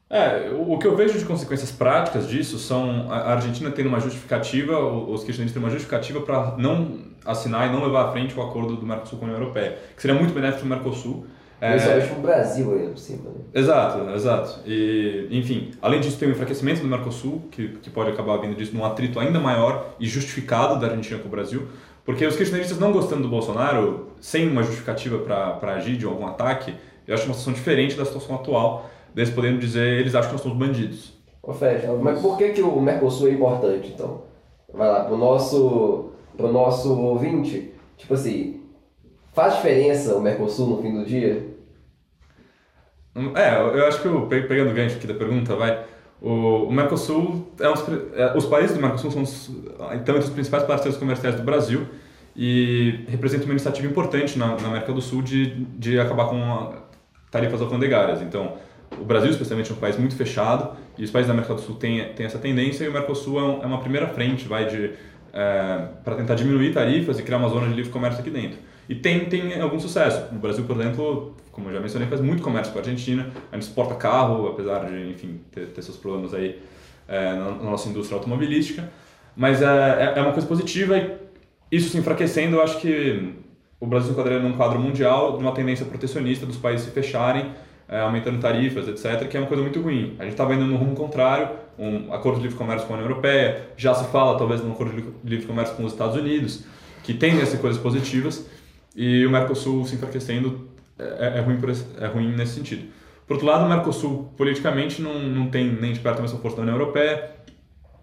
É, 0.09 0.51
o 0.67 0.79
que 0.79 0.87
eu 0.87 0.97
vejo 0.97 1.19
de 1.19 1.25
consequências 1.25 1.71
práticas 1.71 2.27
disso 2.27 2.59
são 2.59 3.11
a 3.11 3.33
Argentina 3.33 3.71
tendo 3.71 3.89
uma 3.89 4.01
justificativa, 4.01 4.79
os 4.79 5.23
kirchneristas 5.23 5.53
têm 5.53 5.63
uma 5.63 5.71
justificativa 5.71 6.21
para 6.21 6.57
não 6.57 7.10
assinar 7.25 7.69
e 7.69 7.73
não 7.73 7.85
levar 7.85 8.09
à 8.09 8.13
frente 8.13 8.39
o 8.39 8.43
acordo 8.43 8.77
do 8.77 8.87
Mercosul 8.87 9.19
com 9.19 9.25
a 9.25 9.29
União 9.29 9.41
Europeia, 9.41 9.79
que 9.95 10.01
seria 10.01 10.17
muito 10.17 10.33
benéfico 10.33 10.61
para 10.61 10.67
o 10.67 10.71
Mercosul. 10.71 11.27
Principalmente 11.59 12.05
é... 12.05 12.09
para 12.09 12.19
o 12.19 12.23
Brasil 12.23 12.73
aí 12.73 12.89
por 12.89 12.99
cima. 12.99 13.31
Né? 13.31 13.41
Exato, 13.55 14.11
exato. 14.11 14.61
E, 14.67 15.29
enfim, 15.31 15.73
além 15.83 16.01
disso 16.01 16.19
tem 16.19 16.29
o 16.29 16.31
enfraquecimento 16.33 16.81
do 16.81 16.89
Mercosul, 16.89 17.43
que, 17.51 17.69
que 17.83 17.91
pode 17.91 18.11
acabar 18.11 18.39
vindo 18.39 18.57
disso 18.57 18.75
num 18.75 18.85
atrito 18.85 19.21
ainda 19.21 19.39
maior 19.39 19.95
e 20.01 20.07
justificado 20.07 20.81
da 20.81 20.87
Argentina 20.87 21.19
com 21.19 21.29
o 21.29 21.31
Brasil, 21.31 21.69
porque 22.05 22.27
os 22.27 22.35
kirchneristas 22.35 22.79
não 22.79 22.93
gostando 22.93 23.23
do 23.23 23.29
Bolsonaro, 23.29 24.09
sem 24.21 24.49
uma 24.49 24.63
justificativa 24.63 25.19
para 25.19 25.75
agir 25.75 25.97
de 25.97 26.07
algum 26.07 26.27
ataque, 26.27 26.75
eu 27.07 27.15
acho 27.15 27.27
uma 27.27 27.35
situação 27.35 27.53
diferente 27.53 27.95
da 27.97 28.05
situação 28.05 28.37
atual, 28.37 28.89
deles 29.15 29.31
podendo 29.31 29.59
dizer 29.59 30.01
eles 30.01 30.15
acham 30.15 30.29
que 30.29 30.35
nós 30.35 30.43
somos 30.43 30.57
bandidos. 30.57 31.13
Ô 31.43 31.53
Fred, 31.53 31.87
mas 32.01 32.21
por 32.21 32.37
que, 32.39 32.51
que 32.51 32.63
o 32.63 32.81
Mercosul 32.81 33.29
é 33.29 33.33
importante 33.33 33.93
então? 33.95 34.23
Vai 34.73 34.89
lá, 34.89 35.05
pro 35.05 35.17
nosso, 35.17 36.11
pro 36.41 36.53
nosso 36.53 36.99
ouvinte, 36.99 37.73
tipo 37.97 38.15
assim, 38.15 38.63
faz 39.33 39.57
diferença 39.57 40.17
o 40.17 40.21
Mercosul 40.21 40.69
no 40.69 40.83
fim 40.83 40.93
do 40.93 41.05
dia? 41.05 41.47
Hum, 43.15 43.33
é, 43.37 43.61
eu 43.61 43.87
acho 43.87 44.01
que 44.01 44.07
eu, 44.07 44.27
pegando 44.27 44.71
o 44.71 44.75
gancho 44.75 44.97
aqui 44.97 45.07
da 45.07 45.15
pergunta, 45.15 45.55
vai. 45.55 45.85
O, 46.21 46.65
o 46.65 46.73
Mercosul, 46.73 47.51
é 47.59 47.69
um, 47.69 47.75
é, 48.15 48.37
os 48.37 48.45
países 48.47 48.77
do 48.77 48.83
Mercosul 48.83 49.11
são 49.11 49.23
então, 49.95 50.17
entre 50.17 50.19
os 50.19 50.31
principais 50.31 50.65
parceiros 50.65 50.99
comerciais 50.99 51.35
do 51.35 51.43
Brasil 51.43 51.87
e 52.37 53.05
representam 53.09 53.47
uma 53.47 53.53
iniciativa 53.53 53.87
importante 53.87 54.39
na, 54.39 54.57
na 54.57 54.69
América 54.69 54.93
do 54.93 55.01
Sul 55.01 55.23
de, 55.23 55.65
de 55.77 55.99
acabar 55.99 56.27
com 56.27 56.75
tarifas 57.31 57.61
alfandegárias. 57.61 58.21
Então, 58.21 58.55
o 58.99 59.05
Brasil, 59.05 59.31
especialmente, 59.31 59.71
é 59.71 59.75
um 59.75 59.79
país 59.79 59.97
muito 59.97 60.15
fechado 60.15 60.77
e 60.99 61.05
os 61.05 61.11
países 61.11 61.29
da 61.29 61.33
América 61.33 61.55
do 61.55 61.61
Sul 61.61 61.77
têm, 61.77 62.13
têm 62.13 62.27
essa 62.27 62.39
tendência 62.39 62.85
e 62.85 62.89
o 62.89 62.93
Mercosul 62.93 63.39
é, 63.39 63.43
um, 63.43 63.63
é 63.63 63.67
uma 63.67 63.81
primeira 63.81 64.09
frente 64.09 64.47
vai 64.47 64.67
de 64.67 64.93
é, 65.33 65.89
para 66.05 66.17
tentar 66.17 66.35
diminuir 66.35 66.73
tarifas 66.73 67.19
e 67.19 67.23
criar 67.23 67.39
uma 67.39 67.49
zona 67.49 67.69
de 67.69 67.75
livre 67.75 67.91
comércio 67.91 68.21
aqui 68.21 68.31
dentro. 68.31 68.59
E 68.89 68.95
tem, 68.95 69.27
tem 69.27 69.61
algum 69.61 69.79
sucesso. 69.79 70.27
O 70.33 70.39
Brasil, 70.39 70.65
por 70.65 70.77
exemplo, 70.81 71.37
como 71.53 71.69
eu 71.69 71.75
já 71.75 71.81
mencionei, 71.81 72.09
faz 72.09 72.21
muito 72.21 72.43
comércio 72.43 72.73
com 72.73 72.79
a 72.79 72.83
Argentina. 72.83 73.31
A 73.53 73.55
gente 73.55 73.69
exporta 73.69 73.95
carro, 73.95 74.49
apesar 74.49 74.87
de, 74.87 75.11
enfim, 75.11 75.41
ter, 75.53 75.67
ter 75.67 75.83
seus 75.83 75.97
problemas 75.97 76.35
aí 76.35 76.61
é, 77.07 77.35
na, 77.35 77.51
na, 77.51 77.71
nossa 77.71 77.89
indústria 77.89 78.17
automobilística. 78.17 78.91
Mas 79.37 79.63
é, 79.63 79.67
é, 79.67 80.19
é 80.19 80.23
uma 80.23 80.33
coisa 80.33 80.47
positiva 80.47 80.97
e 80.99 81.21
isso 81.71 81.89
se 81.89 81.99
enfraquecendo, 81.99 82.57
eu 82.57 82.63
acho 82.63 82.81
que 82.81 83.33
o 83.79 83.87
Brasil 83.87 84.11
enquadraria 84.11 84.43
num 84.43 84.57
quadro 84.57 84.79
mundial 84.79 85.37
de 85.37 85.43
uma 85.43 85.53
tendência 85.53 85.87
protecionista 85.87 86.45
dos 86.45 86.57
países 86.57 86.87
se 86.87 86.93
fecharem 86.93 87.53
é, 87.89 88.01
aumentando 88.01 88.41
tarifas, 88.41 88.89
etc., 88.89 89.29
que 89.29 89.37
é 89.37 89.41
uma 89.41 89.47
coisa 89.47 89.63
muito 89.63 89.81
ruim. 89.81 90.17
A 90.19 90.25
gente 90.25 90.33
está 90.33 90.45
vendo 90.45 90.65
no 90.65 90.77
rumo 90.77 90.95
contrário, 90.95 91.49
um 91.81 92.13
acordo 92.13 92.37
de 92.37 92.43
livre 92.43 92.59
comércio 92.59 92.87
com 92.87 92.93
a 92.93 92.97
União 92.97 93.11
Europeia, 93.11 93.69
já 93.77 93.95
se 93.95 94.05
fala 94.11 94.37
talvez 94.37 94.63
num 94.63 94.73
acordo 94.73 94.93
de 94.93 95.31
livre 95.31 95.47
comércio 95.47 95.75
com 95.75 95.85
os 95.85 95.93
Estados 95.93 96.17
Unidos, 96.17 96.65
que 97.03 97.15
tem 97.15 97.41
essas 97.41 97.59
coisas 97.59 97.81
positivas, 97.81 98.47
e 98.95 99.25
o 99.25 99.31
Mercosul 99.31 99.87
se 99.87 99.95
enfraquecendo 99.95 100.69
é, 100.99 101.39
é, 101.39 101.41
ruim, 101.41 101.59
esse, 101.71 101.87
é 101.99 102.07
ruim 102.07 102.35
nesse 102.37 102.55
sentido. 102.55 102.85
Por 103.27 103.35
outro 103.35 103.47
lado, 103.49 103.65
o 103.65 103.69
Mercosul 103.69 104.31
politicamente 104.37 105.01
não, 105.01 105.19
não 105.19 105.49
tem 105.49 105.73
nem 105.73 105.93
de 105.93 106.01
perto 106.01 106.19
a 106.19 106.23
mesma 106.23 106.39
força 106.39 106.59
da 106.59 106.63
União 106.63 106.77
Europeia, 106.77 107.31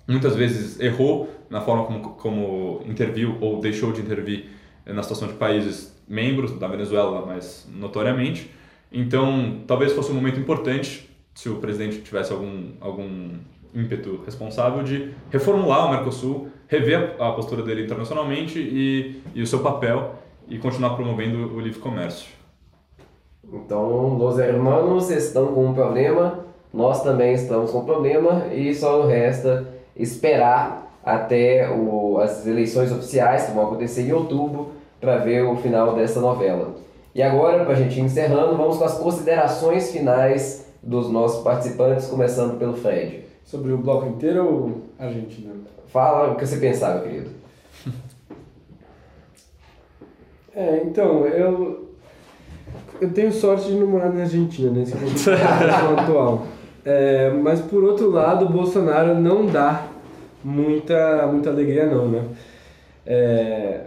muitas 0.07 0.35
vezes 0.35 0.79
errou 0.79 1.29
na 1.49 1.61
forma 1.61 1.83
como, 1.83 1.99
como 2.15 2.81
interviu 2.85 3.37
ou 3.39 3.59
deixou 3.59 3.91
de 3.91 4.01
intervir 4.01 4.45
na 4.85 5.03
situação 5.03 5.27
de 5.27 5.33
países 5.35 5.95
membros 6.07 6.57
da 6.57 6.67
Venezuela, 6.67 7.25
mais 7.25 7.67
notoriamente. 7.71 8.49
Então, 8.91 9.63
talvez 9.67 9.91
fosse 9.91 10.11
um 10.11 10.15
momento 10.15 10.39
importante, 10.39 11.09
se 11.35 11.49
o 11.49 11.57
presidente 11.57 11.99
tivesse 12.01 12.31
algum, 12.31 12.71
algum 12.79 13.31
ímpeto 13.73 14.21
responsável, 14.25 14.83
de 14.83 15.13
reformular 15.29 15.87
o 15.87 15.91
Mercosul, 15.91 16.47
rever 16.67 17.15
a 17.19 17.31
postura 17.31 17.63
dele 17.63 17.83
internacionalmente 17.83 18.59
e, 18.59 19.21
e 19.33 19.41
o 19.41 19.47
seu 19.47 19.59
papel 19.59 20.15
e 20.47 20.57
continuar 20.57 20.95
promovendo 20.95 21.55
o 21.55 21.59
livre 21.59 21.79
comércio. 21.79 22.29
Então, 23.51 24.17
os 24.17 24.39
hermanos 24.39 25.09
estão 25.09 25.53
com 25.53 25.67
um 25.67 25.73
problema, 25.73 26.39
nós 26.73 27.01
também 27.01 27.33
estamos 27.33 27.71
com 27.71 27.79
um 27.79 27.85
problema 27.85 28.47
e 28.53 28.73
só 28.75 29.05
resta 29.05 29.67
esperar 29.95 30.87
até 31.03 31.69
o, 31.71 32.19
as 32.19 32.45
eleições 32.45 32.91
oficiais 32.91 33.45
que 33.45 33.53
vão 33.53 33.67
acontecer 33.67 34.01
em 34.01 34.11
outubro 34.11 34.71
para 34.99 35.17
ver 35.17 35.43
o 35.43 35.55
final 35.55 35.95
dessa 35.95 36.19
novela. 36.19 36.75
E 37.15 37.21
agora, 37.21 37.63
para 37.63 37.73
a 37.73 37.77
gente 37.77 37.97
ir 37.97 38.03
encerrando, 38.03 38.57
vamos 38.57 38.77
com 38.77 38.83
as 38.83 38.97
considerações 38.97 39.91
finais 39.91 40.67
dos 40.83 41.09
nossos 41.09 41.43
participantes, 41.43 42.07
começando 42.07 42.59
pelo 42.59 42.73
Fred. 42.75 43.26
Sobre 43.47 43.71
o 43.71 43.77
bloco 43.77 44.05
inteiro 44.07 44.45
ou 44.45 44.81
Argentina? 44.99 45.53
Fala 45.87 46.33
o 46.33 46.35
que 46.35 46.45
você 46.45 46.57
pensava, 46.57 46.99
querido. 46.99 47.29
É, 50.53 50.81
então, 50.83 51.25
eu. 51.25 51.87
Eu 52.99 53.13
tenho 53.13 53.31
sorte 53.31 53.67
de 53.67 53.75
não 53.75 53.87
morar 53.87 54.09
na 54.09 54.21
Argentina, 54.21 54.71
nesse 54.71 54.95
né? 54.95 55.01
momento 55.01 55.99
atual. 55.99 56.47
É, 56.89 57.29
mas 57.31 57.59
por 57.59 57.83
outro 57.83 58.09
lado, 58.09 58.45
o 58.45 58.49
Bolsonaro 58.49 59.13
não 59.13 59.45
dá 59.45 59.87
muita, 60.41 61.27
muita 61.27 61.49
alegria, 61.49 61.85
não, 61.85 62.07
né? 62.07 62.23
É, 63.05 63.81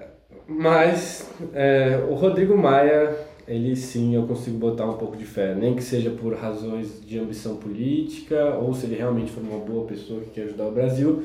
mas 0.46 1.26
é, 1.54 1.98
o 2.10 2.14
Rodrigo 2.14 2.54
Maia, 2.58 3.16
ele 3.50 3.74
sim 3.74 4.14
eu 4.14 4.28
consigo 4.28 4.56
botar 4.56 4.86
um 4.86 4.96
pouco 4.96 5.16
de 5.16 5.24
fé, 5.24 5.56
nem 5.56 5.74
que 5.74 5.82
seja 5.82 6.08
por 6.08 6.32
razões 6.34 7.04
de 7.04 7.18
ambição 7.18 7.56
política 7.56 8.56
ou 8.56 8.72
se 8.72 8.86
ele 8.86 8.94
realmente 8.94 9.32
for 9.32 9.42
uma 9.42 9.58
boa 9.58 9.84
pessoa 9.86 10.20
que 10.20 10.30
quer 10.30 10.42
ajudar 10.42 10.68
o 10.68 10.70
Brasil. 10.70 11.24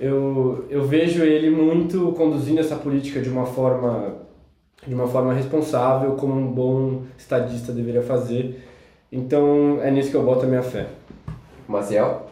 Eu, 0.00 0.64
eu 0.70 0.86
vejo 0.86 1.22
ele 1.22 1.50
muito 1.50 2.12
conduzindo 2.12 2.60
essa 2.60 2.76
política 2.76 3.20
de 3.20 3.28
uma 3.28 3.44
forma 3.44 4.22
de 4.86 4.94
uma 4.94 5.06
forma 5.06 5.32
responsável, 5.32 6.12
como 6.12 6.34
um 6.34 6.50
bom 6.50 7.02
estadista 7.16 7.72
deveria 7.72 8.02
fazer. 8.02 8.62
Então 9.12 9.80
é 9.82 9.90
nisso 9.90 10.10
que 10.10 10.16
eu 10.16 10.24
boto 10.24 10.46
a 10.46 10.48
minha 10.48 10.62
fé. 10.62 10.86
Marcel? 11.68 12.26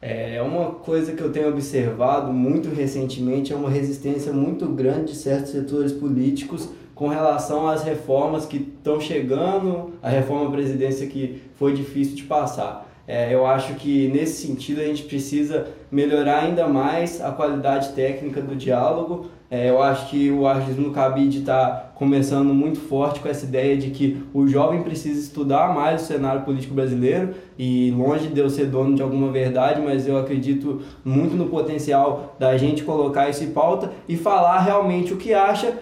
É 0.00 0.40
uma 0.40 0.70
coisa 0.70 1.12
que 1.12 1.22
eu 1.22 1.32
tenho 1.32 1.48
observado 1.48 2.32
muito 2.32 2.68
recentemente 2.68 3.52
é 3.52 3.56
uma 3.56 3.70
resistência 3.70 4.32
muito 4.32 4.66
grande 4.66 5.12
de 5.12 5.18
certos 5.18 5.50
setores 5.50 5.92
políticos 5.92 6.68
com 7.02 7.08
relação 7.08 7.66
às 7.66 7.82
reformas 7.82 8.46
que 8.46 8.58
estão 8.58 9.00
chegando, 9.00 9.94
a 10.00 10.08
reforma 10.08 10.48
presidência 10.52 11.04
que 11.08 11.42
foi 11.56 11.74
difícil 11.74 12.14
de 12.14 12.22
passar. 12.22 12.88
É, 13.08 13.34
eu 13.34 13.44
acho 13.44 13.74
que 13.74 14.06
nesse 14.06 14.46
sentido 14.46 14.80
a 14.80 14.84
gente 14.84 15.02
precisa 15.02 15.66
melhorar 15.90 16.44
ainda 16.44 16.68
mais 16.68 17.20
a 17.20 17.32
qualidade 17.32 17.88
técnica 17.88 18.40
do 18.40 18.54
diálogo. 18.54 19.26
É, 19.50 19.68
eu 19.68 19.82
acho 19.82 20.10
que 20.10 20.30
o 20.30 20.44
no 20.80 20.92
Cabide 20.92 21.40
está 21.40 21.90
começando 21.96 22.54
muito 22.54 22.78
forte 22.78 23.18
com 23.18 23.28
essa 23.28 23.44
ideia 23.46 23.76
de 23.76 23.90
que 23.90 24.22
o 24.32 24.46
jovem 24.46 24.84
precisa 24.84 25.18
estudar 25.18 25.74
mais 25.74 26.02
o 26.02 26.04
cenário 26.04 26.42
político 26.42 26.72
brasileiro 26.72 27.34
e 27.58 27.90
longe 27.90 28.28
de 28.28 28.38
eu 28.38 28.48
ser 28.48 28.66
dono 28.66 28.94
de 28.94 29.02
alguma 29.02 29.32
verdade, 29.32 29.82
mas 29.82 30.06
eu 30.06 30.16
acredito 30.16 30.82
muito 31.04 31.34
no 31.34 31.46
potencial 31.46 32.36
da 32.38 32.56
gente 32.56 32.84
colocar 32.84 33.28
isso 33.28 33.42
em 33.42 33.50
pauta 33.50 33.90
e 34.08 34.16
falar 34.16 34.60
realmente 34.60 35.12
o 35.12 35.16
que 35.16 35.34
acha 35.34 35.76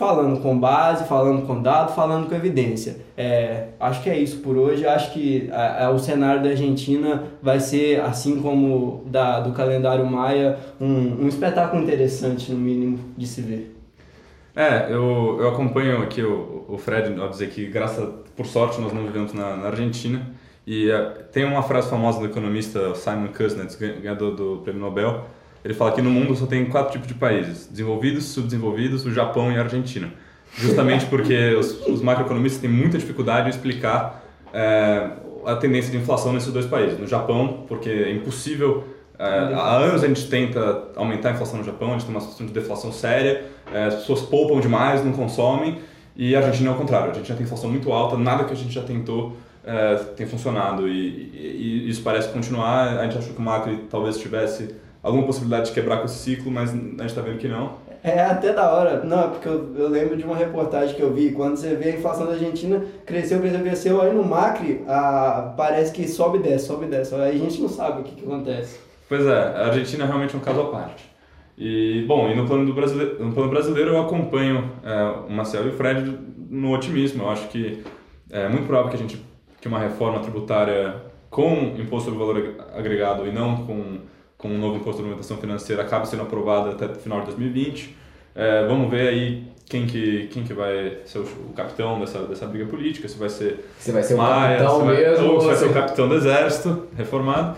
falando 0.00 0.40
com 0.40 0.58
base, 0.58 1.04
falando 1.04 1.46
com 1.46 1.60
dado, 1.60 1.94
falando 1.94 2.26
com 2.26 2.34
evidência. 2.34 2.96
É, 3.18 3.66
acho 3.78 4.02
que 4.02 4.08
é 4.08 4.18
isso 4.18 4.38
por 4.38 4.56
hoje. 4.56 4.86
Acho 4.86 5.12
que 5.12 5.50
a, 5.52 5.84
a, 5.84 5.90
o 5.90 5.98
cenário 5.98 6.42
da 6.42 6.48
Argentina 6.48 7.24
vai 7.42 7.60
ser, 7.60 8.00
assim 8.00 8.40
como 8.40 9.04
da, 9.04 9.40
do 9.40 9.52
calendário 9.52 10.06
Maia, 10.06 10.58
um, 10.80 11.24
um 11.24 11.28
espetáculo 11.28 11.82
interessante, 11.82 12.50
no 12.50 12.56
mínimo, 12.56 12.98
de 13.14 13.26
se 13.26 13.42
ver. 13.42 13.76
É, 14.56 14.86
eu, 14.90 15.36
eu 15.38 15.48
acompanho 15.50 16.02
aqui 16.02 16.22
o, 16.22 16.64
o 16.66 16.78
Fred 16.78 17.20
ao 17.20 17.28
dizer 17.28 17.50
que, 17.50 17.66
graças 17.66 18.08
por 18.34 18.46
sorte, 18.46 18.80
nós 18.80 18.94
não 18.94 19.04
vivemos 19.04 19.34
na, 19.34 19.54
na 19.54 19.66
Argentina. 19.66 20.26
E 20.66 20.90
uh, 20.90 21.24
tem 21.30 21.44
uma 21.44 21.62
frase 21.62 21.90
famosa 21.90 22.20
do 22.20 22.24
economista 22.24 22.94
Simon 22.94 23.28
Kuznets, 23.36 23.76
ganhador 23.76 24.34
do 24.34 24.62
Prêmio 24.64 24.80
Nobel, 24.80 25.26
ele 25.64 25.74
fala 25.74 25.92
que 25.92 26.00
no 26.00 26.10
mundo 26.10 26.34
só 26.34 26.46
tem 26.46 26.64
quatro 26.66 26.92
tipos 26.92 27.06
de 27.06 27.14
países: 27.14 27.68
desenvolvidos, 27.70 28.24
subdesenvolvidos, 28.26 29.04
o 29.04 29.12
Japão 29.12 29.52
e 29.52 29.58
a 29.58 29.62
Argentina. 29.62 30.12
Justamente 30.56 31.06
porque 31.06 31.54
os, 31.54 31.86
os 31.86 32.02
macroeconomistas 32.02 32.60
têm 32.60 32.70
muita 32.70 32.98
dificuldade 32.98 33.46
em 33.46 33.50
explicar 33.50 34.24
é, 34.52 35.10
a 35.46 35.54
tendência 35.56 35.90
de 35.90 35.98
inflação 35.98 36.32
nesses 36.32 36.52
dois 36.52 36.66
países. 36.66 36.98
No 36.98 37.06
Japão, 37.06 37.64
porque 37.68 37.88
é 37.88 38.10
impossível. 38.12 38.84
É, 39.18 39.24
há 39.24 39.76
anos 39.76 40.02
a 40.02 40.08
gente 40.08 40.26
tenta 40.28 40.88
aumentar 40.96 41.28
a 41.28 41.32
inflação 41.32 41.58
no 41.58 41.64
Japão, 41.64 41.90
a 41.90 41.92
gente 41.92 42.06
tem 42.06 42.14
uma 42.14 42.20
situação 42.20 42.46
de 42.46 42.52
deflação 42.52 42.90
séria, 42.90 43.44
é, 43.72 43.84
as 43.84 43.96
pessoas 43.96 44.22
poupam 44.22 44.60
demais, 44.60 45.04
não 45.04 45.12
consomem, 45.12 45.78
e 46.16 46.34
a 46.34 46.38
Argentina 46.38 46.70
é 46.70 46.72
o 46.72 46.76
contrário. 46.76 47.10
A 47.10 47.14
gente 47.14 47.28
já 47.28 47.34
tem 47.34 47.44
inflação 47.44 47.70
muito 47.70 47.92
alta, 47.92 48.16
nada 48.16 48.44
que 48.44 48.52
a 48.52 48.56
gente 48.56 48.72
já 48.72 48.82
tentou 48.82 49.36
é, 49.62 49.96
tem 50.16 50.26
funcionado, 50.26 50.88
e, 50.88 51.30
e, 51.34 51.84
e, 51.86 51.90
isso 51.90 52.02
parece 52.02 52.28
continuar. 52.28 52.98
A 52.98 53.04
gente 53.04 53.18
achou 53.18 53.34
que 53.34 53.38
o 53.38 53.42
Macri 53.42 53.84
talvez 53.90 54.18
tivesse 54.18 54.74
alguma 55.02 55.24
possibilidade 55.24 55.68
de 55.68 55.72
quebrar 55.72 55.98
com 55.98 56.04
esse 56.04 56.18
ciclo, 56.18 56.50
mas 56.50 56.70
a 56.70 56.74
gente 56.74 57.06
está 57.06 57.20
vendo 57.20 57.38
que 57.38 57.48
não. 57.48 57.74
É 58.02 58.18
até 58.20 58.52
da 58.52 58.72
hora, 58.72 59.04
não, 59.04 59.30
porque 59.30 59.46
eu, 59.46 59.74
eu, 59.76 59.88
lembro 59.88 60.16
de 60.16 60.24
uma 60.24 60.34
reportagem 60.34 60.94
que 60.94 61.02
eu 61.02 61.12
vi, 61.12 61.32
quando 61.32 61.56
você 61.56 61.74
vê 61.74 61.90
a 61.90 61.96
inflação 61.96 62.26
da 62.26 62.32
Argentina, 62.32 62.82
cresceu, 63.04 63.40
cresceu, 63.40 63.60
cresceu, 63.60 64.00
aí 64.00 64.14
no 64.14 64.24
Macri 64.24 64.82
a, 64.88 65.52
parece 65.54 65.92
que 65.92 66.08
sobe 66.08 66.38
e 66.38 66.42
desce, 66.42 66.66
sobe 66.66 66.86
e 66.86 66.88
desce, 66.88 67.14
aí 67.14 67.36
a 67.36 67.38
gente 67.38 67.60
não 67.60 67.68
sabe 67.68 68.00
o 68.00 68.04
que, 68.04 68.14
que 68.14 68.24
acontece. 68.24 68.80
Pois 69.06 69.26
é, 69.26 69.38
a 69.38 69.66
Argentina 69.66 70.04
é 70.04 70.06
realmente 70.06 70.34
um 70.34 70.40
caso 70.40 70.60
à 70.62 70.70
parte. 70.70 71.10
E, 71.58 72.04
bom, 72.08 72.30
e 72.30 72.34
no 72.34 72.46
plano, 72.46 72.64
do 72.64 72.72
brasileiro, 72.72 73.22
no 73.22 73.34
plano 73.34 73.50
brasileiro 73.50 73.90
eu 73.90 74.00
acompanho 74.00 74.70
é, 74.82 75.28
o 75.28 75.30
Marcelo 75.30 75.66
e 75.66 75.70
o 75.70 75.76
Fred 75.76 76.18
no 76.48 76.72
otimismo, 76.74 77.24
eu 77.24 77.28
acho 77.28 77.48
que 77.48 77.82
é 78.30 78.48
muito 78.48 78.66
provável 78.66 78.88
que 78.88 78.96
a 78.96 78.98
gente, 78.98 79.22
que 79.60 79.68
uma 79.68 79.78
reforma 79.78 80.20
tributária 80.20 81.02
com 81.28 81.74
imposto 81.78 82.10
sobre 82.10 82.18
valor 82.18 82.54
agregado 82.74 83.26
e 83.26 83.32
não 83.32 83.66
com 83.66 83.98
com 84.40 84.48
um 84.48 84.58
novo 84.58 84.76
imposto 84.76 84.96
de 84.96 85.02
movimentação 85.02 85.36
financeira 85.36 85.82
acaba 85.82 86.04
sendo 86.06 86.22
aprovado 86.22 86.70
até 86.70 86.86
o 86.86 86.94
final 86.94 87.20
de 87.20 87.26
2020. 87.26 87.96
É, 88.34 88.66
vamos 88.66 88.90
ver 88.90 89.08
aí 89.08 89.44
quem 89.68 89.86
que, 89.86 90.28
quem 90.32 90.42
que 90.42 90.52
vai 90.52 90.98
ser 91.04 91.18
o, 91.18 91.22
o, 91.22 91.52
capitão 91.54 92.00
dessa, 92.00 92.20
dessa 92.20 92.46
briga 92.46 92.66
política, 92.66 93.08
se 93.08 93.18
vai 93.18 93.28
ser 93.28 93.64
se 93.78 93.92
vai 93.92 94.02
ser 94.02 94.14
Maia, 94.14 94.56
o 94.56 94.58
capitão 94.58 94.80
se 94.80 94.86
vai, 94.86 94.96
mesmo, 94.96 95.32
ou 95.32 95.40
se 95.40 95.46
vai 95.46 95.56
ser 95.56 95.66
o 95.66 95.72
capitão 95.72 96.08
do 96.08 96.14
exército 96.14 96.86
reformado. 96.96 97.56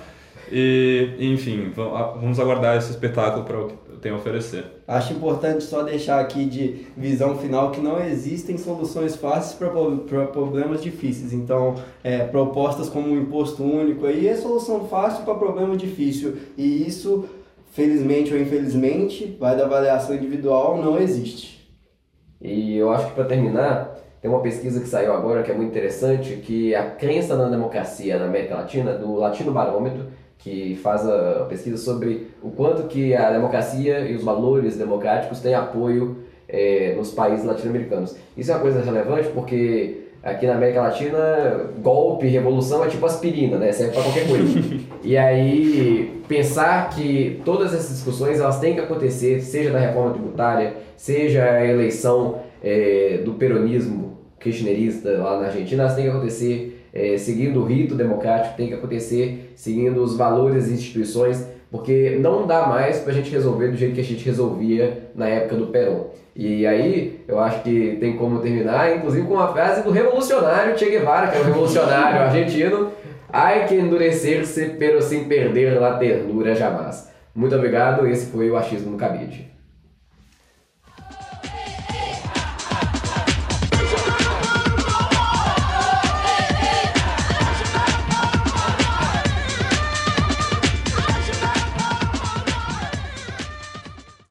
E, 0.51 1.17
enfim, 1.19 1.73
vamos 1.75 2.39
aguardar 2.39 2.77
esse 2.77 2.91
espetáculo 2.91 3.45
para 3.45 3.59
o 3.59 3.73
tem 4.03 4.11
a 4.11 4.17
oferecer. 4.17 4.65
Acho 4.87 5.13
importante 5.13 5.63
só 5.63 5.85
deixar 5.85 6.21
aqui 6.21 6.45
de 6.45 6.87
visão 6.97 7.39
final 7.39 7.71
que 7.71 7.81
não 7.81 8.05
existem 8.05 8.59
soluções 8.59 9.15
fáceis 9.15 9.55
para 9.55 10.27
problemas 10.27 10.83
difíceis. 10.83 11.33
Então, 11.33 11.77
é, 12.03 12.25
propostas 12.25 12.89
como 12.89 13.15
o 13.15 13.17
imposto 13.17 13.63
único 13.63 14.05
aí 14.05 14.27
é 14.27 14.37
solução 14.37 14.89
fácil 14.89 15.25
para 15.25 15.37
problema 15.37 15.77
difícil. 15.77 16.37
E 16.59 16.87
isso, 16.87 17.27
felizmente 17.71 18.35
ou 18.35 18.41
infelizmente, 18.41 19.37
vai 19.39 19.57
da 19.57 19.65
avaliação 19.65 20.17
individual, 20.17 20.83
não 20.83 20.99
existe. 20.99 21.63
E 22.41 22.77
eu 22.77 22.91
acho 22.91 23.07
que 23.07 23.15
para 23.15 23.25
terminar, 23.25 23.97
tem 24.21 24.29
uma 24.29 24.41
pesquisa 24.41 24.81
que 24.81 24.89
saiu 24.89 25.13
agora 25.15 25.45
que 25.45 25.53
é 25.53 25.55
muito 25.55 25.71
interessante, 25.71 26.43
que 26.45 26.75
a 26.75 26.91
crença 26.91 27.37
na 27.37 27.49
democracia 27.49 28.19
na 28.19 28.25
América 28.25 28.57
Latina, 28.57 28.95
do 28.95 29.15
Latino 29.15 29.53
Barômetro, 29.53 30.07
que 30.43 30.77
faz 30.83 31.09
a 31.09 31.47
pesquisa 31.49 31.77
sobre 31.77 32.29
o 32.43 32.51
quanto 32.51 32.89
que 32.89 33.15
a 33.15 33.31
democracia 33.31 34.01
e 34.01 34.15
os 34.15 34.25
valores 34.25 34.77
democráticos 34.77 35.41
têm 35.41 35.55
apoio 35.55 36.17
é, 36.49 36.95
nos 36.97 37.13
países 37.13 37.45
latino-americanos. 37.45 38.17
Isso 38.37 38.51
é 38.51 38.55
uma 38.55 38.61
coisa 38.61 38.83
relevante 38.83 39.29
porque 39.29 40.03
aqui 40.23 40.47
na 40.47 40.55
América 40.55 40.83
Latina, 40.83 41.71
golpe, 41.81 42.27
revolução 42.27 42.85
é 42.85 42.89
tipo 42.89 43.05
aspirina, 43.07 43.57
né? 43.57 43.73
Serve 43.73 43.93
para 43.93 44.03
qualquer 44.03 44.29
coisa. 44.29 44.61
e 45.03 45.17
aí, 45.17 46.23
pensar 46.29 46.91
que 46.91 47.41
todas 47.45 47.75
essas 47.75 47.91
discussões 47.91 48.41
elas 48.41 48.59
têm 48.59 48.75
que 48.75 48.81
acontecer, 48.81 49.41
seja 49.41 49.71
da 49.71 49.79
reforma 49.79 50.13
tributária, 50.13 50.75
seja 50.97 51.45
a 51.45 51.67
eleição 51.67 52.41
é, 52.63 53.21
do 53.25 53.35
peronismo 53.35 54.19
kirchnerista 54.39 55.19
lá 55.19 55.39
na 55.39 55.47
Argentina, 55.47 55.85
elas 55.85 55.95
têm 55.95 56.05
que 56.05 56.11
acontecer 56.11 56.72
é, 56.93 57.17
seguindo 57.17 57.61
o 57.61 57.65
rito 57.65 57.95
democrático, 57.95 58.57
tem 58.57 58.69
que 58.69 58.75
acontecer 58.75 59.53
seguindo 59.57 60.03
os 60.03 60.17
valores 60.17 60.69
e 60.69 60.75
instituições, 60.75 61.47
porque 61.71 62.19
não 62.21 62.47
dá 62.47 62.67
mais 62.67 62.99
para 62.99 63.13
a 63.13 63.15
gente 63.15 63.31
resolver 63.31 63.69
do 63.69 63.77
jeito 63.77 63.95
que 63.95 64.01
a 64.01 64.05
gente 64.05 64.25
resolvia 64.25 65.11
na 65.15 65.29
época 65.29 65.57
do 65.57 65.69
Perón. 65.69 66.07
E 66.35 66.67
aí, 66.67 67.21
eu 67.29 67.39
acho 67.39 67.63
que 67.63 67.97
tem 68.01 68.17
como 68.17 68.41
terminar, 68.41 68.97
inclusive 68.97 69.27
com 69.27 69.35
uma 69.35 69.53
frase 69.53 69.83
do 69.83 69.91
revolucionário 69.91 70.79
Che 70.79 70.89
Guevara, 70.89 71.29
que 71.29 71.37
é 71.37 71.41
um 71.41 71.45
revolucionário 71.45 72.21
argentino, 72.23 72.91
Ai 73.33 73.67
que 73.67 73.75
endurecer-se, 73.75 74.75
pero 74.79 75.01
sem 75.01 75.25
perder 75.25 75.83
a 75.83 75.95
ternura 75.95 76.55
jamais. 76.55 77.11
Muito 77.35 77.57
obrigado, 77.57 78.07
esse 78.07 78.27
foi 78.27 78.51
o 78.51 78.57
Achismo 78.59 78.91
no 78.91 78.99
Cabide. 78.99 79.51